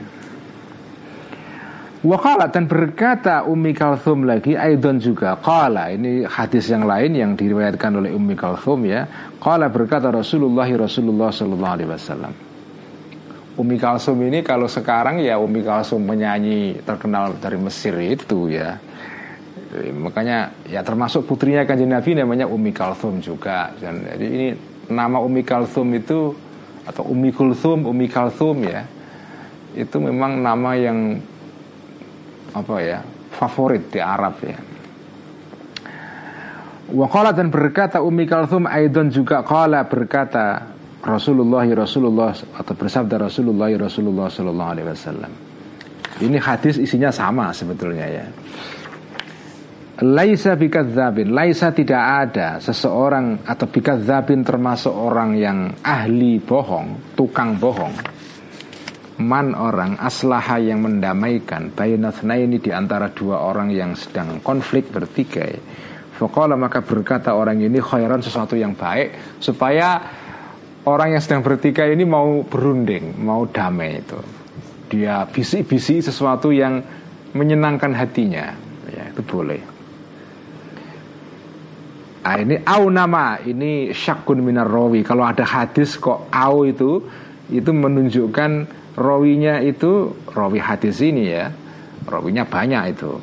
Wakala 2.06 2.46
dan 2.50 2.70
berkata 2.70 3.42
Ummi 3.42 3.74
Kalthum 3.74 4.30
lagi 4.30 4.54
Aidon 4.54 5.02
juga 5.02 5.34
Kala 5.42 5.90
ini 5.90 6.22
hadis 6.22 6.70
yang 6.70 6.86
lain 6.86 7.18
yang 7.18 7.32
diriwayatkan 7.34 7.98
oleh 7.98 8.14
Ummi 8.14 8.38
Kalthum 8.38 8.86
ya 8.86 9.10
Kala 9.42 9.66
berkata 9.66 10.14
Rasulullah 10.14 10.70
Rasulullah 10.70 11.34
Sallallahu 11.34 11.74
Alaihi 11.74 11.90
Wasallam 11.90 12.32
Umi 13.56 13.80
Kalsum 13.80 14.20
ini 14.20 14.44
kalau 14.44 14.68
sekarang 14.68 15.16
ya 15.24 15.40
Umi 15.40 15.64
Kalsum 15.64 16.04
menyanyi 16.04 16.76
terkenal 16.84 17.40
dari 17.40 17.56
Mesir 17.56 17.96
itu 17.96 18.52
ya. 18.52 18.76
Makanya 19.96 20.52
ya 20.68 20.84
termasuk 20.84 21.24
putrinya 21.24 21.64
kanjeng 21.64 21.88
Nabi 21.88 22.16
namanya 22.16 22.44
Umi 22.44 22.72
Kalsum 22.76 23.24
juga. 23.24 23.72
Dan 23.80 24.04
jadi 24.04 24.26
ini 24.28 24.48
nama 24.92 25.24
Umi 25.24 25.40
Kalsum 25.40 25.88
itu 25.96 26.36
atau 26.86 27.02
Umi 27.08 27.32
Kulsum 27.32 27.88
Umi 27.88 28.06
Kalsum 28.06 28.62
ya 28.62 28.86
itu 29.74 29.96
memang 30.00 30.40
nama 30.40 30.72
yang 30.78 31.20
apa 32.54 32.76
ya 32.80 33.00
favorit 33.34 33.88
di 33.88 34.00
Arab 34.00 34.36
ya. 34.44 34.58
Wakala 36.86 37.34
dan 37.34 37.50
berkata 37.50 37.98
Umi 38.04 38.28
Kalsum 38.30 38.68
Aidon 38.68 39.10
juga 39.10 39.42
kala 39.42 39.82
berkata 39.82 40.75
Rasulullah 41.06 41.62
Rasulullah 41.70 42.34
atau 42.34 42.74
bersabda 42.74 43.30
Rasulullah 43.30 43.70
Rasulullah 43.78 44.26
Sallallahu 44.26 44.70
Alaihi 44.74 44.88
Wasallam. 44.90 45.32
Ini 46.16 46.38
hadis 46.42 46.82
isinya 46.82 47.14
sama 47.14 47.54
sebetulnya 47.54 48.06
ya. 48.10 48.26
Laisa 50.02 50.58
bikadzabin, 50.58 51.32
laisa 51.32 51.72
tidak 51.72 52.02
ada 52.28 52.60
seseorang 52.60 53.48
atau 53.48 53.64
bikadzabin 53.64 54.44
termasuk 54.44 54.92
orang 54.92 55.40
yang 55.40 55.72
ahli 55.80 56.36
bohong, 56.36 57.16
tukang 57.16 57.56
bohong. 57.56 57.96
Man 59.16 59.56
orang 59.56 59.96
aslaha 59.96 60.60
yang 60.60 60.84
mendamaikan 60.84 61.72
bayanathna 61.72 62.36
ini 62.36 62.60
di 62.60 62.68
antara 62.68 63.08
dua 63.08 63.40
orang 63.40 63.72
yang 63.72 63.96
sedang 63.96 64.44
konflik 64.44 64.92
bertikai. 64.92 65.56
Fakola 66.16 66.56
maka 66.60 66.84
berkata 66.84 67.32
orang 67.32 67.64
ini 67.64 67.80
khairan 67.80 68.20
sesuatu 68.20 68.52
yang 68.56 68.76
baik 68.76 69.40
supaya 69.40 70.00
orang 70.86 71.18
yang 71.18 71.22
sedang 71.22 71.42
bertikai 71.42 71.92
ini 71.92 72.06
mau 72.06 72.46
berunding, 72.46 73.18
mau 73.18 73.44
damai 73.50 74.00
itu. 74.00 74.18
Dia 74.86 75.26
bisik-bisik 75.26 76.06
sesuatu 76.06 76.54
yang 76.54 76.78
menyenangkan 77.34 77.90
hatinya, 77.90 78.54
ya 78.86 79.10
itu 79.10 79.22
boleh. 79.26 79.60
Nah, 82.26 82.42
ini 82.42 82.58
au 82.66 82.90
nama, 82.90 83.38
ini 83.42 83.94
syakun 83.94 84.42
minar 84.42 84.66
rawi. 84.66 85.02
Kalau 85.06 85.26
ada 85.26 85.46
hadis 85.46 85.94
kok 85.98 86.30
au 86.30 86.66
itu, 86.66 87.02
itu 87.50 87.70
menunjukkan 87.70 88.50
rawinya 88.98 89.62
itu 89.62 90.14
rawi 90.34 90.58
hadis 90.58 91.02
ini 91.02 91.34
ya, 91.34 91.50
rawinya 92.06 92.46
banyak 92.46 92.82
itu. 92.94 93.14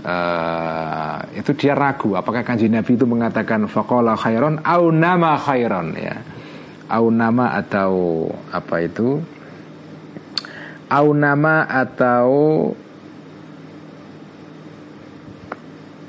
Uh, 0.00 1.20
itu 1.36 1.52
dia 1.60 1.76
ragu 1.76 2.16
apakah 2.16 2.40
kanji 2.40 2.72
Nabi 2.72 2.96
itu 2.96 3.04
mengatakan 3.04 3.68
fakola 3.68 4.16
khairon 4.16 4.56
au 4.64 4.88
nama 4.88 5.36
khairon 5.36 5.92
ya 5.92 6.16
au 6.90 7.08
nama 7.14 7.54
atau 7.54 8.26
apa 8.50 8.82
itu? 8.82 9.22
Au 10.90 11.14
nama 11.14 11.64
atau 11.70 12.26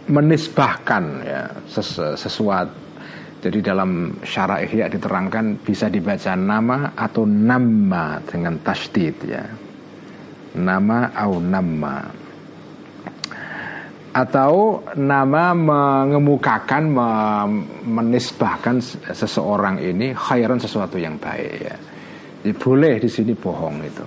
menisbahkan 0.10 1.04
ya 1.22 1.42
ses 1.70 2.02
sesuatu. 2.18 2.82
Jadi 3.42 3.58
dalam 3.66 4.22
syara 4.22 4.62
ihya 4.62 4.86
diterangkan 4.86 5.66
bisa 5.66 5.90
dibaca 5.90 6.38
nama 6.38 6.94
atau 6.94 7.26
nama 7.26 8.22
dengan 8.22 8.58
tasdid 8.62 9.18
ya. 9.26 9.42
Nama 10.52 11.10
au 11.18 11.42
nama 11.42 12.21
atau 14.12 14.84
nama 15.00 15.56
mengemukakan 15.56 16.84
menisbahkan 17.88 18.84
seseorang 19.16 19.80
ini 19.80 20.12
khairan 20.12 20.60
sesuatu 20.60 21.00
yang 21.00 21.16
baik 21.16 21.54
ya. 21.64 21.76
Jadi 22.42 22.54
boleh 22.58 23.00
di 23.00 23.08
sini 23.08 23.32
bohong 23.38 23.78
itu. 23.88 24.06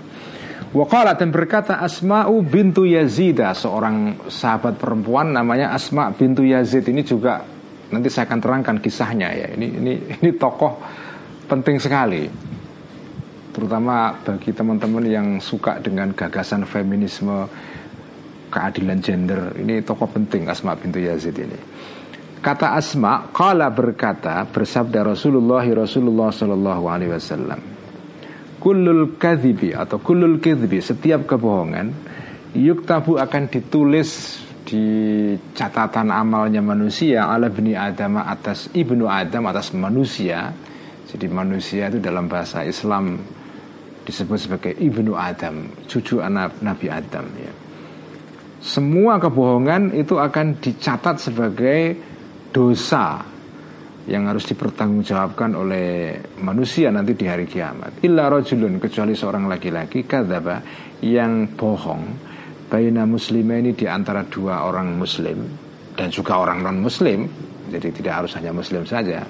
Wakala 0.74 1.14
dan 1.14 1.30
berkata 1.30 1.78
Asma'u 1.78 2.42
bintu 2.42 2.82
Yazida 2.82 3.54
Seorang 3.54 4.26
sahabat 4.26 4.74
perempuan 4.74 5.30
namanya 5.30 5.70
Asma' 5.70 6.10
bintu 6.18 6.42
Yazid 6.42 6.82
Ini 6.90 7.06
juga 7.06 7.38
nanti 7.94 8.10
saya 8.10 8.26
akan 8.26 8.40
terangkan 8.42 8.76
kisahnya 8.82 9.30
ya 9.38 9.48
Ini 9.54 9.66
ini 9.70 9.92
ini 10.18 10.30
tokoh 10.34 10.74
penting 11.46 11.78
sekali 11.78 12.26
Terutama 13.54 14.18
bagi 14.26 14.50
teman-teman 14.50 15.06
yang 15.06 15.38
suka 15.38 15.78
dengan 15.78 16.10
gagasan 16.10 16.66
feminisme 16.66 17.46
keadilan 18.54 19.02
gender. 19.02 19.50
Ini 19.58 19.82
tokoh 19.82 20.06
penting 20.06 20.46
Asma 20.46 20.78
bintu 20.78 21.02
Yazid 21.02 21.34
ini. 21.34 21.58
Kata 22.38 22.78
Asma 22.78 23.34
kala 23.34 23.72
berkata 23.74 24.46
bersabda 24.46 25.02
Rasulullah 25.02 25.64
Rasulullah 25.64 26.30
Shallallahu 26.30 26.84
Alaihi 26.86 27.10
Wasallam 27.16 27.60
kulul 28.60 29.16
kadhibi 29.20 29.72
atau 29.72 30.00
kulul 30.00 30.40
kadhibi 30.40 30.80
setiap 30.80 31.28
kebohongan 31.28 31.92
yuktabu 32.56 33.20
akan 33.20 33.52
ditulis 33.52 34.40
di 34.64 34.84
catatan 35.52 36.08
amalnya 36.08 36.64
manusia 36.64 37.28
ala 37.28 37.52
bni 37.52 37.76
Adam 37.76 38.20
atas 38.20 38.72
ibnu 38.72 39.04
Adam 39.04 39.44
atas 39.48 39.76
manusia. 39.76 40.52
Jadi 41.04 41.30
manusia 41.30 41.88
itu 41.88 42.00
dalam 42.02 42.28
bahasa 42.28 42.60
Islam 42.64 43.24
disebut 44.04 44.38
sebagai 44.40 44.72
ibnu 44.76 45.16
Adam 45.16 45.64
cucu 45.88 46.20
anak 46.20 46.60
Nabi 46.60 46.92
Adam 46.92 47.24
ya 47.40 47.63
semua 48.64 49.20
kebohongan 49.20 49.92
itu 49.92 50.16
akan 50.16 50.56
dicatat 50.56 51.20
sebagai 51.20 51.80
dosa 52.48 53.20
yang 54.08 54.24
harus 54.24 54.48
dipertanggungjawabkan 54.48 55.52
oleh 55.52 56.16
manusia 56.40 56.88
nanti 56.88 57.12
di 57.12 57.28
hari 57.28 57.44
kiamat. 57.44 58.00
Illa 58.08 58.32
rojulun 58.32 58.80
kecuali 58.80 59.12
seorang 59.12 59.48
laki-laki 59.52 60.08
kadzaba 60.08 60.64
yang 61.04 61.52
bohong 61.52 62.32
baina 62.72 63.04
muslimah 63.04 63.60
ini 63.60 63.76
di 63.76 63.84
antara 63.84 64.24
dua 64.24 64.64
orang 64.64 64.96
muslim 64.96 65.44
dan 65.92 66.08
juga 66.08 66.40
orang 66.40 66.64
non 66.64 66.80
muslim. 66.80 67.28
Jadi 67.68 68.00
tidak 68.00 68.24
harus 68.24 68.32
hanya 68.40 68.52
muslim 68.56 68.88
saja. 68.88 69.24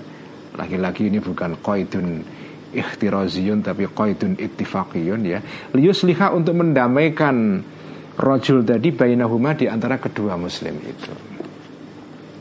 Laki-laki 0.54 1.10
ini 1.10 1.18
bukan 1.18 1.58
qaidun 1.58 2.22
ikhtiraziyun 2.70 3.66
tapi 3.66 3.90
qaidun 3.90 4.38
ittifaqiyun 4.38 5.20
ya. 5.26 5.42
Liusliha 5.74 6.30
untuk 6.30 6.54
mendamaikan 6.54 7.62
rojul 8.14 8.62
tadi 8.62 8.94
bainahuma 8.94 9.58
di 9.58 9.66
antara 9.66 9.98
kedua 9.98 10.38
muslim 10.38 10.78
itu. 10.82 11.12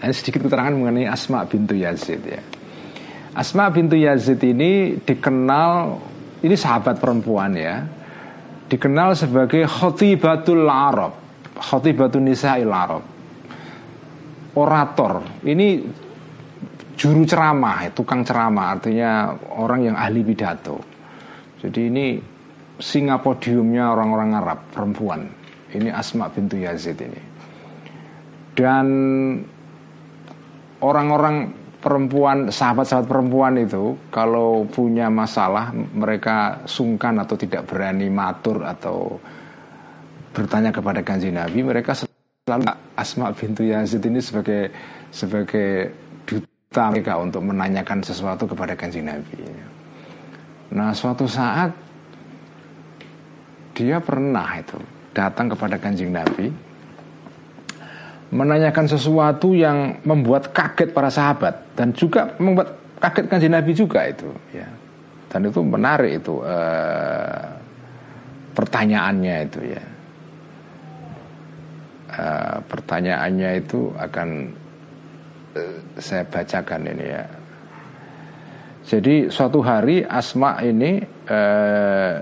Ini 0.03 0.13
sedikit 0.13 0.45
keterangan 0.45 0.75
mengenai 0.75 1.07
Asma 1.07 1.47
bintu 1.47 1.73
Yazid 1.73 2.21
ya. 2.27 2.41
Asma 3.33 3.71
bintu 3.71 3.95
Yazid 3.95 4.43
ini 4.43 4.99
dikenal 4.99 5.97
ini 6.43 6.55
sahabat 6.59 6.99
perempuan 6.99 7.55
ya. 7.55 7.87
Dikenal 8.67 9.15
sebagai 9.15 9.63
khotibatul 9.63 10.67
Arab, 10.67 11.15
khotibatul 11.55 12.25
nisa'il 12.25 12.69
Arab. 12.69 13.03
Orator. 14.53 15.23
Ini 15.41 15.67
juru 16.93 17.25
ceramah, 17.25 17.89
tukang 17.95 18.21
ceramah 18.21 18.77
artinya 18.77 19.33
orang 19.57 19.89
yang 19.89 19.95
ahli 19.97 20.21
pidato. 20.21 20.77
Jadi 21.63 21.79
ini 21.89 22.05
singa 22.77 23.17
podiumnya 23.23 23.87
orang-orang 23.93 24.29
Arab, 24.35 24.59
perempuan 24.69 25.42
ini 25.73 25.89
Asma 25.89 26.29
bintu 26.29 26.57
Yazid 26.57 26.97
ini. 27.01 27.21
Dan 28.53 28.87
orang-orang 30.83 31.49
perempuan, 31.81 32.47
sahabat-sahabat 32.47 33.07
perempuan 33.09 33.57
itu 33.59 33.97
kalau 34.13 34.63
punya 34.69 35.09
masalah 35.09 35.73
mereka 35.73 36.63
sungkan 36.69 37.17
atau 37.19 37.35
tidak 37.35 37.65
berani 37.67 38.07
matur 38.07 38.61
atau 38.63 39.17
bertanya 40.31 40.69
kepada 40.69 41.01
kanji 41.01 41.33
Nabi, 41.33 41.65
mereka 41.65 41.97
selalu 41.97 42.71
Asma 42.93 43.33
bintu 43.33 43.65
Yazid 43.65 44.05
ini 44.05 44.21
sebagai 44.21 44.69
sebagai 45.09 45.91
duta 46.29 46.93
mereka 46.93 47.17
untuk 47.17 47.41
menanyakan 47.41 48.05
sesuatu 48.05 48.45
kepada 48.45 48.77
kanji 48.77 49.01
Nabi. 49.01 49.41
Nah, 50.73 50.93
suatu 50.93 51.29
saat 51.29 51.69
dia 53.73 53.97
pernah 53.97 54.45
itu 54.57 54.77
datang 55.13 55.53
kepada 55.53 55.77
kanjeng 55.77 56.11
Nabi 56.11 56.49
menanyakan 58.33 58.89
sesuatu 58.89 59.53
yang 59.53 60.01
membuat 60.01 60.49
kaget 60.49 60.89
para 60.89 61.13
sahabat 61.13 61.77
dan 61.77 61.93
juga 61.93 62.33
membuat 62.41 62.73
kaget 62.97 63.25
kanjeng 63.29 63.53
Nabi 63.53 63.71
juga 63.77 64.09
itu 64.09 64.29
ya 64.49 64.65
dan 65.29 65.49
itu 65.49 65.61
menarik 65.61 66.21
itu 66.21 66.41
uh, 66.41 67.45
pertanyaannya 68.57 69.35
itu 69.49 69.59
ya 69.69 69.83
uh, 72.17 72.57
pertanyaannya 72.65 73.49
itu 73.61 73.89
akan 73.97 74.29
uh, 75.57 75.77
saya 75.97 76.23
bacakan 76.27 76.89
ini 76.89 77.05
ya. 77.05 77.25
Jadi 78.83 79.31
suatu 79.31 79.63
hari 79.63 80.03
Asma 80.03 80.59
ini 80.59 80.99
uh, 81.31 82.15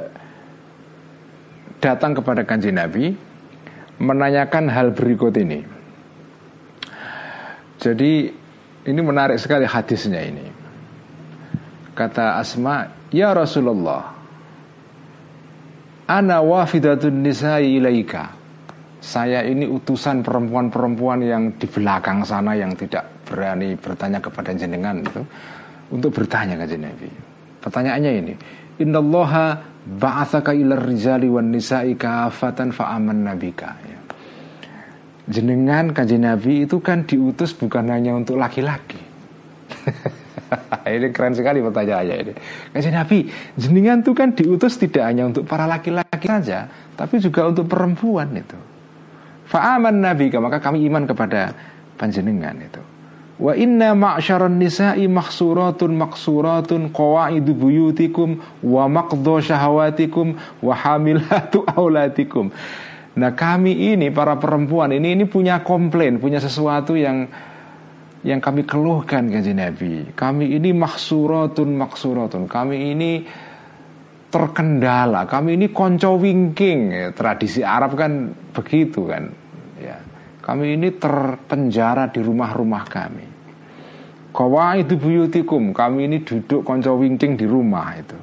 datang 1.81 2.13
kepada 2.13 2.45
kanji 2.45 2.69
Nabi 2.69 3.11
menanyakan 3.97 4.69
hal 4.69 4.93
berikut 4.93 5.33
ini. 5.35 5.65
Jadi 7.81 8.29
ini 8.85 9.01
menarik 9.01 9.41
sekali 9.41 9.65
hadisnya 9.65 10.21
ini. 10.21 10.45
Kata 11.97 12.37
Asma, 12.37 12.85
"Ya 13.09 13.33
Rasulullah, 13.33 14.13
ana 16.05 16.37
wafidatun 16.45 17.25
nisa'i 17.25 17.81
ilaika." 17.81 18.37
Saya 19.01 19.41
ini 19.41 19.65
utusan 19.65 20.21
perempuan-perempuan 20.21 21.25
yang 21.25 21.57
di 21.57 21.65
belakang 21.65 22.21
sana 22.21 22.53
yang 22.53 22.77
tidak 22.77 23.25
berani 23.25 23.73
bertanya 23.73 24.21
kepada 24.21 24.53
jenengan 24.53 25.01
itu 25.01 25.25
untuk 25.89 26.13
bertanya 26.13 26.53
ke 26.53 26.77
Nabi. 26.77 27.09
Pertanyaannya 27.65 28.11
ini, 28.21 28.33
Innallaha 28.81 29.61
ba'athaka 29.85 30.57
ilar 30.57 30.81
rijali 30.81 31.29
wan 31.29 31.53
nisa'i 31.53 31.93
kafatan 31.93 32.73
fa'aman 32.73 33.21
nabika. 33.21 33.69
Ya 33.85 34.01
jenengan 35.31 35.95
kanjeng 35.95 36.27
Nabi 36.27 36.67
itu 36.67 36.83
kan 36.83 37.07
diutus 37.07 37.55
bukan 37.55 37.87
hanya 37.87 38.11
untuk 38.17 38.35
laki-laki. 38.35 38.99
ini 40.91 41.07
keren 41.15 41.31
sekali 41.31 41.63
pertanyaannya 41.63 42.15
ini. 42.27 42.33
Kanjeng 42.75 42.95
Nabi, 42.99 43.17
jenengan 43.55 44.03
itu 44.03 44.11
kan 44.11 44.35
diutus 44.35 44.75
tidak 44.75 45.07
hanya 45.07 45.31
untuk 45.31 45.47
para 45.47 45.63
laki-laki 45.69 46.27
saja, 46.27 46.67
tapi 46.99 47.23
juga 47.23 47.47
untuk 47.47 47.71
perempuan 47.71 48.35
itu. 48.35 48.59
Fa'aman 49.47 50.03
Nabi, 50.03 50.31
maka 50.39 50.59
kami 50.59 50.83
iman 50.91 51.07
kepada 51.07 51.55
panjenengan 51.95 52.55
itu. 52.59 52.81
Wa 53.41 53.57
inna 53.57 53.97
ma'syaran 53.97 54.61
nisa'i 54.61 55.09
maksuratun 55.09 55.97
maksuratun 55.97 56.93
qawaidu 56.93 57.57
buyutikum 57.57 58.37
wa 58.61 58.85
maqdo 58.85 59.41
syahawatikum 59.41 60.37
wa 60.61 60.73
hamilatu 60.77 61.65
aulatikum. 61.73 62.53
Nah 63.17 63.33
kami 63.33 63.97
ini 63.97 64.13
para 64.13 64.37
perempuan 64.37 64.93
ini 64.93 65.17
ini 65.17 65.25
punya 65.25 65.65
komplain, 65.65 66.21
punya 66.21 66.37
sesuatu 66.37 66.93
yang 66.93 67.25
yang 68.21 68.37
kami 68.37 68.61
keluhkan 68.61 69.33
kanjeng 69.33 69.57
Nabi. 69.57 70.13
Kami 70.13 70.53
ini 70.53 70.69
maksuratun 70.77 71.73
maksuratun. 71.73 72.45
Kami 72.45 72.93
ini 72.93 73.25
terkendala. 74.29 75.25
Kami 75.25 75.57
ini 75.57 75.73
konco 75.73 76.21
wingking. 76.21 76.79
Ya, 76.93 77.09
tradisi 77.09 77.65
Arab 77.65 77.97
kan 77.97 78.37
begitu 78.53 79.09
kan. 79.09 79.33
Ya. 79.81 79.97
Kami 80.45 80.77
ini 80.77 80.93
terpenjara 80.93 82.13
di 82.13 82.21
rumah-rumah 82.21 82.85
kami. 82.85 83.30
Kawa 84.31 84.79
itu 84.79 84.95
buyutikum. 84.95 85.75
Kami 85.75 86.07
ini 86.07 86.17
duduk 86.23 86.63
konco 86.63 86.95
wingking 86.95 87.35
di 87.35 87.43
rumah 87.43 87.95
itu. 87.99 88.15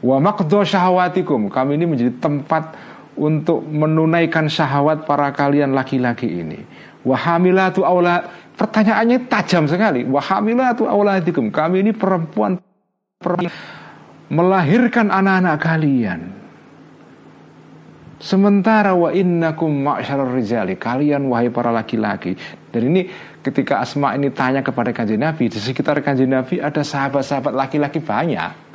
Wa 0.00 0.16
maqdo 0.16 0.64
syahwatikum. 0.64 1.52
Kami 1.52 1.76
ini 1.76 1.84
menjadi 1.84 2.12
tempat 2.18 2.72
untuk 3.14 3.60
menunaikan 3.68 4.48
syahwat 4.48 5.04
para 5.04 5.28
kalian 5.36 5.76
laki-laki 5.76 6.28
ini. 6.40 6.64
Wahamilatu 7.04 7.84
aula 7.84 8.24
pertanyaannya 8.56 9.28
tajam 9.28 9.68
sekali. 9.68 10.08
Wahamilatu 10.08 10.88
auladikum. 10.88 11.52
Kami 11.52 11.84
ini 11.84 11.92
perempuan, 11.92 12.56
perempuan 13.20 13.52
melahirkan 14.32 15.12
anak-anak 15.12 15.56
kalian. 15.60 16.20
Sementara 18.22 18.94
wa 18.94 19.10
innakum 19.10 19.82
ma'syarar 19.82 20.30
rijali 20.30 20.78
Kalian 20.78 21.26
wahai 21.26 21.50
para 21.50 21.74
laki-laki 21.74 22.38
Dan 22.70 22.94
ini 22.94 23.10
ketika 23.42 23.82
Asma 23.82 24.14
ini 24.14 24.30
tanya 24.30 24.62
kepada 24.62 24.94
kanjeng 24.94 25.18
Nabi 25.18 25.50
Di 25.50 25.58
sekitar 25.58 25.98
kanjeng 26.00 26.30
Nabi 26.30 26.62
ada 26.62 26.80
sahabat-sahabat 26.80 27.52
laki-laki 27.52 27.98
banyak 27.98 28.72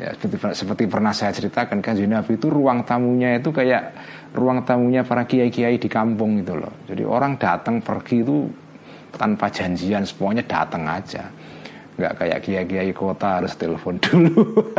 Ya, 0.00 0.16
seperti 0.16 0.36
seperti 0.56 0.84
pernah 0.88 1.12
saya 1.12 1.28
ceritakan 1.28 1.84
kan 1.84 1.92
Nabi 1.92 2.40
itu 2.40 2.48
ruang 2.48 2.88
tamunya 2.88 3.36
itu 3.36 3.52
kayak 3.52 3.92
ruang 4.32 4.64
tamunya 4.64 5.04
para 5.04 5.28
kiai-kiai 5.28 5.76
di 5.76 5.92
kampung 5.92 6.40
itu 6.40 6.56
loh. 6.56 6.72
Jadi 6.88 7.04
orang 7.04 7.36
datang 7.36 7.84
pergi 7.84 8.24
itu 8.24 8.48
tanpa 9.12 9.52
janjian 9.52 10.08
semuanya 10.08 10.40
datang 10.48 10.88
aja. 10.88 11.28
Nggak 12.00 12.16
kayak 12.16 12.38
kiai-kiai 12.40 12.96
kota 12.96 13.44
harus 13.44 13.52
telepon 13.60 14.00
dulu. 14.08 14.72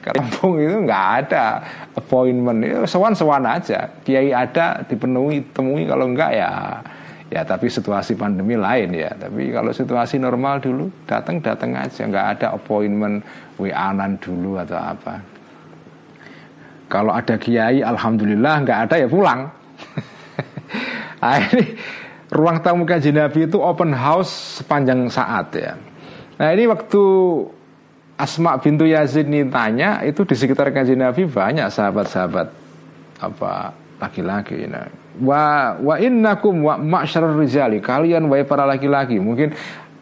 kampung 0.00 0.56
itu 0.56 0.76
nggak 0.86 1.06
ada 1.26 1.60
appointment 1.98 2.62
itu 2.62 2.78
sewan-sewan 2.86 3.42
aja 3.42 3.90
kiai 4.06 4.30
ada 4.30 4.86
dipenuhi 4.86 5.42
temui 5.50 5.82
kalau 5.82 6.06
enggak 6.06 6.30
ya 6.30 6.78
Ya 7.26 7.42
tapi 7.42 7.66
situasi 7.66 8.14
pandemi 8.14 8.54
lain 8.54 8.94
ya. 8.94 9.10
Tapi 9.14 9.50
kalau 9.50 9.74
situasi 9.74 10.22
normal 10.22 10.62
dulu 10.62 10.86
datang 11.10 11.42
datang 11.42 11.74
aja, 11.74 12.06
nggak 12.06 12.26
ada 12.38 12.46
appointment 12.54 13.22
wa 13.58 13.90
dulu 14.22 14.62
atau 14.62 14.78
apa. 14.78 15.14
Kalau 16.86 17.10
ada 17.10 17.34
kiai, 17.34 17.82
alhamdulillah 17.82 18.54
nggak 18.62 18.78
ada 18.86 18.94
ya 19.02 19.08
pulang. 19.10 19.50
nah, 21.22 21.38
ini 21.50 21.74
ruang 22.30 22.62
tamu 22.62 22.86
kaji 22.86 23.10
Nabi 23.10 23.50
itu 23.50 23.58
open 23.58 23.90
house 23.90 24.62
sepanjang 24.62 25.10
saat 25.10 25.50
ya. 25.54 25.74
Nah 26.36 26.48
ini 26.52 26.68
waktu 26.68 27.02
Asma 28.16 28.56
bintu 28.56 28.88
Yazid 28.88 29.28
ini 29.28 29.44
tanya 29.52 30.00
itu 30.00 30.24
di 30.24 30.32
sekitar 30.32 30.72
kaji 30.72 30.96
Nabi 30.96 31.28
banyak 31.28 31.68
sahabat-sahabat 31.68 32.48
apa 33.20 33.76
laki-laki. 34.00 34.64
Nah, 34.64 34.88
wa 35.20 35.76
wa 35.80 35.94
innakum 35.96 36.64
wa 36.64 36.76
ma'syarul 36.76 37.40
rijali. 37.40 37.80
Kalian 37.80 38.28
wahai 38.28 38.44
para 38.44 38.64
laki-laki 38.68 39.16
mungkin 39.20 39.52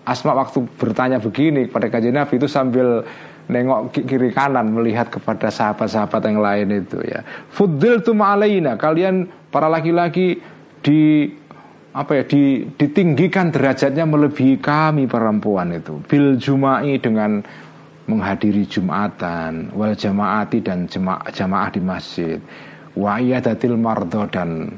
Asma 0.05 0.37
waktu 0.37 0.69
bertanya 0.77 1.17
begini 1.17 1.65
kepada 1.65 1.89
kajian 1.89 2.13
Nabi 2.21 2.37
itu 2.37 2.45
sambil 2.45 3.09
nengok 3.49 4.05
kiri 4.05 4.37
kanan 4.37 4.73
melihat 4.73 5.09
kepada 5.09 5.49
sahabat-sahabat 5.49 6.21
yang 6.29 6.45
lain 6.45 6.69
itu 6.85 7.01
ya. 7.01 7.25
Fuddil 7.49 8.05
tu 8.05 8.13
alaina. 8.21 8.77
Kalian 8.77 9.29
para 9.49 9.65
laki-laki 9.69 10.41
di 10.85 11.33
apa 11.97 12.21
ya 12.21 12.25
di, 12.29 12.69
ditinggikan 12.77 13.49
derajatnya 13.49 14.05
melebihi 14.05 14.61
kami 14.61 15.09
perempuan 15.09 15.73
itu. 15.73 15.97
Bil 16.05 16.37
jumai 16.37 17.01
dengan 17.01 17.41
menghadiri 18.05 18.69
jumatan. 18.69 19.73
Wal 19.73 19.97
jamaati 19.97 20.61
dan 20.61 20.85
jamaah, 20.85 21.33
jamaah 21.33 21.69
di 21.73 21.81
masjid. 21.81 22.39
Wa 22.93 23.25
iyadatil 23.25 23.81
mardo 23.81 24.29
dan 24.29 24.69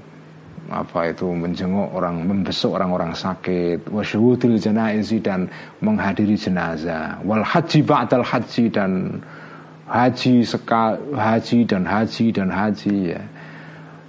apa 0.70 1.14
itu 1.14 1.30
menjenguk 1.30 1.94
orang 1.94 2.26
membesuk 2.26 2.74
orang-orang 2.74 3.14
sakit. 3.14 3.86
Wasyuhudil 3.86 4.58
janaizi 4.58 5.22
dan 5.22 5.46
menghadiri 5.78 6.34
jenazah. 6.34 7.22
Wal 7.22 7.46
haji 7.46 7.80
ba'dal 7.86 8.26
haji 8.26 8.64
dan 8.70 9.22
haji 9.86 10.42
sekal 10.42 10.98
haji 11.14 11.58
dan 11.66 11.82
haji 11.86 12.26
dan 12.34 12.48
haji 12.50 12.96
ya. 13.14 13.22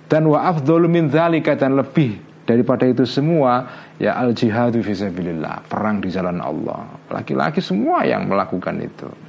Dan 0.08 0.32
wa 0.32 0.50
afdhalu 0.50 0.88
min 0.90 1.12
dzalika 1.12 1.54
dan 1.54 1.78
lebih 1.78 2.18
daripada 2.48 2.88
itu 2.88 3.04
semua 3.04 3.68
ya 4.00 4.16
al 4.16 4.32
jihadu 4.32 4.80
fisabilillah 4.80 5.68
perang 5.70 6.02
di 6.02 6.10
jalan 6.10 6.42
Allah. 6.42 6.90
Laki-laki 7.12 7.62
semua 7.62 8.08
yang 8.08 8.26
melakukan 8.26 8.82
itu 8.82 9.27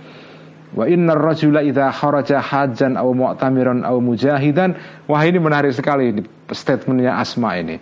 Wa 0.76 0.84
inna 0.84 1.16
rajula 1.16 1.64
idha 1.64 1.88
kharaja 1.88 2.44
hajan 2.44 3.00
aw 3.00 3.08
mu'tamiran 3.16 3.88
aw 3.88 3.96
mujahidan. 4.04 4.76
Wah 5.08 5.22
ini 5.24 5.40
menarik 5.40 5.72
sekali 5.72 6.12
ini 6.12 6.22
statementnya 6.52 7.16
Asma 7.16 7.56
ini. 7.56 7.80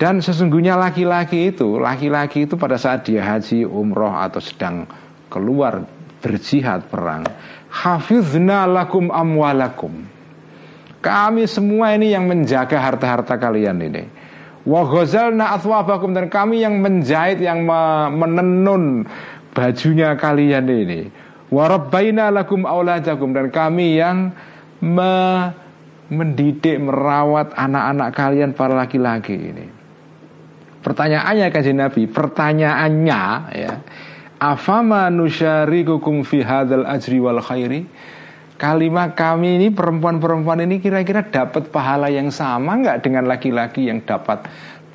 Dan 0.00 0.24
sesungguhnya 0.24 0.80
laki-laki 0.80 1.52
itu, 1.52 1.76
laki-laki 1.76 2.48
itu 2.48 2.56
pada 2.56 2.80
saat 2.80 3.04
dia 3.04 3.20
haji, 3.20 3.68
umroh 3.68 4.16
atau 4.16 4.40
sedang 4.40 4.88
keluar 5.28 5.84
berjihad 6.24 6.88
perang, 6.88 7.28
hafizna 7.68 8.64
lakum 8.64 9.12
amwalakum. 9.12 10.08
Kami 11.04 11.44
semua 11.44 11.92
ini 12.00 12.16
yang 12.16 12.24
menjaga 12.24 12.80
harta-harta 12.80 13.36
kalian 13.36 13.76
ini. 13.76 14.04
Wa 14.64 14.88
ghazalna 14.88 15.52
athwabakum 15.56 16.16
dan 16.16 16.32
kami 16.32 16.64
yang 16.64 16.80
menjahit 16.80 17.40
yang 17.40 17.68
menenun 18.16 19.04
bajunya 19.52 20.16
kalian 20.16 20.64
ini 20.64 21.12
Warabbaina 21.50 22.30
lakum 22.30 22.62
auladakum 22.62 23.34
dan 23.34 23.50
kami 23.50 23.98
yang 23.98 24.30
me 24.78 25.14
mendidik 26.10 26.78
merawat 26.82 27.54
anak-anak 27.54 28.10
kalian 28.14 28.50
para 28.54 28.74
laki-laki 28.74 29.34
ini. 29.34 29.66
Pertanyaannya 30.82 31.46
kajian 31.54 31.78
Nabi, 31.78 32.08
pertanyaannya 32.10 33.22
ya, 33.54 33.72
afama 34.42 35.06
nusyarikukum 35.12 36.26
fi 36.26 36.42
hadzal 36.42 36.88
ajri 36.88 37.18
wal 37.22 37.38
khairi? 37.38 37.86
Kalimat 38.60 39.16
kami 39.16 39.56
ini 39.56 39.68
perempuan-perempuan 39.72 40.60
ini 40.68 40.84
kira-kira 40.84 41.24
dapat 41.24 41.72
pahala 41.72 42.12
yang 42.12 42.28
sama 42.28 42.76
nggak 42.76 43.00
dengan 43.00 43.24
laki-laki 43.24 43.88
yang 43.88 44.04
dapat 44.04 44.44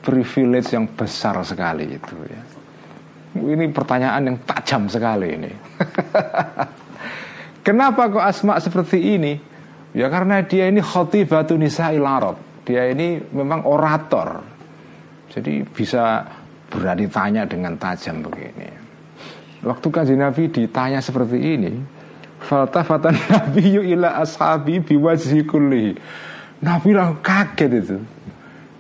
privilege 0.06 0.70
yang 0.70 0.86
besar 0.86 1.42
sekali 1.42 1.98
itu 1.98 2.14
ya. 2.30 2.55
Ini 3.36 3.68
pertanyaan 3.76 4.32
yang 4.32 4.38
tajam 4.48 4.88
sekali 4.88 5.36
ini. 5.36 5.52
Kenapa 7.68 8.08
kok 8.08 8.24
Asma 8.24 8.56
seperti 8.64 9.20
ini? 9.20 9.36
Ya 9.92 10.08
karena 10.08 10.40
dia 10.44 10.72
ini 10.72 10.80
khotibatu 10.80 11.60
nisa'il 11.60 12.04
Arab. 12.04 12.40
dia 12.66 12.90
ini 12.90 13.22
memang 13.22 13.62
orator. 13.62 14.42
Jadi 15.30 15.62
bisa 15.70 16.26
berani 16.66 17.06
tanya 17.06 17.46
dengan 17.46 17.78
tajam 17.78 18.26
begini. 18.26 18.66
Waktu 19.62 19.88
kaji 19.94 20.16
Nabi 20.18 20.50
ditanya 20.50 20.98
seperti 20.98 21.38
ini, 21.38 21.78
faltafatan 22.42 23.14
Nabi 23.34 23.94
ila 23.94 24.18
ashabi 24.18 24.82
biwajhi 24.82 25.46
kulli. 25.46 25.94
Nabi 26.66 26.90
langsung 26.96 27.22
kaget 27.22 27.72
itu. 27.86 27.98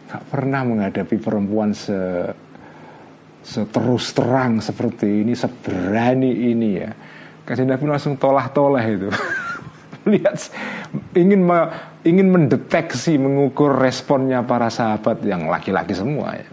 Gak 0.10 0.24
pernah 0.34 0.66
menghadapi 0.66 1.22
perempuan 1.22 1.76
se 1.76 1.94
seterus 3.46 4.10
terang 4.18 4.58
seperti 4.58 5.22
ini, 5.22 5.38
seberani 5.38 6.50
ini 6.50 6.70
ya. 6.82 6.90
Kaji 7.46 7.62
Nabi 7.70 7.86
langsung 7.86 8.18
tolah-tolah 8.18 8.82
itu. 8.90 9.14
Lihat 10.12 10.50
ingin 11.14 11.46
me, 11.46 11.70
ingin 12.02 12.34
mendeteksi, 12.34 13.22
mengukur 13.22 13.78
responnya 13.78 14.42
para 14.42 14.74
sahabat 14.74 15.22
yang 15.22 15.46
laki-laki 15.46 15.94
semua 15.94 16.42
ya. 16.42 16.48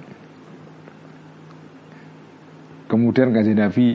Kemudian 2.93 3.33
kaji 3.33 3.57
Nabi 3.57 3.87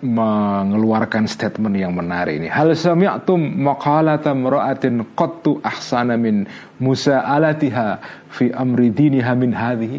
mengeluarkan 0.00 1.28
statement 1.28 1.76
yang 1.76 1.92
menarik 1.92 2.40
ini. 2.40 2.48
Hal 2.48 2.72
sami'tum 2.72 3.60
maqalata 3.60 4.32
mra'atin 4.32 5.16
qattu 5.16 5.60
ahsana 5.60 6.16
min 6.20 6.48
musa'alatiha 6.80 7.86
fi 8.32 8.52
amri 8.52 8.88
diniha 8.92 9.32
min 9.36 9.52
hadhihi. 9.52 9.98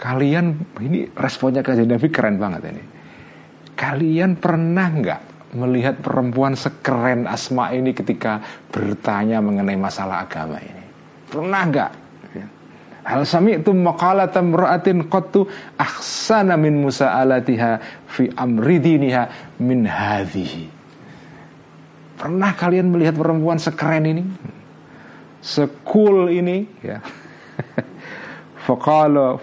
Kalian 0.00 0.56
ini 0.80 1.04
responnya 1.12 1.60
kaji 1.60 1.84
Nabi 1.84 2.08
keren 2.08 2.40
banget 2.40 2.72
ini. 2.72 2.84
Kalian 3.76 4.40
pernah 4.40 4.88
nggak 4.88 5.20
melihat 5.60 6.00
perempuan 6.00 6.56
sekeren 6.56 7.28
Asma 7.28 7.68
ini 7.76 7.92
ketika 7.92 8.40
bertanya 8.72 9.44
mengenai 9.44 9.76
masalah 9.76 10.24
agama 10.24 10.56
ini? 10.56 10.84
Pernah 11.28 11.62
nggak? 11.68 11.90
Hal 13.00 13.24
sami 13.24 13.56
itu 13.56 13.72
maqalata 13.72 14.44
mra'atin 14.44 15.08
qattu 15.08 15.48
ahsana 15.80 16.60
min 16.60 16.84
musa'alatiha 16.84 18.04
fi 18.04 18.28
amri 18.36 18.76
diniha 18.76 19.56
min 19.56 19.88
hadhihi. 19.88 20.68
Pernah 22.20 22.52
kalian 22.52 22.92
melihat 22.92 23.16
perempuan 23.16 23.56
sekeren 23.56 24.04
ini? 24.04 24.24
Sekul 25.40 26.28
ini 26.28 26.68
ya. 26.84 27.00
Faqala 28.68 29.40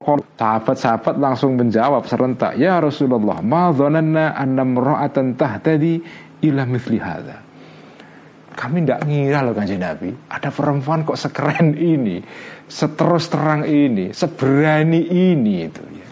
Sahabat-sahabat 0.00 1.20
langsung 1.20 1.60
menjawab 1.60 2.08
serentak, 2.08 2.56
"Ya 2.56 2.80
Rasulullah, 2.80 3.44
ma 3.44 3.68
dhananna 3.68 4.32
anna 4.32 4.64
imra'atan 4.64 5.36
tahtadi 5.36 6.00
ila 6.40 6.64
mithli 6.64 6.96
hadza." 6.96 7.36
Kami 8.56 8.80
tidak 8.80 9.04
ngira 9.04 9.44
loh 9.44 9.52
kanjeng 9.52 9.84
Nabi, 9.84 10.08
ada 10.32 10.48
perempuan 10.48 11.04
kok 11.04 11.20
sekeren 11.20 11.76
ini, 11.76 12.16
seterus 12.64 13.28
terang 13.28 13.68
ini, 13.68 14.16
seberani 14.16 15.04
ini 15.04 15.68
itu 15.68 15.84
ya. 15.84 16.08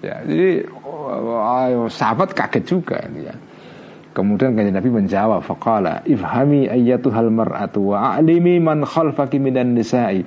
Ya, 0.00 0.16
jadi 0.24 0.64
ayo, 1.60 1.92
sahabat 1.92 2.32
kaget 2.32 2.64
juga 2.64 3.04
ya. 3.20 3.36
Kemudian 4.14 4.54
kanjeng 4.54 4.78
Nabi 4.78 4.94
menjawab 4.94 5.42
faqala 5.42 6.06
ifhami 6.06 6.70
ayyatuhal 6.70 7.34
mar'atu 7.34 7.90
wa 7.90 8.14
a'limi 8.14 8.62
man 8.62 8.86
khalfaki 8.86 9.42
minan 9.42 9.74
nisa'i 9.74 10.22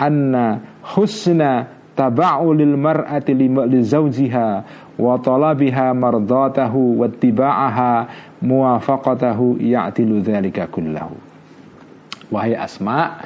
anna 0.00 0.56
husna 0.96 1.68
taba'u 1.92 2.56
lil 2.56 2.80
mar'ati 2.80 3.36
li 3.36 3.78
zawjiha 3.84 4.48
wa 4.96 5.20
talabiha 5.20 5.92
mardatahu 5.92 7.04
wa 7.04 7.12
tiba'aha 7.12 7.92
muwafaqatahu 8.40 9.60
ya'tilu 9.60 10.24
dzalika 10.24 10.72
kullahu. 10.72 11.16
Wahai 12.32 12.56
Asma 12.56 13.20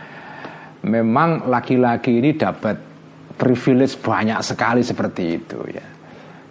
memang 0.82 1.46
laki-laki 1.46 2.18
ini 2.18 2.34
dapat 2.34 2.76
privilege 3.38 3.94
banyak 4.02 4.42
sekali 4.42 4.82
seperti 4.82 5.38
itu 5.38 5.58
ya. 5.70 5.86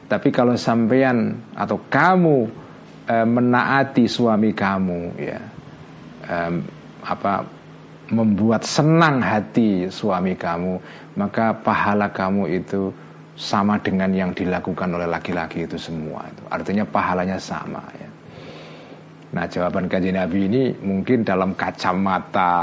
Tapi 0.09 0.31
kalau 0.31 0.55
sampean 0.57 1.37
atau 1.53 1.77
kamu 1.85 2.68
Eh, 3.09 3.25
menaati 3.25 4.05
suami 4.05 4.53
kamu 4.53 5.17
ya. 5.17 5.41
Apa 7.01 7.41
membuat 8.13 8.61
senang 8.61 9.17
hati 9.17 9.89
suami 9.89 10.37
kamu 10.37 10.77
maka 11.17 11.57
pahala 11.57 12.13
kamu 12.13 12.61
itu 12.61 12.93
sama 13.33 13.81
dengan 13.81 14.13
yang 14.13 14.29
dilakukan 14.29 14.93
oleh 14.93 15.09
laki-laki 15.09 15.65
itu 15.65 15.73
semua 15.81 16.21
itu. 16.29 16.43
Artinya 16.53 16.85
pahalanya 16.85 17.41
sama 17.41 17.81
ya. 17.97 18.09
Nah 19.33 19.45
jawaban 19.49 19.89
kaji 19.89 20.13
nabi 20.13 20.45
ini 20.45 20.63
mungkin 20.77 21.25
dalam 21.25 21.57
kacamata 21.57 22.53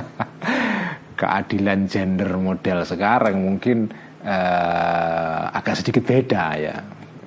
keadilan 1.20 1.84
gender 1.92 2.40
model 2.40 2.88
sekarang 2.88 3.36
mungkin 3.36 3.92
uh, 4.24 5.52
agak 5.52 5.76
sedikit 5.76 6.08
beda 6.08 6.46
ya 6.56 6.76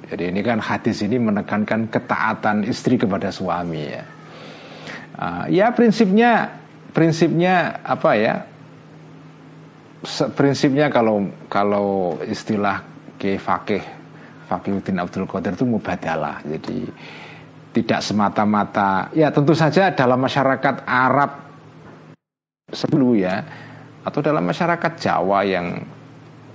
jadi 0.08 0.32
ini 0.32 0.40
kan 0.40 0.64
hadis 0.64 1.04
ini 1.04 1.20
menekankan 1.20 1.92
ketaatan 1.92 2.64
istri 2.64 2.96
kepada 2.96 3.28
suami 3.28 3.84
ya. 3.92 4.04
Uh, 5.18 5.44
ya 5.52 5.68
prinsipnya 5.76 6.48
prinsipnya 6.96 7.84
apa 7.84 8.12
ya? 8.16 8.36
Prinsipnya 10.32 10.88
kalau 10.88 11.28
kalau 11.52 12.16
istilah 12.24 12.80
ke 13.20 13.36
fakih 13.36 13.84
Fakihuddin 14.48 15.04
Abdul 15.04 15.28
Qadir 15.28 15.60
itu 15.60 15.68
mubadalah. 15.68 16.40
Jadi 16.40 16.88
tidak 17.76 18.00
semata-mata 18.00 19.12
ya 19.12 19.28
tentu 19.28 19.52
saja 19.52 19.92
dalam 19.92 20.24
masyarakat 20.24 20.88
Arab 20.88 21.32
sebelum 22.72 23.20
ya 23.20 23.44
atau 24.08 24.24
dalam 24.24 24.48
masyarakat 24.48 24.92
Jawa 24.96 25.44
yang 25.44 25.84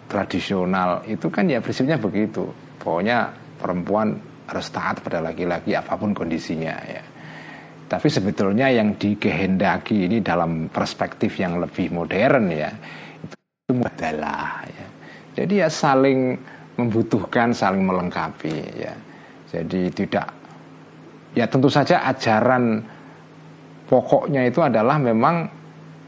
tradisional 0.08 1.04
itu 1.04 1.28
kan 1.28 1.44
ya 1.52 1.60
prinsipnya 1.60 2.00
begitu. 2.00 2.48
Pokoknya 2.80 3.41
perempuan 3.62 4.18
harus 4.50 4.66
taat 4.74 4.98
pada 5.00 5.22
laki-laki 5.22 5.78
apa 5.78 5.94
pun 5.94 6.10
kondisinya 6.10 6.74
ya. 6.82 7.02
Tapi 7.86 8.08
sebetulnya 8.08 8.72
yang 8.72 8.96
dikehendaki 8.98 10.08
ini 10.08 10.18
dalam 10.24 10.66
perspektif 10.72 11.38
yang 11.38 11.60
lebih 11.62 11.94
modern 11.94 12.50
ya 12.50 12.72
itu 13.22 13.78
adalah 13.78 14.66
ya. 14.66 14.86
Jadi 15.32 15.54
ya 15.62 15.68
saling 15.70 16.36
membutuhkan, 16.76 17.54
saling 17.54 17.84
melengkapi 17.86 18.56
ya. 18.76 18.94
Jadi 19.52 19.92
tidak 19.92 20.26
ya 21.36 21.48
tentu 21.48 21.68
saja 21.68 22.04
ajaran 22.08 22.80
pokoknya 23.88 24.48
itu 24.48 24.60
adalah 24.64 24.96
memang 24.96 25.48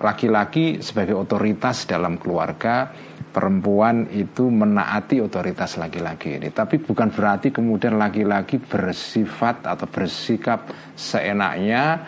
laki-laki 0.01 0.85
sebagai 0.85 1.17
otoritas 1.17 1.89
dalam 1.89 2.21
keluarga 2.21 2.93
perempuan 3.35 4.07
itu 4.15 4.47
menaati 4.47 5.19
otoritas 5.19 5.75
laki-laki 5.75 6.39
ini. 6.39 6.55
Tapi 6.55 6.79
bukan 6.79 7.11
berarti 7.11 7.51
kemudian 7.51 7.99
laki-laki 7.99 8.63
bersifat 8.63 9.67
atau 9.67 9.91
bersikap 9.91 10.71
seenaknya, 10.95 11.99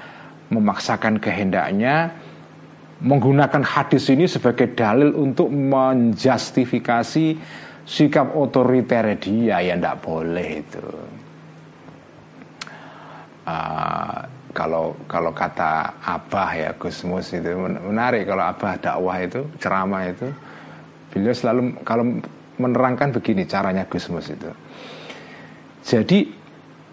memaksakan 0.55 1.19
kehendaknya, 1.19 2.15
menggunakan 3.03 3.67
hadis 3.67 4.07
ini 4.07 4.31
sebagai 4.31 4.71
dalil 4.79 5.11
untuk 5.19 5.51
menjustifikasi 5.51 7.27
sikap 7.83 8.31
otoriter 8.39 9.19
dia 9.19 9.59
yang 9.67 9.83
tidak 9.83 9.99
boleh 10.07 10.49
itu. 10.63 10.87
Uh, 13.47 14.27
kalau 14.51 14.97
kalau 15.07 15.31
kata 15.31 16.01
abah 16.03 16.51
ya 16.57 16.71
Gusmus 16.81 17.31
itu 17.37 17.53
menarik 17.61 18.27
kalau 18.27 18.43
abah 18.49 18.75
dakwah 18.81 19.21
itu 19.23 19.45
ceramah 19.61 20.03
itu 20.09 20.27
Beliau 21.17 21.33
selalu 21.33 21.81
kalau 21.81 22.21
menerangkan 22.61 23.09
begini 23.09 23.49
caranya 23.49 23.89
Gusmus 23.89 24.29
itu. 24.29 24.53
Jadi 25.81 26.29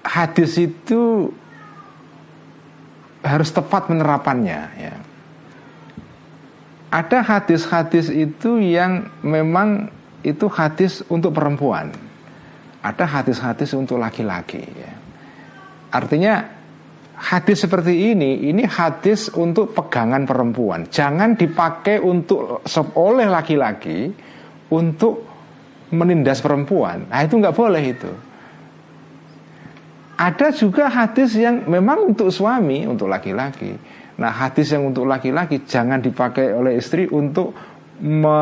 hadis 0.07 0.55
itu 0.55 1.27
harus 3.19 3.51
tepat 3.51 3.91
penerapannya 3.91 4.61
ya. 4.79 4.95
Ada 6.87 7.19
hadis-hadis 7.19 8.07
itu 8.07 8.63
yang 8.63 9.11
memang 9.25 9.91
itu 10.23 10.47
hadis 10.47 11.03
untuk 11.11 11.35
perempuan. 11.35 11.91
Ada 12.79 13.03
hadis-hadis 13.03 13.75
untuk 13.75 13.99
laki-laki 13.99 14.63
ya. 14.71 14.93
Artinya 15.91 16.47
hadis 17.13 17.63
seperti 17.63 18.13
ini 18.13 18.49
ini 18.49 18.65
hadis 18.65 19.29
untuk 19.33 19.71
pegangan 19.77 20.25
perempuan. 20.25 20.89
Jangan 20.89 21.37
dipakai 21.37 22.01
untuk 22.01 22.65
oleh 22.97 23.27
laki-laki 23.29 24.09
untuk 24.73 25.23
menindas 25.93 26.41
perempuan. 26.41 27.05
Nah 27.07 27.21
itu 27.21 27.37
nggak 27.37 27.55
boleh 27.55 27.83
itu. 27.85 28.11
Ada 30.13 30.53
juga 30.53 30.89
hadis 30.89 31.33
yang 31.37 31.65
memang 31.65 32.13
untuk 32.13 32.29
suami, 32.29 32.85
untuk 32.85 33.09
laki-laki. 33.09 33.73
Nah 34.17 34.29
hadis 34.29 34.69
yang 34.73 34.89
untuk 34.89 35.09
laki-laki 35.09 35.65
jangan 35.65 36.01
dipakai 36.01 36.53
oleh 36.53 36.77
istri 36.77 37.09
untuk 37.09 37.53
me 38.01 38.39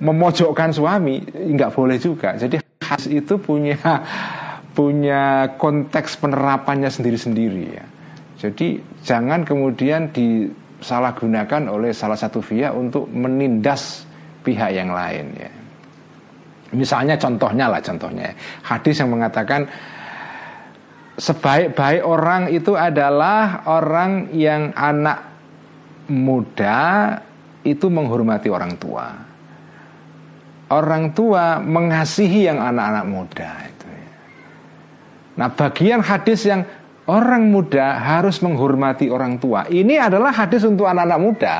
memojokkan 0.00 0.72
suami, 0.72 1.20
nggak 1.28 1.76
boleh 1.76 2.00
juga. 2.00 2.32
Jadi 2.32 2.56
hadis 2.80 3.04
itu 3.12 3.36
punya 3.36 3.76
punya 4.74 5.56
konteks 5.58 6.20
penerapannya 6.20 6.90
sendiri-sendiri 6.90 7.64
ya. 7.74 7.84
Jadi 8.40 8.80
jangan 9.04 9.44
kemudian 9.44 10.08
disalahgunakan 10.14 11.68
oleh 11.68 11.92
salah 11.92 12.16
satu 12.16 12.40
pihak 12.40 12.72
untuk 12.72 13.04
menindas 13.12 14.08
pihak 14.40 14.72
yang 14.72 14.94
lain 14.94 15.26
ya. 15.36 15.50
Misalnya 16.70 17.18
contohnya 17.18 17.66
lah 17.66 17.82
contohnya 17.82 18.30
hadis 18.62 19.02
yang 19.02 19.10
mengatakan 19.10 19.66
sebaik-baik 21.18 22.00
orang 22.06 22.48
itu 22.48 22.78
adalah 22.78 23.66
orang 23.68 24.30
yang 24.32 24.72
anak 24.72 25.18
muda 26.08 26.78
itu 27.66 27.86
menghormati 27.92 28.48
orang 28.48 28.72
tua. 28.80 29.06
Orang 30.70 31.10
tua 31.12 31.58
mengasihi 31.58 32.46
yang 32.46 32.62
anak-anak 32.62 33.06
muda. 33.10 33.50
Nah, 35.40 35.48
bagian 35.48 36.04
hadis 36.04 36.44
yang 36.44 36.68
orang 37.08 37.48
muda 37.48 37.96
harus 37.96 38.44
menghormati 38.44 39.08
orang 39.08 39.40
tua. 39.40 39.64
Ini 39.64 39.96
adalah 39.96 40.36
hadis 40.36 40.68
untuk 40.68 40.84
anak-anak 40.84 41.20
muda. 41.20 41.56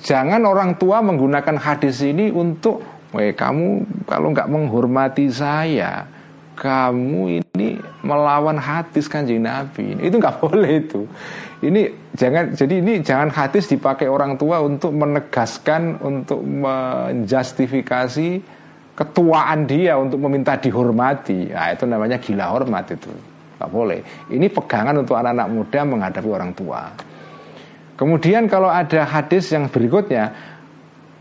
Jangan 0.00 0.40
orang 0.48 0.80
tua 0.80 1.04
menggunakan 1.04 1.60
hadis 1.60 2.00
ini 2.00 2.32
untuk, 2.32 2.80
"Weh, 3.12 3.36
kamu 3.36 3.84
kalau 4.08 4.32
nggak 4.32 4.48
menghormati 4.48 5.28
saya, 5.28 6.08
kamu 6.56 7.42
ini 7.42 7.76
melawan 8.06 8.54
hadis 8.58 9.08
kanjeng 9.08 9.42
Nabi. 9.42 9.96
Itu 9.98 10.18
nggak 10.22 10.40
boleh 10.44 10.84
itu. 10.84 11.06
Ini 11.62 11.88
jangan 12.18 12.54
jadi 12.54 12.74
ini 12.82 13.02
jangan 13.02 13.30
hadis 13.30 13.68
dipakai 13.70 14.08
orang 14.10 14.34
tua 14.34 14.58
untuk 14.62 14.92
menegaskan 14.94 15.98
untuk 16.02 16.42
menjustifikasi 16.42 18.42
ketuaan 18.92 19.64
dia 19.64 19.96
untuk 19.96 20.20
meminta 20.20 20.56
dihormati. 20.60 21.48
Nah, 21.48 21.72
itu 21.72 21.84
namanya 21.88 22.20
gila 22.20 22.46
hormat 22.52 22.92
itu. 22.92 23.10
Nggak 23.56 23.70
boleh. 23.70 24.00
Ini 24.28 24.46
pegangan 24.52 25.00
untuk 25.00 25.16
anak-anak 25.16 25.48
muda 25.48 25.80
menghadapi 25.86 26.28
orang 26.28 26.52
tua. 26.52 26.82
Kemudian 27.96 28.50
kalau 28.50 28.66
ada 28.66 29.06
hadis 29.06 29.52
yang 29.54 29.70
berikutnya 29.70 30.32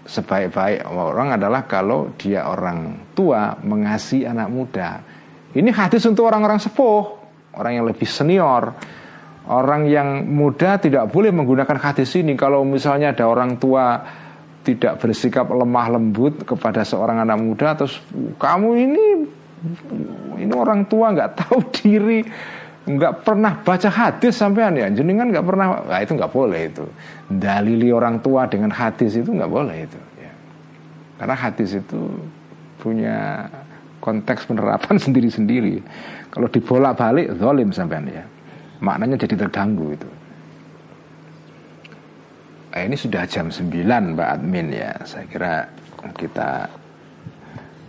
sebaik-baik 0.01 0.89
orang 0.89 1.37
adalah 1.37 1.69
kalau 1.69 2.11
dia 2.17 2.49
orang 2.49 3.11
tua 3.13 3.55
mengasihi 3.61 4.25
anak 4.25 4.49
muda. 4.49 4.89
Ini 5.51 5.69
hadis 5.69 6.07
untuk 6.07 6.31
orang-orang 6.31 6.57
sepuh, 6.57 7.03
orang 7.59 7.79
yang 7.79 7.85
lebih 7.85 8.07
senior. 8.07 8.73
Orang 9.51 9.89
yang 9.89 10.25
muda 10.31 10.77
tidak 10.79 11.11
boleh 11.11 11.33
menggunakan 11.33 11.75
hadis 11.81 12.13
ini 12.15 12.37
kalau 12.37 12.61
misalnya 12.63 13.11
ada 13.11 13.25
orang 13.25 13.57
tua 13.57 13.99
tidak 14.61 15.01
bersikap 15.01 15.49
lemah 15.49 15.97
lembut 15.97 16.45
kepada 16.45 16.85
seorang 16.85 17.21
anak 17.21 17.37
muda 17.41 17.73
terus 17.73 17.97
kamu 18.37 18.69
ini 18.77 19.05
ini 20.37 20.53
orang 20.53 20.85
tua 20.85 21.13
nggak 21.13 21.31
tahu 21.45 21.57
diri 21.73 22.21
nggak 22.81 23.21
pernah 23.21 23.61
baca 23.61 23.89
hadis 23.93 24.33
sampean 24.37 24.73
ya 24.73 24.89
jenengan 24.89 25.29
nggak 25.29 25.45
pernah 25.45 25.85
nah, 25.85 26.01
itu 26.01 26.17
nggak 26.17 26.33
boleh 26.33 26.61
itu 26.73 26.85
dalili 27.29 27.93
orang 27.93 28.17
tua 28.25 28.49
dengan 28.49 28.73
hadis 28.73 29.13
itu 29.13 29.29
nggak 29.29 29.51
boleh 29.53 29.85
itu 29.85 29.99
ya. 30.17 30.33
karena 31.21 31.35
hadis 31.37 31.77
itu 31.77 31.99
punya 32.81 33.45
konteks 34.01 34.49
penerapan 34.49 34.97
sendiri-sendiri. 35.05 35.85
Kalau 36.33 36.49
dibolak-balik 36.49 37.37
zalim 37.37 37.69
sampean 37.69 38.09
ya. 38.09 38.25
Maknanya 38.81 39.21
jadi 39.21 39.45
terganggu 39.45 39.93
itu. 39.93 40.09
Eh, 42.71 42.87
ini 42.87 42.95
sudah 42.95 43.27
jam 43.27 43.51
9 43.51 43.67
Mbak 44.15 44.29
Admin 44.31 44.71
ya. 44.71 44.95
Saya 45.03 45.27
kira 45.27 45.67
kita 46.15 46.71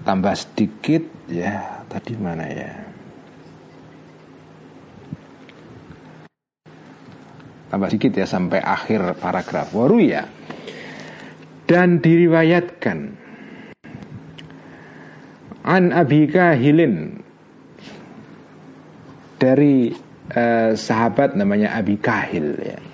tambah 0.02 0.34
sedikit 0.34 1.06
ya. 1.30 1.86
Tadi 1.86 2.18
mana 2.18 2.50
ya? 2.50 2.72
Tambah 7.70 7.88
sedikit 7.94 8.12
ya 8.18 8.26
sampai 8.26 8.58
akhir 8.58 9.22
paragraf. 9.22 9.70
Waru 9.70 10.02
ya. 10.02 10.26
Dan 11.62 12.02
diriwayatkan 12.02 12.98
An 15.62 15.94
Abi 15.94 16.26
Kahilin 16.26 17.22
dari 19.38 19.94
uh, 20.34 20.74
sahabat 20.74 21.38
namanya 21.38 21.78
Abi 21.78 22.02
Kahil 22.02 22.58
ya. 22.58 22.91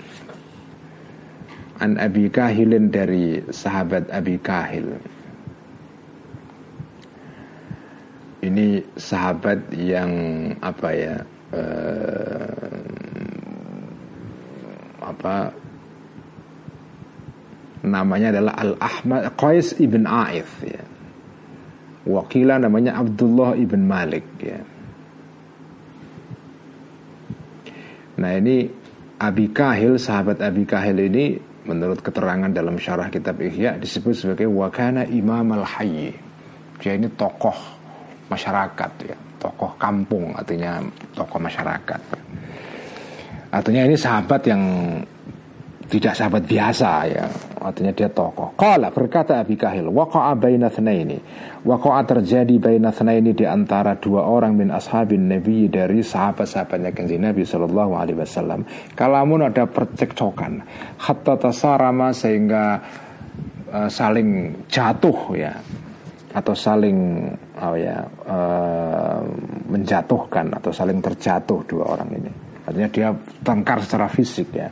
An 1.79 1.99
Abi 1.99 2.27
Kahilin 2.27 2.91
dari 2.91 3.39
sahabat 3.51 4.11
Abi 4.11 4.37
Kahil. 4.43 4.99
Ini 8.43 8.83
sahabat 8.95 9.75
yang 9.75 10.13
apa 10.63 10.89
ya? 10.95 11.17
Uh, 11.49 12.83
apa 15.01 15.49
namanya 17.83 18.37
adalah 18.37 18.55
Al 18.61 18.73
Ahmad 18.77 19.33
Qais 19.41 19.73
ibn 19.81 20.05
Aif 20.05 20.61
ya 20.61 20.85
Wakila 22.09 22.57
namanya 22.57 22.97
Abdullah 22.97 23.53
ibn 23.61 23.85
Malik 23.85 24.25
ya. 24.41 24.65
Nah 28.17 28.33
ini 28.41 28.65
Abi 29.21 29.53
Kahil, 29.53 30.01
sahabat 30.01 30.41
Abi 30.41 30.65
Kahil 30.65 31.05
ini 31.05 31.37
menurut 31.69 32.01
keterangan 32.01 32.49
dalam 32.49 32.81
syarah 32.81 33.13
kitab 33.13 33.37
Ihya 33.45 33.77
disebut 33.77 34.17
sebagai 34.17 34.49
wakana 34.49 35.05
imam 35.05 35.53
al 35.53 35.69
hayy. 35.69 36.17
Dia 36.81 36.97
ini 36.97 37.13
tokoh 37.13 37.55
masyarakat 38.33 38.93
ya, 39.05 39.17
tokoh 39.37 39.77
kampung 39.77 40.33
artinya 40.33 40.81
tokoh 41.13 41.37
masyarakat. 41.37 42.01
Artinya 43.53 43.83
ini 43.85 43.97
sahabat 43.97 44.41
yang 44.49 44.63
tidak 45.89 46.13
sahabat 46.13 46.45
biasa 46.45 46.91
ya. 47.09 47.25
Artinya 47.59 47.91
dia 47.97 48.13
tokoh. 48.13 48.53
Kala 48.55 48.93
berkata 48.93 49.41
Abi 49.41 49.57
Kahil 49.57 49.89
Waqa'a 49.89 50.37
baina 50.37 50.69
ini 50.93 51.19
Waqa'a 51.65 52.05
terjadi 52.05 52.55
baina 52.61 52.93
ini 52.93 53.33
di 53.33 53.49
antara 53.49 53.97
dua 53.97 54.29
orang 54.29 54.55
min 54.55 54.69
ashabin 54.69 55.27
Nabi 55.33 55.67
dari 55.73 56.05
sahabat-sahabatnya 56.05 56.93
kanjeng 56.93 57.25
Nabi 57.25 57.43
Sallallahu 57.43 57.93
Alaihi 57.97 58.21
Wasallam. 58.21 58.69
Kalamun 58.93 59.49
ada 59.49 59.65
percekcokan. 59.65 60.61
Hatta 61.01 61.35
tasarama 61.41 62.13
sehingga 62.13 62.79
uh, 63.73 63.89
saling 63.89 64.61
jatuh 64.69 65.19
ya. 65.35 65.57
Atau 66.29 66.53
saling 66.53 67.25
oh 67.65 67.75
ya 67.75 68.05
uh, 68.29 69.25
menjatuhkan 69.73 70.53
atau 70.53 70.69
saling 70.69 71.01
terjatuh 71.01 71.65
dua 71.65 71.97
orang 71.97 72.13
ini. 72.13 72.31
Artinya 72.69 72.89
dia 72.93 73.09
tengkar 73.41 73.81
secara 73.81 74.13
fisik 74.13 74.53
ya 74.53 74.69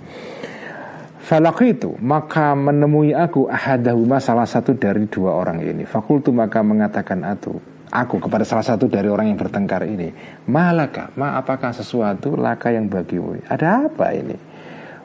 itu 1.66 1.90
maka 1.98 2.54
menemui 2.54 3.10
aku 3.10 3.50
ahadahuma 3.50 4.22
salah 4.22 4.46
satu 4.46 4.78
dari 4.78 5.10
dua 5.10 5.34
orang 5.34 5.58
ini. 5.58 5.82
Fakultu 5.82 6.30
maka 6.30 6.62
mengatakan 6.62 7.26
aku 7.26 7.76
aku 7.90 8.18
kepada 8.18 8.42
salah 8.42 8.66
satu 8.66 8.90
dari 8.90 9.10
orang 9.10 9.34
yang 9.34 9.38
bertengkar 9.38 9.86
ini. 9.86 10.10
Malaka, 10.50 11.10
ma 11.18 11.38
apakah 11.38 11.74
sesuatu 11.74 12.34
laka 12.34 12.74
yang 12.74 12.90
bagimu? 12.90 13.42
Ada 13.46 13.90
apa 13.90 14.14
ini? 14.14 14.36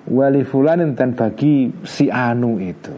Wali 0.09 0.41
fulanin 0.41 0.97
dan 0.97 1.13
bagi 1.13 1.69
si 1.85 2.09
Anu 2.09 2.57
itu. 2.57 2.93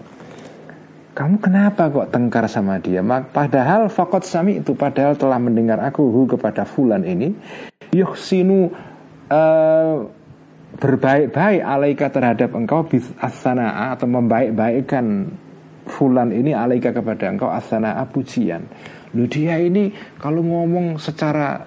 Kamu 1.14 1.38
kenapa 1.38 1.94
kok 1.94 2.10
tengkar 2.10 2.50
sama 2.50 2.82
dia? 2.82 3.06
Padahal 3.06 3.86
fakot 3.86 4.26
sami 4.26 4.66
itu 4.66 4.74
padahal 4.74 5.14
telah 5.14 5.38
mendengar 5.38 5.78
aku 5.78 6.02
hu 6.10 6.26
kepada 6.26 6.66
fulan 6.66 7.06
ini. 7.06 7.38
Yuhsinu 7.94 8.74
uh, 9.30 10.10
berbaik-baik 10.78 11.62
alaika 11.62 12.10
terhadap 12.10 12.54
engkau 12.58 12.86
bis 12.88 13.06
asana 13.22 13.94
atau 13.94 14.10
membaik-baikkan 14.10 15.30
fulan 15.86 16.34
ini 16.34 16.56
alaika 16.56 16.96
kepada 16.96 17.30
engkau 17.30 17.50
asana 17.52 18.02
pujian. 18.10 18.66
Lu 19.14 19.30
dia 19.30 19.62
ini 19.62 19.94
kalau 20.18 20.42
ngomong 20.42 20.98
secara 20.98 21.62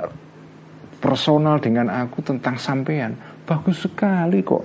personal 0.99 1.63
dengan 1.63 1.87
aku 1.87 2.25
tentang 2.25 2.59
sampean 2.59 3.15
bagus 3.47 3.87
sekali 3.87 4.43
kok. 4.43 4.65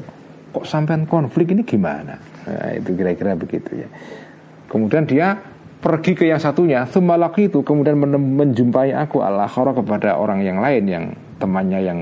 Kok 0.52 0.66
sampean 0.68 1.06
konflik 1.06 1.54
ini 1.54 1.64
gimana? 1.64 2.18
Nah, 2.18 2.72
itu 2.76 2.92
kira-kira 2.98 3.38
begitu 3.38 3.86
ya. 3.86 3.88
Kemudian 4.68 5.06
dia 5.06 5.38
pergi 5.80 6.12
ke 6.18 6.28
yang 6.28 6.42
satunya, 6.42 6.84
semalaki 6.90 7.48
itu 7.48 7.64
kemudian 7.64 7.96
menjumpai 8.02 8.92
aku 8.94 9.24
Allah 9.24 9.48
kepada 9.48 10.18
orang 10.18 10.44
yang 10.44 10.60
lain 10.60 10.84
yang 10.90 11.06
temannya 11.40 11.80
yang 11.82 12.00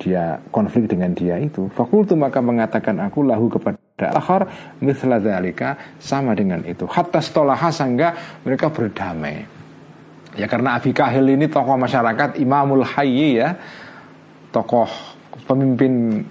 dia 0.00 0.40
konflik 0.48 0.88
dengan 0.88 1.12
dia 1.12 1.36
itu 1.36 1.68
fakultu 1.76 2.16
maka 2.16 2.40
mengatakan 2.40 2.96
aku 3.04 3.20
lahu 3.20 3.52
kepada 3.52 4.16
akhar 4.16 4.48
misla 4.80 5.20
dzalika 5.20 6.00
sama 6.00 6.32
dengan 6.32 6.64
itu. 6.64 6.88
Hatta 6.88 7.20
stolaha 7.20 7.68
sehingga 7.68 8.40
mereka 8.40 8.72
berdamai. 8.72 9.44
Ya 10.40 10.48
karena 10.48 10.80
Abi 10.80 10.96
Kahil 10.96 11.28
ini 11.36 11.52
tokoh 11.52 11.76
masyarakat 11.76 12.40
imamul 12.40 12.80
hayyi 12.80 13.44
ya 13.44 13.60
tokoh 14.48 14.88
pemimpin 15.44 16.24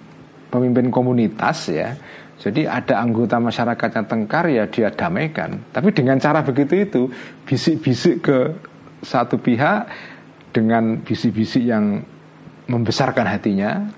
pemimpin 0.49 0.89
komunitas 0.89 1.69
ya. 1.69 1.93
Jadi 2.39 2.63
ada 2.63 3.03
anggota 3.03 3.35
masyarakat 3.35 3.89
yang 3.99 4.07
tengkar 4.07 4.47
ya 4.47 4.63
dia 4.71 4.89
damaikan. 4.89 5.59
Tapi 5.75 5.91
dengan 5.91 6.17
cara 6.17 6.39
begitu 6.39 6.73
itu 6.73 7.01
bisik-bisik 7.43 8.23
ke 8.23 8.37
satu 9.03 9.35
pihak 9.35 9.91
dengan 10.55 11.03
bisik-bisik 11.03 11.67
yang 11.67 11.99
membesarkan 12.69 13.25
hatinya, 13.25 13.89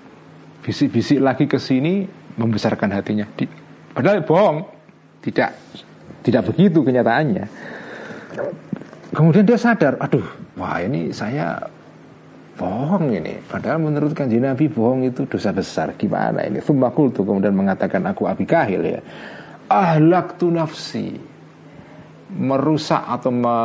bisik-bisik 0.63 1.19
lagi 1.19 1.45
ke 1.45 1.59
sini 1.59 2.07
membesarkan 2.39 2.89
hatinya. 2.95 3.27
Di, 3.35 3.45
padahal 3.91 4.23
bohong, 4.23 4.63
tidak 5.19 5.51
tidak 6.23 6.47
begitu 6.49 6.79
kenyataannya. 6.81 7.45
Kemudian 9.11 9.43
dia 9.43 9.59
sadar, 9.59 9.99
aduh, 9.99 10.23
wah 10.55 10.79
ini 10.79 11.11
saya 11.11 11.59
bohong 12.55 13.11
ini. 13.11 13.43
Padahal 13.43 13.83
menurut 13.83 14.15
kanji 14.15 14.39
Nabi 14.39 14.71
bohong 14.71 15.03
itu 15.03 15.27
dosa 15.27 15.51
besar. 15.51 15.91
Gimana 15.99 16.47
ini? 16.47 16.63
Fumakul 16.63 17.11
tuh 17.11 17.27
kemudian 17.27 17.51
mengatakan 17.51 18.07
aku 18.07 18.29
abi 18.29 18.47
kahil 18.47 18.81
ya. 18.87 19.01
Ahlak 19.67 20.39
tu 20.39 20.47
nafsi 20.47 21.19
merusak 22.31 23.03
atau 23.03 23.27
me 23.27 23.57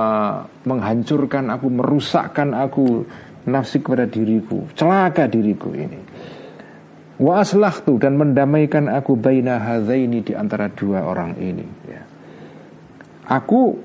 menghancurkan 0.67 1.55
aku, 1.55 1.71
merusakkan 1.71 2.51
aku 2.51 3.07
nafsi 3.47 3.81
kepada 3.81 4.11
diriku, 4.11 4.67
celaka 4.75 5.31
diriku 5.31 5.71
ini. 5.73 6.01
Wa 7.17 7.41
tuh 7.49 7.97
dan 7.97 8.21
mendamaikan 8.21 8.93
aku 8.93 9.17
baina 9.17 9.57
hadzaini 9.57 10.21
di 10.21 10.37
antara 10.37 10.69
dua 10.69 11.01
orang 11.09 11.33
ini 11.41 11.67
ya. 11.89 12.03
Aku 13.33 13.81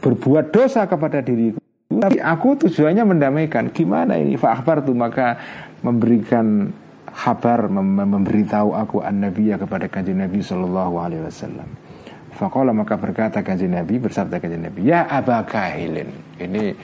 berbuat 0.00 0.56
dosa 0.56 0.88
kepada 0.88 1.20
diriku 1.20 1.60
tapi 1.86 2.18
aku 2.18 2.66
tujuannya 2.66 3.04
mendamaikan 3.06 3.70
gimana 3.70 4.18
ini 4.18 4.34
Akbar 4.34 4.82
tuh 4.82 4.96
maka 4.96 5.38
memberikan 5.86 6.74
kabar 7.16 7.70
mem 7.72 8.04
memberitahu 8.04 8.76
aku 8.76 9.00
an 9.00 9.24
nabiya 9.24 9.56
kepada 9.56 9.88
kanjeng 9.88 10.20
Nabi 10.20 10.44
Shallallahu 10.44 10.94
Alaihi 11.00 11.22
Wasallam 11.24 11.68
Fakola 12.36 12.76
maka 12.76 13.00
berkata 13.00 13.40
kanjeng 13.40 13.72
Nabi 13.72 13.96
bersabda 13.96 14.36
kanjeng 14.42 14.68
Nabi 14.68 14.90
ya 14.90 15.08
Aba 15.08 15.46
Kahilin 15.48 16.10
ini 16.42 16.74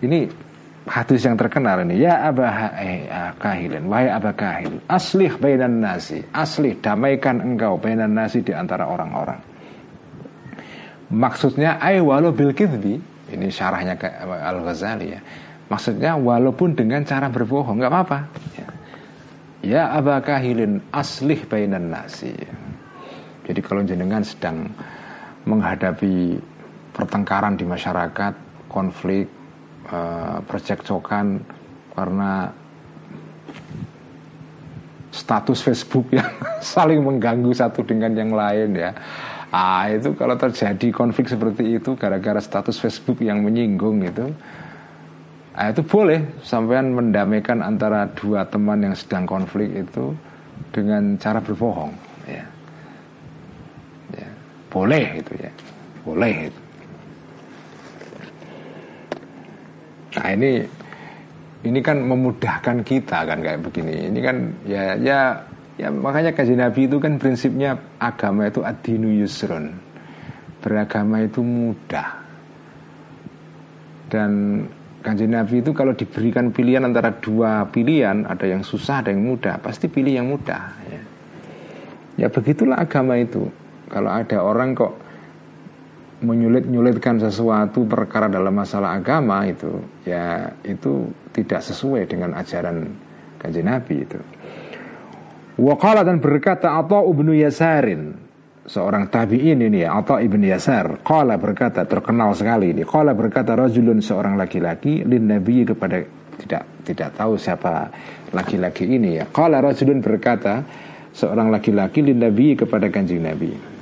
ini 0.00 0.18
hadis 0.86 1.26
yang 1.26 1.34
terkenal 1.34 1.82
ini 1.82 1.98
ya 2.06 2.30
Aba 2.30 2.70
eh, 2.78 3.10
Kahilin 3.36 3.90
wahai 3.90 4.08
Aba 4.08 4.32
Kahil 4.32 4.78
aslih 4.86 5.34
bainan 5.36 5.82
nasi. 5.82 6.22
Aslih 6.30 6.78
damaikan 6.78 7.42
engkau 7.42 7.76
bainan 7.76 8.14
nasi 8.14 8.40
di 8.40 8.54
antara 8.54 8.86
orang-orang. 8.86 9.38
Maksudnya 11.10 11.78
ay 11.78 12.02
walau 12.02 12.34
bil 12.34 12.54
Ini 13.26 13.46
syarahnya 13.50 13.98
ke 13.98 14.06
Al-Ghazali 14.22 15.06
ya. 15.10 15.20
Maksudnya 15.66 16.14
walaupun 16.14 16.78
dengan 16.78 17.02
cara 17.02 17.26
berbohong 17.26 17.82
nggak 17.82 17.90
apa-apa. 17.90 18.18
Ya. 18.54 18.68
ya 19.66 19.82
abakahilin 19.98 20.78
aslih 20.94 21.42
bainan 21.50 21.90
nasi. 21.90 22.30
Jadi 23.46 23.60
kalau 23.62 23.82
jenengan 23.82 24.22
sedang 24.22 24.70
menghadapi 25.46 26.38
pertengkaran 26.94 27.58
di 27.58 27.66
masyarakat 27.66 28.34
Konflik 28.66 29.35
uh, 29.90 30.38
Percekcokan 30.44 31.26
Karena 31.96 32.52
status 35.16 35.64
Facebook 35.64 36.12
yang 36.12 36.28
saling 36.76 37.00
mengganggu 37.00 37.50
satu 37.56 37.80
dengan 37.80 38.12
yang 38.12 38.36
lain 38.36 38.76
ya. 38.76 38.92
Ah 39.48 39.88
itu 39.88 40.12
kalau 40.12 40.36
terjadi 40.36 40.92
konflik 40.92 41.32
seperti 41.32 41.80
itu 41.80 41.96
gara-gara 41.96 42.36
status 42.42 42.76
Facebook 42.76 43.24
yang 43.24 43.40
menyinggung 43.40 44.04
itu 44.04 44.28
ah, 45.56 45.72
itu 45.72 45.80
boleh 45.80 46.20
sampean 46.44 46.92
mendamaikan 46.92 47.64
antara 47.64 48.04
dua 48.12 48.44
teman 48.44 48.84
yang 48.84 48.92
sedang 48.92 49.24
konflik 49.24 49.72
itu 49.72 50.12
dengan 50.74 51.16
cara 51.16 51.40
berbohong 51.40 51.94
ya. 52.28 52.44
ya 54.12 54.28
boleh 54.68 55.24
itu 55.24 55.32
ya. 55.40 55.52
Boleh 56.04 56.52
itu 56.52 56.65
nah 60.16 60.32
ini 60.32 60.64
ini 61.66 61.78
kan 61.84 62.00
memudahkan 62.00 62.80
kita 62.82 63.28
kan 63.28 63.38
kayak 63.44 63.60
begini 63.60 64.08
ini 64.08 64.20
kan 64.24 64.36
ya 64.64 64.96
ya 64.96 65.20
Ya 65.76 65.92
makanya 65.92 66.32
kaji 66.32 66.56
Nabi 66.56 66.88
itu 66.88 66.96
kan 66.96 67.20
prinsipnya 67.20 67.76
agama 68.00 68.48
itu 68.48 68.64
adinu 68.64 69.12
yusrun. 69.12 69.76
Beragama 70.64 71.20
itu 71.20 71.44
mudah. 71.44 72.16
Dan 74.08 74.64
kaji 75.04 75.28
Nabi 75.28 75.60
itu 75.60 75.76
kalau 75.76 75.92
diberikan 75.92 76.48
pilihan 76.48 76.80
antara 76.80 77.12
dua 77.12 77.68
pilihan, 77.68 78.24
ada 78.24 78.48
yang 78.48 78.64
susah, 78.64 79.04
ada 79.04 79.12
yang 79.12 79.20
mudah, 79.20 79.60
pasti 79.60 79.84
pilih 79.92 80.16
yang 80.16 80.32
mudah. 80.32 80.64
Ya, 80.88 81.00
ya 82.24 82.26
begitulah 82.32 82.80
agama 82.80 83.20
itu. 83.20 83.44
Kalau 83.92 84.08
ada 84.08 84.40
orang 84.40 84.72
kok 84.72 84.96
menyulit-nyulitkan 86.24 87.20
sesuatu 87.20 87.84
perkara 87.84 88.30
dalam 88.30 88.56
masalah 88.56 88.96
agama 88.96 89.44
itu, 89.44 89.68
ya 90.08 90.48
itu 90.64 91.12
tidak 91.36 91.60
sesuai 91.60 92.08
dengan 92.08 92.32
ajaran 92.36 92.88
kaji 93.36 93.60
Nabi 93.60 93.96
itu. 94.00 94.20
Waqala 95.56 96.04
dan 96.04 96.20
berkata 96.20 96.76
Atta 96.76 97.00
ibnu 97.00 97.32
Yasarin 97.32 98.12
Seorang 98.68 99.08
tabi'in 99.08 99.56
ini 99.64 99.88
ya 99.88 99.96
Atta 99.96 100.20
ibnu 100.20 100.44
Yasar 100.44 101.00
Qala 101.00 101.40
berkata 101.40 101.88
terkenal 101.88 102.36
sekali 102.36 102.76
ini 102.76 102.84
Qala 102.84 103.16
berkata 103.16 103.56
rajulun 103.56 104.04
seorang 104.04 104.36
laki-laki 104.36 105.00
Lin 105.08 105.32
Nabi 105.32 105.64
kepada 105.64 106.04
tidak 106.36 106.84
tidak 106.84 107.08
tahu 107.16 107.40
siapa 107.40 107.88
laki-laki 108.36 108.84
ini 108.84 109.16
ya 109.16 109.24
Qala 109.32 109.64
rajulun 109.64 110.04
berkata 110.04 110.60
Seorang 111.16 111.48
laki-laki 111.48 112.04
lin 112.04 112.20
Nabi 112.20 112.52
kepada 112.52 112.92
kanjeng 112.92 113.24
Nabi 113.24 113.75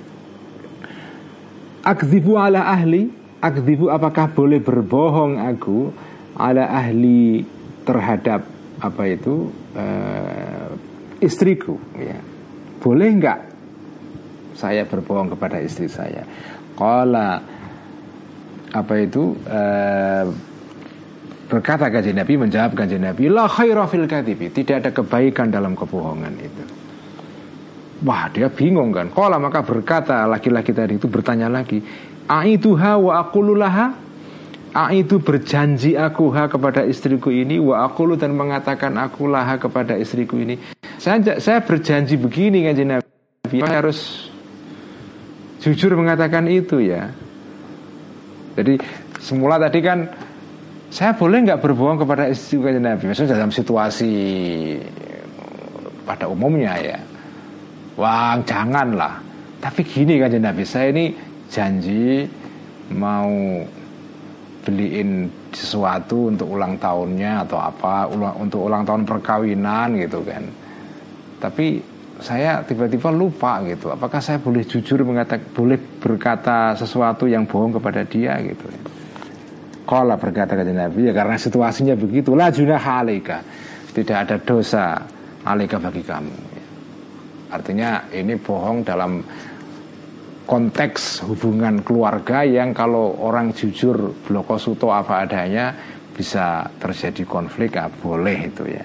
Akzibu 1.84 2.40
ala 2.40 2.64
ahli 2.64 3.12
Akzibu 3.44 3.92
apakah 3.92 4.32
boleh 4.32 4.58
berbohong 4.64 5.36
aku 5.36 5.92
Ala 6.40 6.66
ahli 6.66 7.44
terhadap 7.84 8.42
Apa 8.80 9.06
itu 9.06 9.52
uh, 9.76 10.72
istriku 11.24 11.80
ya. 11.96 12.18
Boleh 12.82 13.08
enggak 13.08 13.40
saya 14.54 14.84
berbohong 14.84 15.32
kepada 15.32 15.58
istri 15.62 15.88
saya? 15.88 16.26
Kala 16.76 17.40
apa 18.74 18.94
itu 18.98 19.38
uh, 19.46 20.26
berkata 21.46 21.86
kajian 21.88 22.18
Nabi 22.18 22.34
menjawab 22.34 22.74
kajian 22.74 23.06
Nabi 23.06 23.30
la 23.30 23.46
khaira 23.46 23.86
fil 23.86 24.10
tidak 24.10 24.76
ada 24.82 24.90
kebaikan 24.90 25.54
dalam 25.54 25.78
kebohongan 25.78 26.34
itu 26.42 26.64
wah 28.04 28.28
dia 28.28 28.52
bingung 28.52 28.92
kan. 28.92 29.08
Kala 29.10 29.40
maka 29.40 29.64
berkata 29.64 30.28
laki-laki 30.28 30.76
tadi 30.76 31.00
itu 31.00 31.08
bertanya 31.08 31.48
lagi 31.48 31.80
aituha 32.28 33.00
wa 33.00 33.20
aqululaha 33.20 33.86
itu 34.90 35.22
berjanji 35.22 35.94
aku 35.94 36.34
ha 36.34 36.50
kepada 36.50 36.82
istriku 36.82 37.30
ini 37.30 37.62
wa 37.62 37.86
aku 37.86 38.18
dan 38.18 38.34
mengatakan 38.34 38.98
aku 38.98 39.30
lah 39.30 39.56
kepada 39.56 39.96
istriku 39.96 40.36
ini. 40.36 40.58
Saya 40.98 41.38
saya 41.38 41.62
berjanji 41.62 42.18
begini 42.18 42.66
kan 42.66 42.74
Nabi. 43.00 43.58
Saya 43.60 43.78
harus 43.80 44.28
jujur 45.62 45.94
mengatakan 45.94 46.50
itu 46.50 46.82
ya. 46.82 47.08
Jadi 48.58 48.78
semula 49.22 49.62
tadi 49.62 49.78
kan 49.78 50.10
saya 50.90 51.14
boleh 51.14 51.42
nggak 51.42 51.62
berbohong 51.62 52.02
kepada 52.02 52.26
istri 52.30 52.58
kan 52.58 52.74
Nabi? 52.74 53.10
Maksudnya 53.10 53.38
dalam 53.38 53.54
situasi 53.54 54.12
pada 56.02 56.26
umumnya 56.26 56.76
ya 56.82 56.98
Wah 57.94 58.38
janganlah. 58.42 59.22
Tapi 59.62 59.80
gini 59.86 60.20
kan 60.20 60.34
Nabi 60.34 60.64
Saya 60.66 60.92
ini 60.92 61.14
janji 61.48 62.26
Mau 62.92 63.64
beliin 64.64 65.28
sesuatu 65.52 66.28
untuk 66.28 66.52
ulang 66.52 66.76
tahunnya 66.76 67.48
atau 67.48 67.56
apa 67.60 68.08
untuk 68.12 68.64
ulang 68.64 68.84
tahun 68.84 69.08
perkawinan 69.08 69.96
gitu 70.00 70.20
kan. 70.20 70.44
Tapi 71.40 71.80
saya 72.20 72.60
tiba-tiba 72.60 73.08
lupa 73.08 73.60
gitu 73.64 73.88
apakah 73.92 74.20
saya 74.20 74.36
boleh 74.40 74.64
jujur 74.64 75.00
mengatakan 75.04 75.48
boleh 75.52 75.80
berkata 76.00 76.76
sesuatu 76.76 77.24
yang 77.24 77.48
bohong 77.48 77.80
kepada 77.80 78.04
dia 78.04 78.36
gitu. 78.44 78.68
Kalau 79.84 80.16
berkata 80.16 80.56
kepada 80.56 80.72
Nabi 80.72 81.08
ya 81.08 81.12
karena 81.12 81.36
situasinya 81.36 81.96
begitu 81.96 82.32
la 82.36 82.48
junah 82.48 82.80
halika 82.80 83.40
tidak 83.92 84.16
ada 84.28 84.36
dosa 84.40 84.96
alika 85.44 85.76
bagi 85.76 86.04
kamu 86.04 86.53
artinya 87.50 88.08
ini 88.12 88.38
bohong 88.38 88.86
dalam 88.86 89.24
konteks 90.44 91.24
hubungan 91.24 91.80
keluarga 91.80 92.44
yang 92.44 92.76
kalau 92.76 93.16
orang 93.24 93.56
jujur 93.56 94.12
bloko 94.28 94.60
suto 94.60 94.92
apa 94.92 95.24
adanya 95.24 95.72
bisa 96.14 96.68
terjadi 96.76 97.24
konflik 97.26 97.80
ah, 97.80 97.88
boleh 97.88 98.52
itu 98.52 98.62
ya. 98.68 98.84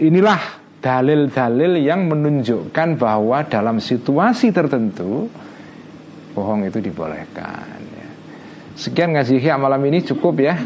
Inilah 0.00 0.40
dalil-dalil 0.80 1.80
yang 1.82 2.08
menunjukkan 2.08 2.96
bahwa 2.96 3.44
dalam 3.44 3.82
situasi 3.82 4.52
tertentu 4.52 5.28
bohong 6.32 6.64
itu 6.64 6.78
dibolehkan 6.78 7.80
ya. 7.90 8.08
sekian 8.78 9.12
ngaji 9.12 9.40
malam 9.58 9.82
ini 9.88 9.98
cukup 10.04 10.40
ya. 10.40 10.56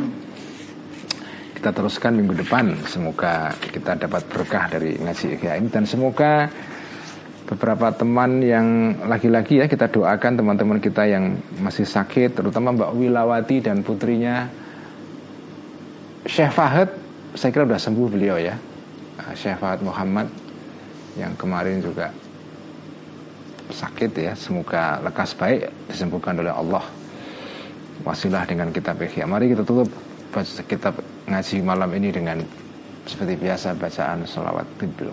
Kita 1.56 1.72
teruskan 1.72 2.20
minggu 2.20 2.44
depan. 2.44 2.76
Semoga 2.84 3.56
kita 3.56 3.96
dapat 3.96 4.28
berkah 4.28 4.68
dari 4.68 5.00
ngaji 5.00 5.40
ini 5.40 5.68
dan 5.72 5.88
semoga 5.88 6.52
beberapa 7.44 7.92
teman 7.92 8.40
yang 8.40 8.96
laki-laki 9.04 9.60
ya 9.60 9.68
kita 9.68 9.92
doakan 9.92 10.40
teman-teman 10.40 10.80
kita 10.80 11.04
yang 11.04 11.36
masih 11.60 11.84
sakit 11.84 12.40
terutama 12.40 12.72
Mbak 12.72 12.90
Wilawati 12.96 13.60
dan 13.60 13.84
putrinya 13.84 14.48
Syekh 16.24 16.56
Fahad 16.56 16.88
saya 17.34 17.50
kira 17.50 17.66
sudah 17.66 17.82
sembuh 17.82 18.06
beliau 18.08 18.38
ya. 18.38 18.54
Uh, 19.20 19.34
Syekh 19.34 19.58
Fahad 19.58 19.82
Muhammad 19.82 20.30
yang 21.18 21.34
kemarin 21.34 21.82
juga 21.82 22.14
sakit 23.68 24.10
ya. 24.14 24.32
Semoga 24.38 25.02
lekas 25.02 25.34
baik 25.34 25.68
disembuhkan 25.90 26.38
oleh 26.38 26.54
Allah. 26.54 26.82
Wasilah 28.06 28.46
dengan 28.46 28.70
kitab 28.70 29.02
Ihya. 29.02 29.26
Mari 29.26 29.50
kita 29.50 29.66
tutup 29.66 29.90
kitab 30.66 30.98
ngaji 31.26 31.56
malam 31.62 31.90
ini 31.94 32.08
dengan 32.10 32.38
seperti 33.04 33.34
biasa 33.38 33.76
bacaan 33.76 34.24
salawat 34.24 34.66
tibil 34.80 35.12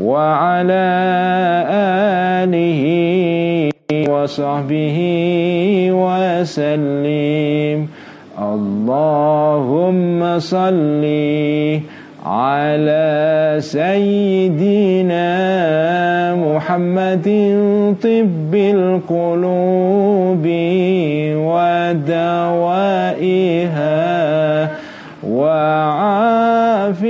وعلى 0.00 0.86
آله 2.42 2.82
وصحبه 4.10 4.98
وسلم. 5.90 7.86
اللهم 8.38 10.38
صل 10.38 11.04
على 12.26 13.56
سيدنا 13.60 15.34
محمد 16.34 17.28
طب 18.02 18.54
القلوب 18.54 20.46
ودوائها. 21.36 22.74
وعافية 25.28 27.04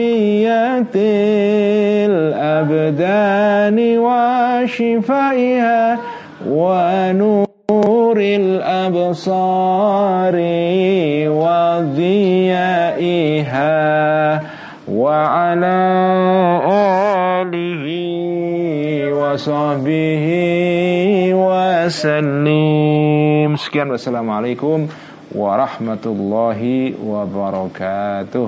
الأبدان 2.06 3.98
وشفائها 3.98 5.98
ونور 6.48 8.16
الأبصار 8.16 10.34
وضيائها 12.34 14.40
وعلى 14.88 15.78
آله 17.42 17.84
وصحبه 19.12 20.24
وسلم. 21.34 22.52
سكيان 23.56 23.90
والسلام 23.90 24.30
عليكم 24.30 24.86
warahmatullahi 25.34 26.94
wabarakatuh 26.94 28.46